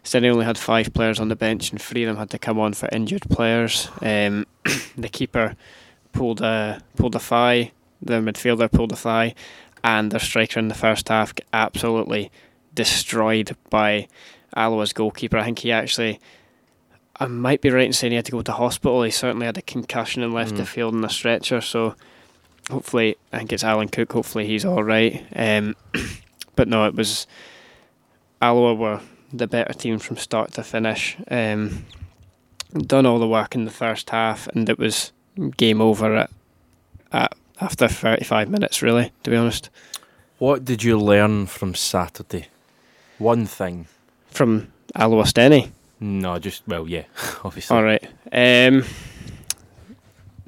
[0.05, 2.59] Stenny only had five players on the bench, and three of them had to come
[2.59, 3.89] on for injured players.
[4.01, 4.47] Um,
[4.97, 5.55] the keeper
[6.13, 7.73] pulled a pulled a thigh.
[8.01, 9.35] The midfielder pulled a thigh,
[9.85, 12.31] and their striker in the first half absolutely
[12.75, 14.09] destroyed by
[14.57, 15.37] Alloa's goalkeeper.
[15.37, 16.21] I think he actually.
[17.21, 19.03] I might be right in saying he had to go to hospital.
[19.03, 20.67] He certainly had a concussion and left the Mm.
[20.69, 21.61] field on a stretcher.
[21.61, 21.95] So
[22.71, 24.13] hopefully, I think it's Alan Cook.
[24.13, 25.27] Hopefully, he's all right.
[25.35, 25.75] Um,
[26.57, 27.27] but no, it was
[28.41, 29.01] Alloa were
[29.33, 31.17] the better team from start to finish.
[31.31, 31.85] Um,
[32.73, 35.13] done all the work in the first half, and it was
[35.57, 36.31] game over at,
[37.13, 38.81] at after thirty five minutes.
[38.83, 39.71] Really, to be honest,
[40.39, 42.47] What did you learn from Saturday?
[43.19, 43.87] One thing.
[44.31, 45.71] from Alloa Stenny.
[46.01, 47.05] No, just well, yeah,
[47.45, 47.77] obviously.
[47.77, 48.03] All right.
[48.33, 48.85] Um,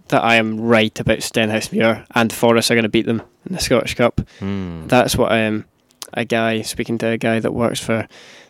[0.08, 3.60] that I am right about Stenhousemuir and Forest are going to beat them in the
[3.60, 4.20] Scottish Cup.
[4.38, 4.86] Hmm.
[4.86, 5.64] That's what um,
[6.12, 8.06] a guy speaking to a guy that works for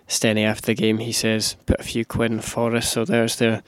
[0.09, 0.99] Stenny after the game.
[0.99, 2.93] He says put a few quid in Forest.
[2.93, 3.63] So there's their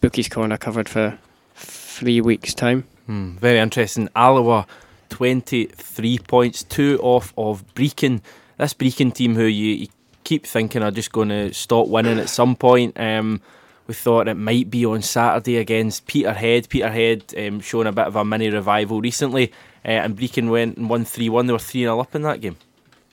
[0.00, 1.18] bookies corner covered for
[1.54, 2.84] three weeks time.
[3.06, 4.08] Hmm, very interesting.
[4.14, 4.66] Alloa,
[5.08, 8.20] 23 points, two off of Brechin.
[8.58, 9.86] This Brechin team who you, you
[10.30, 12.98] keep thinking are just going to stop winning at some point.
[13.00, 13.40] Um,
[13.88, 16.68] we thought it might be on Saturday against Peterhead.
[16.68, 19.50] Peterhead um, showing a bit of a mini revival recently.
[19.84, 21.46] Uh, and Brechin went and won 3 1.
[21.46, 22.56] They were 3 0 up in that game.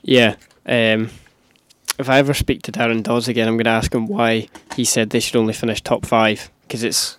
[0.04, 0.36] Yeah.
[0.68, 1.10] Um,
[1.98, 4.86] if I ever speak to Darren Dods again, I'm going to ask him why he
[4.86, 7.18] said they should only finish top five because it's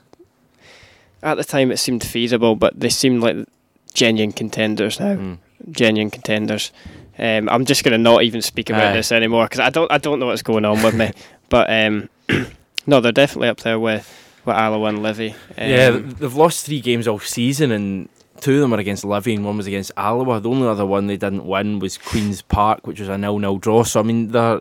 [1.25, 3.49] at the time it seemed feasible, but they seemed like
[3.95, 5.39] genuine contenders now.
[5.73, 6.71] Genuine contenders.
[7.19, 8.93] Um, I'm just going to not even speak about Aye.
[8.95, 11.13] this anymore because I don't I don't know what's going on with me.
[11.51, 12.11] But um,
[12.87, 14.07] no, they're definitely up there with
[14.45, 15.31] with Alloa and Livy.
[15.57, 19.35] Um, yeah, they've lost three games all season, and two of them were against Livy,
[19.35, 20.41] and one was against Alloa.
[20.41, 23.83] The only other one they didn't win was Queens Park, which was a nil-nil draw.
[23.83, 24.61] So I mean, they're,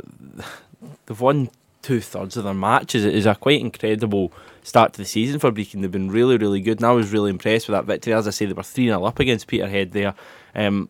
[1.05, 1.49] they've won
[1.81, 3.05] two thirds of their matches.
[3.05, 4.31] It is a quite incredible
[4.63, 5.81] start to the season for Brechin.
[5.81, 8.13] They've been really, really good, and I was really impressed with that victory.
[8.13, 10.13] As I say, they were 3 0 up against Peterhead there.
[10.55, 10.89] Um,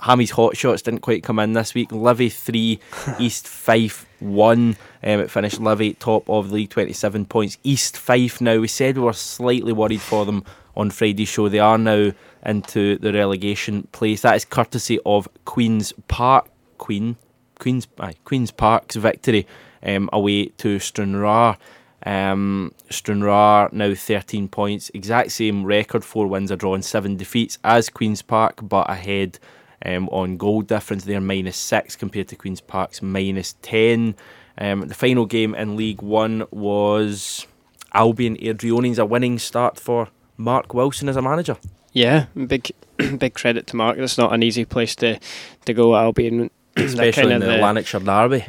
[0.00, 1.92] Hammy's hot shots didn't quite come in this week.
[1.92, 2.78] Livy 3,
[3.18, 4.60] East Fife 1.
[4.60, 7.58] Um, it finished Livy top of the league, 27 points.
[7.62, 10.44] East Fife now, we said we were slightly worried for them
[10.76, 11.48] on Friday's show.
[11.48, 12.12] They are now
[12.44, 14.22] into the relegation place.
[14.22, 16.48] That is courtesy of Queen's Park.
[16.78, 17.16] Queen?
[17.58, 19.46] Queen's, aye, Queen's Park's victory
[19.82, 21.56] um, away to Stranraer.
[22.04, 27.58] Um, Stranraer now 13 points, exact same record, four wins, a draw, and seven defeats
[27.64, 29.38] as Queen's Park, but ahead
[29.84, 31.04] um, on goal difference.
[31.04, 34.14] They're minus six compared to Queen's Park's minus 10.
[34.58, 37.46] Um, the final game in League One was
[37.92, 41.56] Albion Airdrieonians, a winning start for Mark Wilson as a manager.
[41.92, 42.70] Yeah, big
[43.18, 43.98] big credit to Mark.
[43.98, 45.18] It's not an easy place to,
[45.64, 46.50] to go Albion.
[46.76, 48.46] Especially in the, the Lanarkshire derby.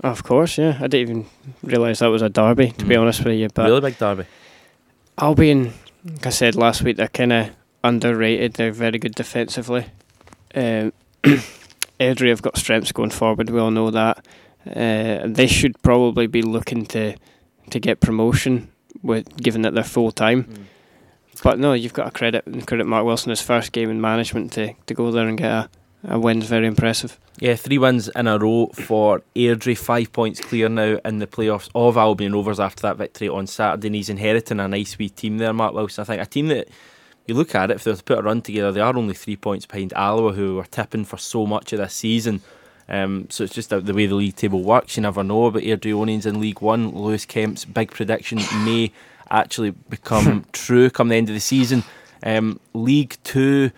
[0.00, 0.78] Of course, yeah.
[0.80, 1.26] I didn't even
[1.62, 2.88] realise that was a derby, to mm.
[2.88, 3.48] be honest with you.
[3.52, 4.24] But really big derby.
[5.18, 5.72] Albion,
[6.04, 7.50] like I said last week, they're kind of
[7.82, 8.54] underrated.
[8.54, 9.86] They're very good defensively.
[10.56, 10.92] Um,
[12.00, 13.50] Airdrie have got strengths going forward.
[13.50, 14.26] We all know that.
[14.66, 17.14] Uh, they should probably be looking to
[17.70, 18.70] to get promotion,
[19.02, 20.44] with given that they're full time.
[20.44, 20.64] Mm.
[21.42, 24.74] But no, you've got to credit credit Mark Wilson his first game in management to,
[24.86, 25.70] to go there and get a,
[26.04, 27.18] a win's very impressive.
[27.38, 31.68] Yeah, three wins in a row for Airdrie, five points clear now in the playoffs
[31.74, 33.88] of Albion Rovers after that victory on Saturday.
[33.88, 36.02] And he's inheriting a nice wee team there, Mark Wilson.
[36.02, 36.68] I think a team that
[37.28, 39.14] you look at it, if they were to put a run together, they are only
[39.14, 42.40] three points behind Alloa, who were tipping for so much of this season.
[42.88, 44.96] Um, so it's just the way the league table works.
[44.96, 46.94] You never know about Airdrieonians in League One.
[46.94, 48.92] Lewis Kemp's big prediction may
[49.30, 51.82] actually become true come the end of the season.
[52.22, 53.70] Um, League Two,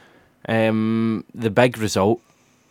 [0.48, 2.20] um, the big result.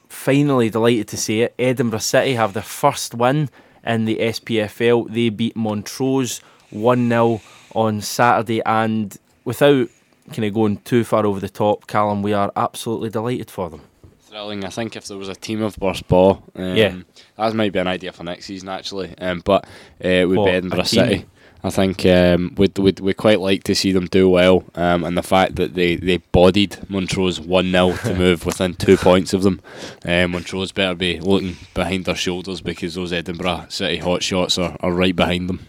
[0.10, 1.54] Finally, delighted to see it.
[1.60, 3.50] Edinburgh City have their first win
[3.86, 5.12] in the SPFL.
[5.12, 6.40] They beat Montrose
[6.70, 7.42] 1 0
[7.74, 9.90] on Saturday, and without
[10.32, 13.82] kind of going too far over the top, Callum, we are absolutely delighted for them.
[14.20, 14.66] Thrilling.
[14.66, 16.96] I think if there was a team of Burst Baw, um, yeah,
[17.38, 19.18] that might be an idea for next season actually.
[19.18, 19.66] Um, but
[20.04, 21.26] uh, it would be Edinburgh City.
[21.64, 25.18] I think um, we'd, we'd, we quite like to see them do well, um, and
[25.18, 29.44] the fact that they, they bodied Montrose 1 0 to move within two points of
[29.44, 29.62] them.
[30.06, 34.78] Um, Montrose better be looking behind their shoulders because those Edinburgh City hot shots are,
[34.82, 35.68] are right behind them.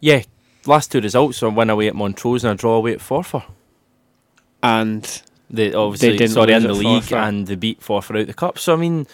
[0.00, 0.22] Yeah,
[0.64, 3.44] last two results are win away at Montrose and a draw away at Forfar.
[4.62, 7.28] And they obviously they sorry in the league Forfar.
[7.28, 8.58] and they beat Forfar out the cup.
[8.58, 9.06] So I mean,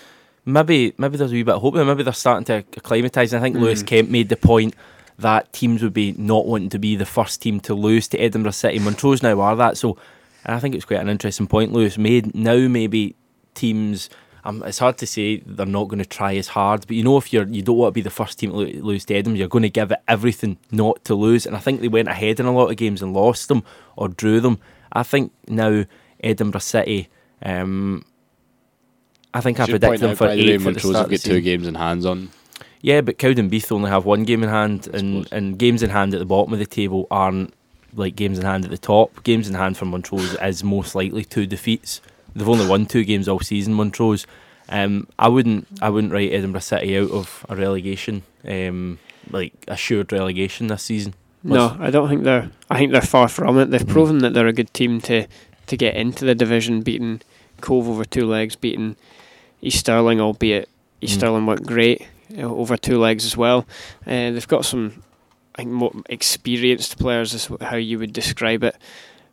[0.44, 1.74] maybe maybe there's a wee bit of hope.
[1.74, 1.84] There.
[1.84, 3.32] Maybe they're starting to acclimatise.
[3.32, 3.60] I think mm.
[3.60, 4.74] Lewis Kemp made the point
[5.18, 8.52] that teams would be not wanting to be the first team to lose to Edinburgh
[8.52, 8.78] City.
[8.78, 9.96] Montrose now are that, so
[10.44, 12.34] I think it's quite an interesting point Lewis made.
[12.34, 13.14] Now maybe
[13.54, 14.10] teams.
[14.44, 17.16] Um, it's hard to say they're not going to try as hard, but you know
[17.16, 19.48] if you're you don't want to be the first team to lose to Edinburgh, you're
[19.48, 21.46] going to give it everything not to lose.
[21.46, 23.62] And I think they went ahead in a lot of games and lost them
[23.94, 24.58] or drew them.
[24.92, 25.84] I think now
[26.20, 27.08] Edinburgh City.
[27.42, 28.04] Um,
[29.34, 30.58] I think I predict them for eight.
[30.58, 32.30] The Montrose have got two games in hands on
[32.82, 36.18] yeah, but Cowdenbeath only have one game in hand, and, and games in hand at
[36.18, 37.54] the bottom of the table aren't
[37.94, 39.22] like games in hand at the top.
[39.22, 42.00] Games in hand for Montrose is most likely two defeats.
[42.34, 44.26] They've only won two games all season, Montrose.
[44.68, 48.98] Um, I wouldn't I wouldn't write Edinburgh City out of a relegation, um,
[49.30, 51.14] like assured relegation this season.
[51.44, 52.50] No, I don't think they're.
[52.70, 53.70] I think they're far from it.
[53.70, 53.88] They've mm.
[53.88, 55.26] proven that they're a good team to
[55.66, 57.20] to get into the division, beating
[57.60, 58.96] Cove over two legs, beating
[59.60, 60.68] East Stirling, albeit
[61.00, 61.18] East mm.
[61.18, 62.06] Stirling went great
[62.38, 63.66] over two legs as well.
[64.06, 65.02] Uh, they've got some,
[65.54, 68.76] I think, more experienced players, is how you would describe it.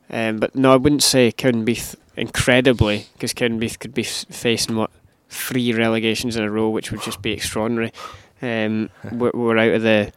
[0.09, 4.91] Um, but no, I wouldn't say Cowdenbeath incredibly, because Cowdenbeath could be facing what
[5.29, 7.93] three relegations in a row, which would just be extraordinary.
[8.41, 10.11] Um, we're, we're, out of the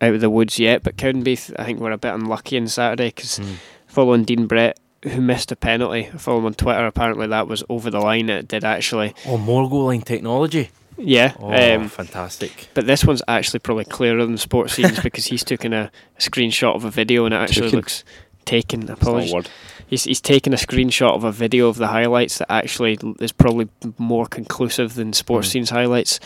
[0.00, 3.08] out of the woods yet, but Cowdenbeath, I think, we're a bit unlucky on Saturday
[3.08, 3.56] because mm.
[3.86, 6.86] following Dean Brett, who missed a penalty, I follow him on Twitter.
[6.86, 8.28] Apparently, that was over the line.
[8.28, 9.14] It did actually.
[9.26, 10.70] Oh, more goal line technology.
[10.98, 11.34] Yeah.
[11.38, 12.68] Oh, um, fantastic.
[12.74, 16.90] But this one's actually probably clearer than Sportscene's because he's taken a, screenshot of a
[16.90, 17.76] video and it actually taken.
[17.76, 18.04] looks
[18.44, 18.90] taken.
[18.90, 19.50] Apologies.
[19.88, 23.68] He's, he's taken a screenshot of a video of the highlights that actually is probably
[23.98, 25.52] more conclusive than Sportscene's mm.
[25.52, 26.20] scenes highlights.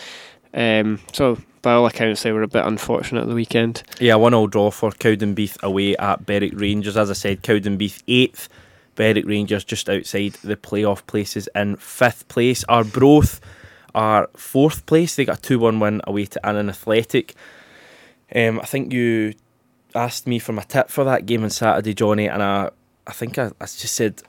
[0.53, 3.83] Um, so, by all accounts, they were a bit unfortunate at the weekend.
[3.99, 6.97] Yeah, one all draw for Cowdenbeath away at Berwick Rangers.
[6.97, 8.49] As I said, Cowdenbeath eighth,
[8.95, 12.63] Berwick Rangers just outside the playoff places in fifth place.
[12.65, 13.39] Our Arbroath
[13.93, 15.15] are fourth place.
[15.15, 17.35] They got a 2 1 win away to Annan Athletic.
[18.33, 19.33] Um, I think you
[19.93, 22.69] asked me for my tip for that game on Saturday, Johnny, and I,
[23.05, 24.23] I think I, I just said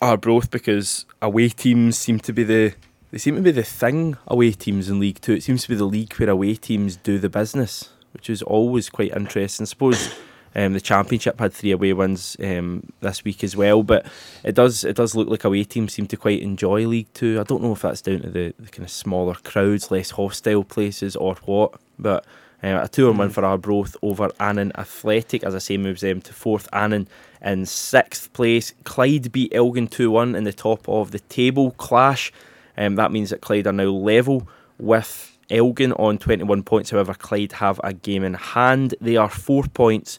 [0.00, 2.74] Arbroath because away teams seem to be the
[3.10, 5.34] they seem to be the thing away teams in League Two.
[5.34, 7.90] It seems to be the league where away teams do the business.
[8.12, 9.64] which is always quite interesting.
[9.64, 10.14] I suppose
[10.54, 14.06] um, the championship had three away wins um, this week as well, but
[14.44, 17.40] it does it does look like away teams seem to quite enjoy League Two.
[17.40, 20.64] I don't know if that's down to the, the kind of smaller crowds, less hostile
[20.64, 21.74] places, or what.
[21.98, 22.24] But
[22.62, 26.20] uh, a two on one for Arbroath over Annan Athletic, as I say, moves them
[26.22, 26.68] to fourth.
[26.72, 27.08] Annan
[27.40, 28.74] in sixth place.
[28.84, 32.32] Clyde beat Elgin 2 1 in the top of the table clash.
[32.78, 34.48] Um, that means that Clyde are now level
[34.78, 36.90] with Elgin on 21 points.
[36.90, 38.94] However, Clyde have a game in hand.
[39.00, 40.18] They are four points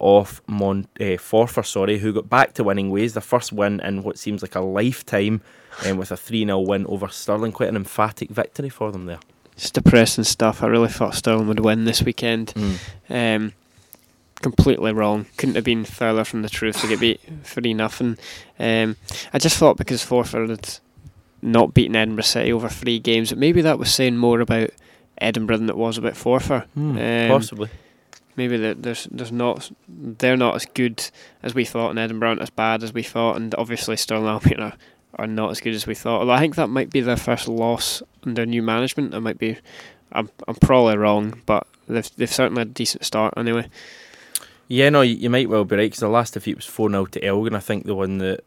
[0.00, 3.14] off Mon- uh, Forfar, sorry, who got back to winning ways.
[3.14, 5.40] The first win in what seems like a lifetime
[5.86, 7.52] um, with a 3 0 win over Stirling.
[7.52, 9.20] Quite an emphatic victory for them there.
[9.52, 10.62] It's depressing stuff.
[10.62, 12.54] I really thought Stirling would win this weekend.
[12.56, 13.36] Mm.
[13.36, 13.52] Um,
[14.40, 15.26] completely wrong.
[15.36, 18.16] Couldn't have been further from the truth to get beat three nothing.
[18.58, 18.96] Um,
[19.32, 20.78] I just thought because Forfar had
[21.42, 24.70] not beaten Edinburgh City over three games, maybe that was saying more about
[25.18, 26.64] Edinburgh than it was about Forfar.
[26.74, 27.68] Hmm, Um, possibly.
[28.36, 31.04] Maybe that there's there's not they're not as good
[31.42, 34.60] as we thought, and Edinburgh aren't as bad as we thought, and obviously Stirling Albion
[34.60, 34.74] are,
[35.16, 36.20] are not as good as we thought.
[36.20, 39.14] Although I think that might be their first loss under new management.
[39.14, 39.58] I might be,
[40.12, 43.68] I'm I'm probably wrong, but they've they've certainly had a decent start anyway.
[44.68, 47.06] Yeah, no, you, you might well be right because the last defeat was 4 0
[47.06, 47.56] to Elgin.
[47.56, 48.44] I think the one that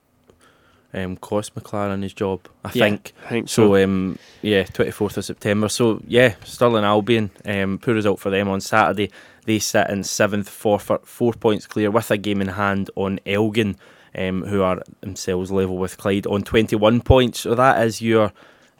[0.94, 2.42] um, cost McLaren his job.
[2.64, 3.14] I Yeah, think.
[3.26, 3.68] I think so.
[3.76, 3.84] so.
[3.84, 5.70] Um, yeah, 24th of September.
[5.70, 9.10] So, yeah, Stirling Albion, um, poor result for them on Saturday.
[9.46, 13.76] They sit in seventh, four, four points clear with a game in hand on Elgin,
[14.18, 17.42] um, who are themselves level with Clyde on 21 points.
[17.42, 18.32] So, that is your.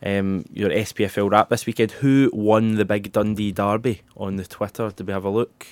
[0.06, 1.92] Um, your SPFL wrap this weekend.
[1.92, 4.92] Who won the big Dundee derby on the Twitter?
[4.94, 5.66] Did we have a look?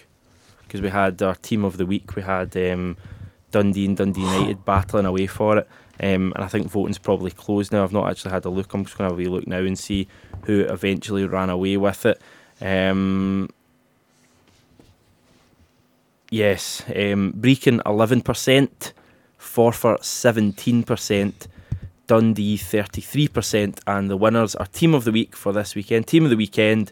[0.61, 2.15] Because we had our team of the week.
[2.15, 2.95] We had um,
[3.51, 5.68] Dundee and Dundee United battling away for it.
[5.99, 7.84] Um, and I think voting's probably closed now.
[7.84, 8.73] I've not actually had a look.
[8.73, 10.07] I'm just going to have a wee look now and see
[10.43, 12.19] who eventually ran away with it.
[12.61, 13.49] Um,
[16.30, 18.93] yes, um, Brechin 11%,
[19.39, 21.34] Forfar 17%,
[22.07, 26.07] Dundee 33%, and the winners are team of the week for this weekend.
[26.07, 26.91] Team of the weekend,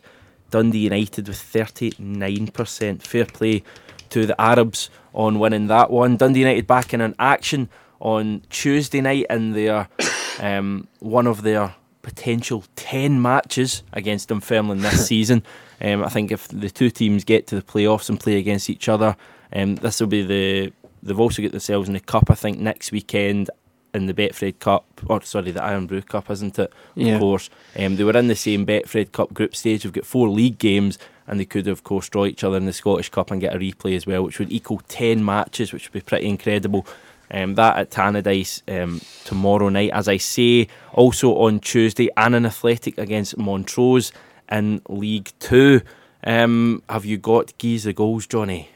[0.51, 3.01] Dundee United with 39%.
[3.01, 3.63] Fair play
[4.09, 6.17] to the Arabs on winning that one.
[6.17, 7.69] Dundee United back in an action
[7.99, 9.87] on Tuesday night in their
[10.39, 15.43] um, one of their potential 10 matches against Dunfermline this season.
[15.81, 18.89] Um, I think if the two teams get to the playoffs and play against each
[18.89, 19.15] other,
[19.53, 20.73] um, this will be the.
[21.01, 23.49] They've also got themselves in the cup, I think, next weekend
[23.93, 26.71] in the Betfred Cup, or sorry, the Irn-Bru Cup, isn't it?
[26.95, 27.13] Yeah.
[27.13, 27.49] Of course.
[27.77, 29.83] Um, they were in the same Betfred Cup group stage.
[29.83, 32.73] We've got four league games, and they could, of course, draw each other in the
[32.73, 35.93] Scottish Cup and get a replay as well, which would equal 10 matches, which would
[35.93, 36.85] be pretty incredible.
[37.31, 39.91] Um, that at Tannadice um, tomorrow night.
[39.91, 44.11] As I say, also on Tuesday, Annan Athletic against Montrose
[44.51, 45.81] in League Two.
[46.23, 48.69] Um, have you got Gies the goals, Johnny?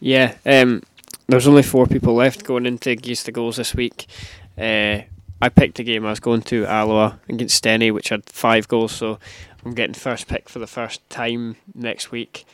[0.00, 0.82] Yeah, um,
[1.28, 4.06] there's only four people left going into Gies the goals this week.
[4.56, 5.02] Uh,
[5.40, 8.92] I picked a game I was going to Alloa against Stenny, which had five goals,
[8.92, 9.18] so
[9.64, 12.44] I'm getting first pick for the first time next week.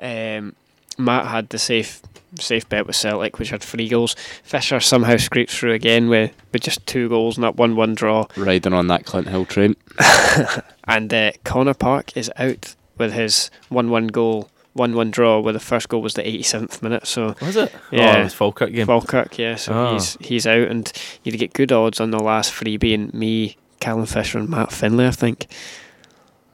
[0.00, 0.56] Um,
[1.00, 2.00] Matt had the safe
[2.38, 4.14] safe bet with Celtic, which had three goals.
[4.44, 8.26] Fisher somehow scraped through again with, with just two goals and that one one draw.
[8.36, 9.74] Riding on that Clint Hill train.
[10.84, 14.48] and uh, Connor Park is out with his one one goal.
[14.72, 17.04] One one draw where the first goal was the eighty seventh minute.
[17.08, 17.74] So Was it?
[17.90, 18.86] Yeah, Oh, it was Falkirk game.
[18.86, 19.56] Falkirk, yeah.
[19.56, 19.92] So Ah.
[19.94, 20.90] he's he's out, and
[21.24, 25.08] you'd get good odds on the last three being me, Callum Fisher, and Matt Finlay.
[25.08, 25.48] I think.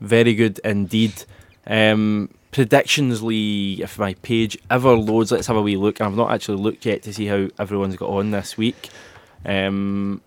[0.01, 1.13] Very good indeed.
[1.67, 3.83] Um, predictions, Lee.
[3.83, 6.01] If my page ever loads, let's have a wee look.
[6.01, 8.89] I've not actually looked yet to see how everyone's got on this week.
[9.45, 10.23] Um,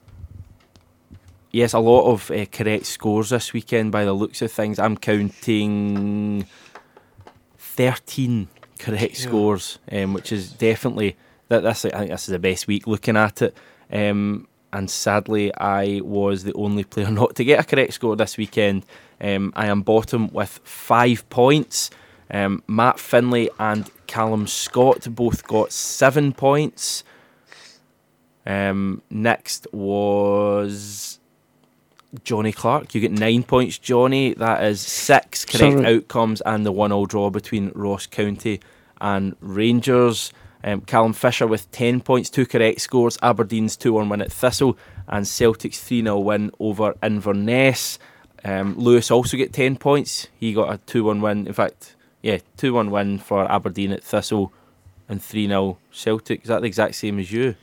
[1.49, 4.77] yes, a lot of uh, correct scores this weekend by the looks of things.
[4.77, 6.45] I'm counting
[7.57, 8.47] 13
[8.77, 9.27] correct Yeah.
[9.27, 11.63] scores, um, which is definitely that.
[11.63, 13.57] This I think this is the best week looking at it.
[13.91, 18.37] Um, and sadly, I was the only player not to get a correct score this
[18.37, 18.85] weekend.
[19.19, 21.89] Um, I am bottom with five points.
[22.31, 27.03] Um, Matt Finlay and Callum Scott both got seven points.
[28.45, 31.19] Um, next was
[32.23, 32.93] Johnny Clark.
[32.95, 34.33] You get nine points, Johnny.
[34.33, 35.95] That is six correct Sorry.
[35.95, 38.59] outcomes and the one all draw between Ross County
[39.01, 40.31] and Rangers.
[40.63, 43.17] Um, Callum Fisher with 10 points, two correct scores.
[43.21, 44.77] Aberdeen's 2 1 win at Thistle,
[45.07, 47.97] and Celtic's 3 0 win over Inverness.
[48.43, 50.27] Um, Lewis also get 10 points.
[50.37, 51.47] He got a 2 1 win.
[51.47, 54.51] In fact, yeah, 2 1 win for Aberdeen at Thistle
[55.07, 56.41] and 3 0 Celtic.
[56.43, 57.55] Is that the exact same as you?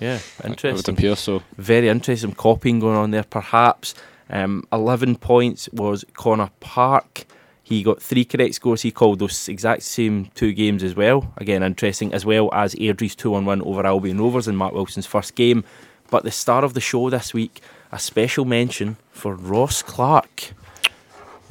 [0.00, 1.14] Yeah, It would interesting.
[1.16, 1.42] so.
[1.56, 3.94] Very interesting copying going on there, perhaps.
[4.30, 7.26] Um, 11 points was Connor Park.
[7.62, 8.82] He got three correct scores.
[8.82, 11.32] He called those exact same two games as well.
[11.38, 15.06] Again, interesting, as well as Airdrie's 2 on 1 over Albion Rovers in Mark Wilson's
[15.06, 15.64] first game.
[16.10, 17.60] But the star of the show this week,
[17.90, 20.52] a special mention for Ross Clark.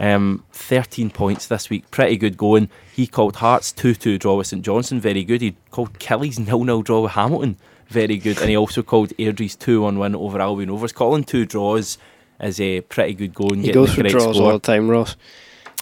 [0.03, 2.69] Um, 13 points this week, pretty good going.
[2.93, 5.39] He called Hearts 2 2 draw with St Johnstone, very good.
[5.39, 7.57] He called Killie's 0 0 draw with Hamilton,
[7.88, 8.38] very good.
[8.39, 10.91] And he also called Airdrie's 2 1 win over Albion Rovers.
[10.91, 11.97] Calling two draws
[12.41, 13.61] is a pretty good going.
[13.61, 14.51] He goes for draws score.
[14.51, 15.15] all the time, Ross.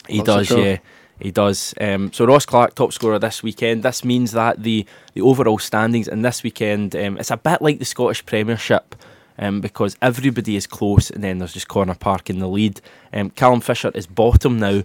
[0.07, 0.77] He Loves a does, yeah.
[1.19, 1.73] He does.
[1.81, 3.81] Um, so Ross Clark, top scorer this weekend.
[3.81, 4.85] This means that the,
[5.15, 8.95] the overall standings in this weekend, um, it's a bit like the Scottish Premiership
[9.41, 12.80] um, because everybody is close and then there's just Connor Park in the lead.
[13.11, 14.84] Um, Callum Fisher is bottom now,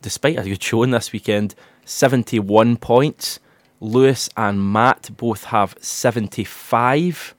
[0.00, 1.54] despite a good showing this weekend,
[1.84, 3.40] 71 points.
[3.80, 7.34] Lewis and Matt both have 75.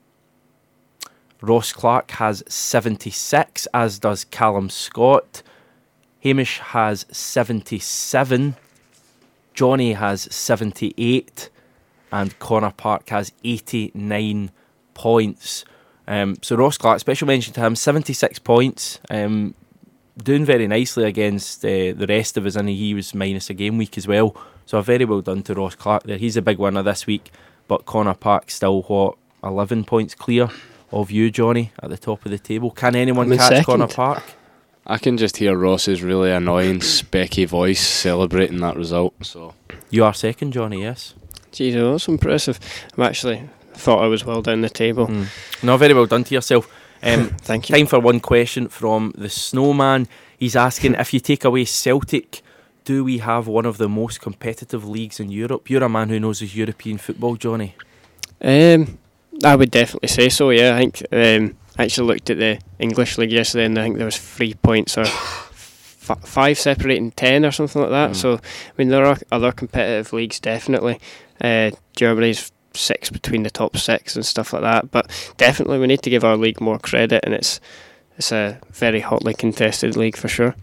[1.42, 5.42] Ross Clark has 76, as does Callum Scott.
[6.20, 8.56] Hamish has 77.
[9.54, 11.50] Johnny has 78.
[12.12, 14.52] And Connor Park has 89
[14.94, 15.66] points.
[16.08, 19.00] Um, so Ross Clark, special mention to him, 76 points.
[19.10, 19.54] Um,
[20.22, 23.78] doing very nicely against uh, the rest of us, and he was minus a game
[23.78, 24.36] week as well.
[24.66, 26.18] So very well done to Ross Clark there.
[26.18, 27.32] He's a big winner this week,
[27.68, 30.50] but Connor Park still what 11 points clear
[30.92, 32.72] of you, Johnny, at the top of the table.
[32.72, 33.66] Can anyone catch second.
[33.66, 34.24] Connor Park?
[34.86, 39.14] I can just hear Ross's really annoying, specky voice celebrating that result.
[39.22, 39.54] So
[39.90, 40.82] You are second, Johnny.
[40.82, 41.14] Yes.
[41.52, 42.60] Jeez, that's impressive.
[42.98, 45.10] I'm actually thought I was well down the table.
[45.64, 46.70] No, very well done to yourself.
[47.04, 47.76] Um, Thank you.
[47.76, 50.08] Time for one question from the Snowman.
[50.38, 52.42] He's asking if you take away Celtic,
[52.86, 55.70] do we have one of the most competitive leagues in Europe?
[55.70, 57.76] You're a man who knows his European football, Johnny.
[58.42, 58.98] Um,
[59.44, 60.52] I would definitely say so.
[60.52, 63.98] Yeah, I think um, I actually looked at the English league yesterday, and I think
[63.98, 68.12] there was three points or f- five separating ten or something like that.
[68.12, 68.16] Mm.
[68.16, 68.40] So I
[68.78, 71.00] mean, there are other competitive leagues definitely.
[71.42, 74.92] Uh, Germany's six between the top six and stuff like that.
[74.92, 77.60] But definitely, we need to give our league more credit, and it's
[78.18, 80.56] it's a very hotly contested league for sure.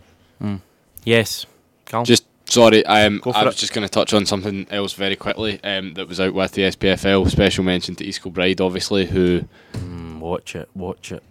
[0.43, 0.61] Mm.
[1.05, 1.47] Yes.
[1.85, 2.05] Callum?
[2.05, 3.59] Just sorry, um, Go I was it.
[3.59, 6.63] just going to touch on something else very quickly um, that was out with the
[6.63, 7.31] SPFL.
[7.31, 9.45] Special mention to East Kilbride, obviously, who.
[9.75, 11.23] Mm, watch it, watch it.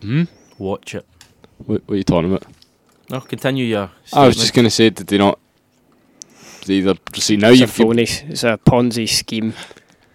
[0.00, 0.24] Hmm?
[0.58, 1.06] Watch it.
[1.58, 2.46] What, what are you talking about?
[3.10, 3.90] No, continue your.
[4.12, 5.38] I was just going to say, did they not.
[6.66, 6.94] They either.
[7.14, 7.70] See, now it's you've.
[7.70, 9.54] phony, it's a Ponzi scheme.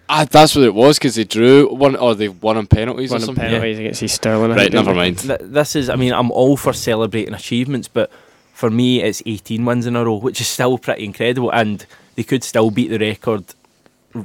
[0.08, 3.20] Ah, that's what it was because they drew one or they won on penalties One
[3.20, 3.44] or on something.
[3.44, 4.50] penalties against East Stirling.
[4.50, 4.96] Right, never they?
[4.96, 5.18] mind.
[5.20, 8.10] Th- this is, I mean, I'm all for celebrating achievements, but
[8.52, 11.86] for me, it's 18 wins in a row, which is still pretty incredible, and
[12.16, 13.44] they could still beat the record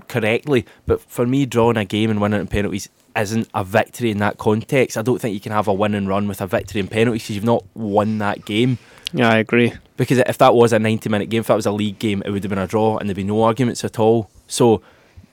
[0.07, 0.65] correctly.
[0.85, 4.17] But for me, drawing a game and winning it in penalties isn't a victory in
[4.19, 4.97] that context.
[4.97, 7.23] I don't think you can have a win and run with a victory in penalties
[7.23, 8.77] because you've not won that game.
[9.13, 9.73] Yeah, I agree.
[9.97, 12.29] Because if that was a 90 minute game, if that was a league game, it
[12.31, 14.29] would have been a draw and there'd be no arguments at all.
[14.47, 14.81] So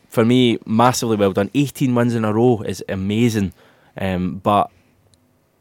[0.08, 1.50] for me, massively well done.
[1.54, 3.52] 18 wins in a row is amazing,
[3.98, 4.70] um, but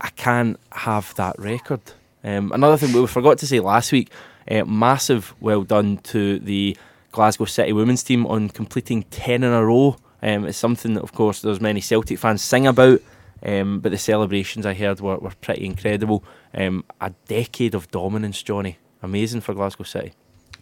[0.02, 1.82] I can't have that record.
[2.24, 4.12] Um, another thing we forgot to say last week,
[4.50, 6.78] uh, massive well done to the
[7.12, 9.98] Glasgow City women's team on completing 10 in a row.
[10.22, 13.02] Um, it's something that, of course, there's many Celtic fans sing about,
[13.44, 16.24] um, but the celebrations I heard were, were pretty incredible.
[16.54, 18.80] Um, a decade of dominance, Johnny.
[19.02, 20.14] Amazing for Glasgow City.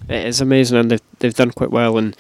[0.10, 2.14] It is amazing, and they've, they've done quite well in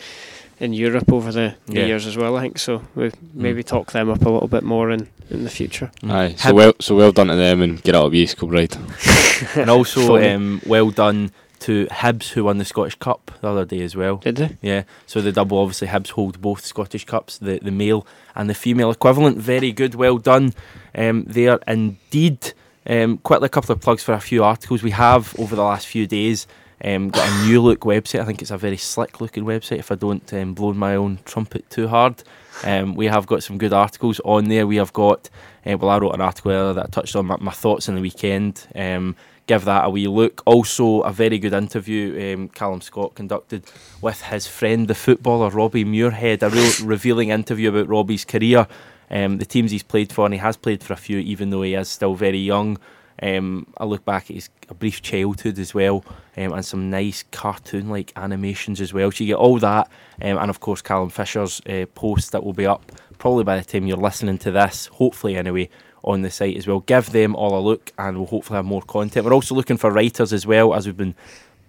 [0.59, 1.85] in Europe over the, the Yeah.
[1.85, 2.37] years as well.
[2.37, 2.81] I think so.
[2.95, 5.91] We maybe talk them up a little bit more in, in the future.
[6.03, 8.77] Aye, so well, so well done to them and get out of East Kilbride.
[9.55, 11.31] and also, um, well done
[11.61, 14.17] to Hibs, who won the Scottish Cup the other day as well.
[14.17, 14.57] Did they?
[14.61, 14.83] Yeah.
[15.07, 18.05] So the double, obviously, Hibs hold both Scottish Cups, the, the male
[18.35, 19.37] and the female equivalent.
[19.37, 20.53] Very good, well done
[20.93, 22.53] um, there indeed.
[22.85, 25.87] Um, quickly, a couple of plugs for a few articles we have over the last
[25.87, 26.47] few days.
[26.83, 28.19] Um, got a new look website.
[28.19, 29.79] I think it's a very slick looking website.
[29.79, 32.23] If I don't um, blow my own trumpet too hard,
[32.63, 34.67] um, we have got some good articles on there.
[34.67, 35.29] We have got.
[35.65, 37.95] Uh, well, I wrote an article earlier that I touched on my, my thoughts on
[37.95, 38.67] the weekend.
[38.75, 39.15] Um,
[39.47, 40.41] give that a wee look.
[40.45, 43.63] Also, a very good interview um, Callum Scott conducted
[44.01, 46.43] with his friend, the footballer Robbie Muirhead.
[46.43, 48.67] A real revealing interview about Robbie's career,
[49.09, 51.61] um, the teams he's played for, and he has played for a few, even though
[51.61, 52.77] he is still very young.
[53.21, 56.03] Um, I look back at his a brief childhood as well,
[56.35, 59.11] um, and some nice cartoon-like animations as well.
[59.11, 59.89] So you get all that,
[60.21, 63.63] um, and of course Callum Fisher's uh, post that will be up probably by the
[63.63, 65.69] time you're listening to this, hopefully anyway,
[66.03, 66.81] on the site as well.
[66.81, 69.25] Give them all a look, and we'll hopefully have more content.
[69.25, 71.15] We're also looking for writers as well, as we've been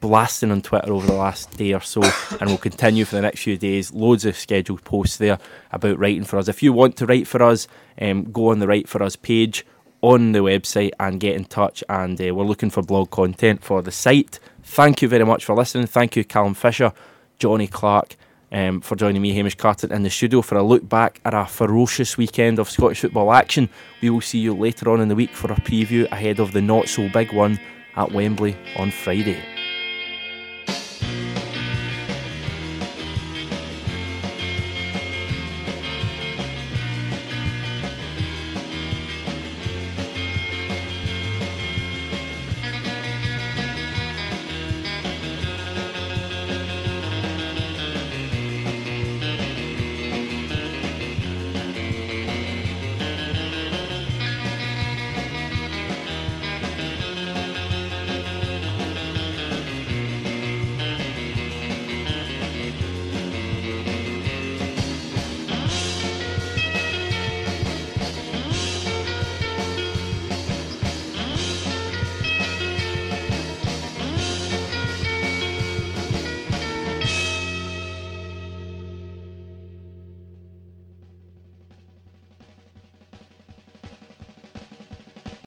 [0.01, 2.03] blasting on Twitter over the last day or so,
[2.41, 3.93] and we'll continue for the next few days.
[3.93, 5.39] Loads of scheduled posts there
[5.71, 6.49] about writing for us.
[6.49, 7.69] If you want to write for us,
[8.01, 9.65] um, go on the Write for Us page
[10.05, 11.83] on the website and get in touch.
[11.89, 14.39] And uh, we're looking for blog content for the site.
[14.63, 15.87] Thank you very much for listening.
[15.87, 16.93] Thank you, Callum Fisher,
[17.39, 18.17] Johnny Clark,
[18.53, 21.47] um, for joining me, Hamish Carter, in the studio for a look back at a
[21.47, 23.71] ferocious weekend of Scottish football action.
[24.03, 26.61] We will see you later on in the week for a preview ahead of the
[26.61, 27.59] not so big one
[27.97, 29.54] at Wembley on Friday.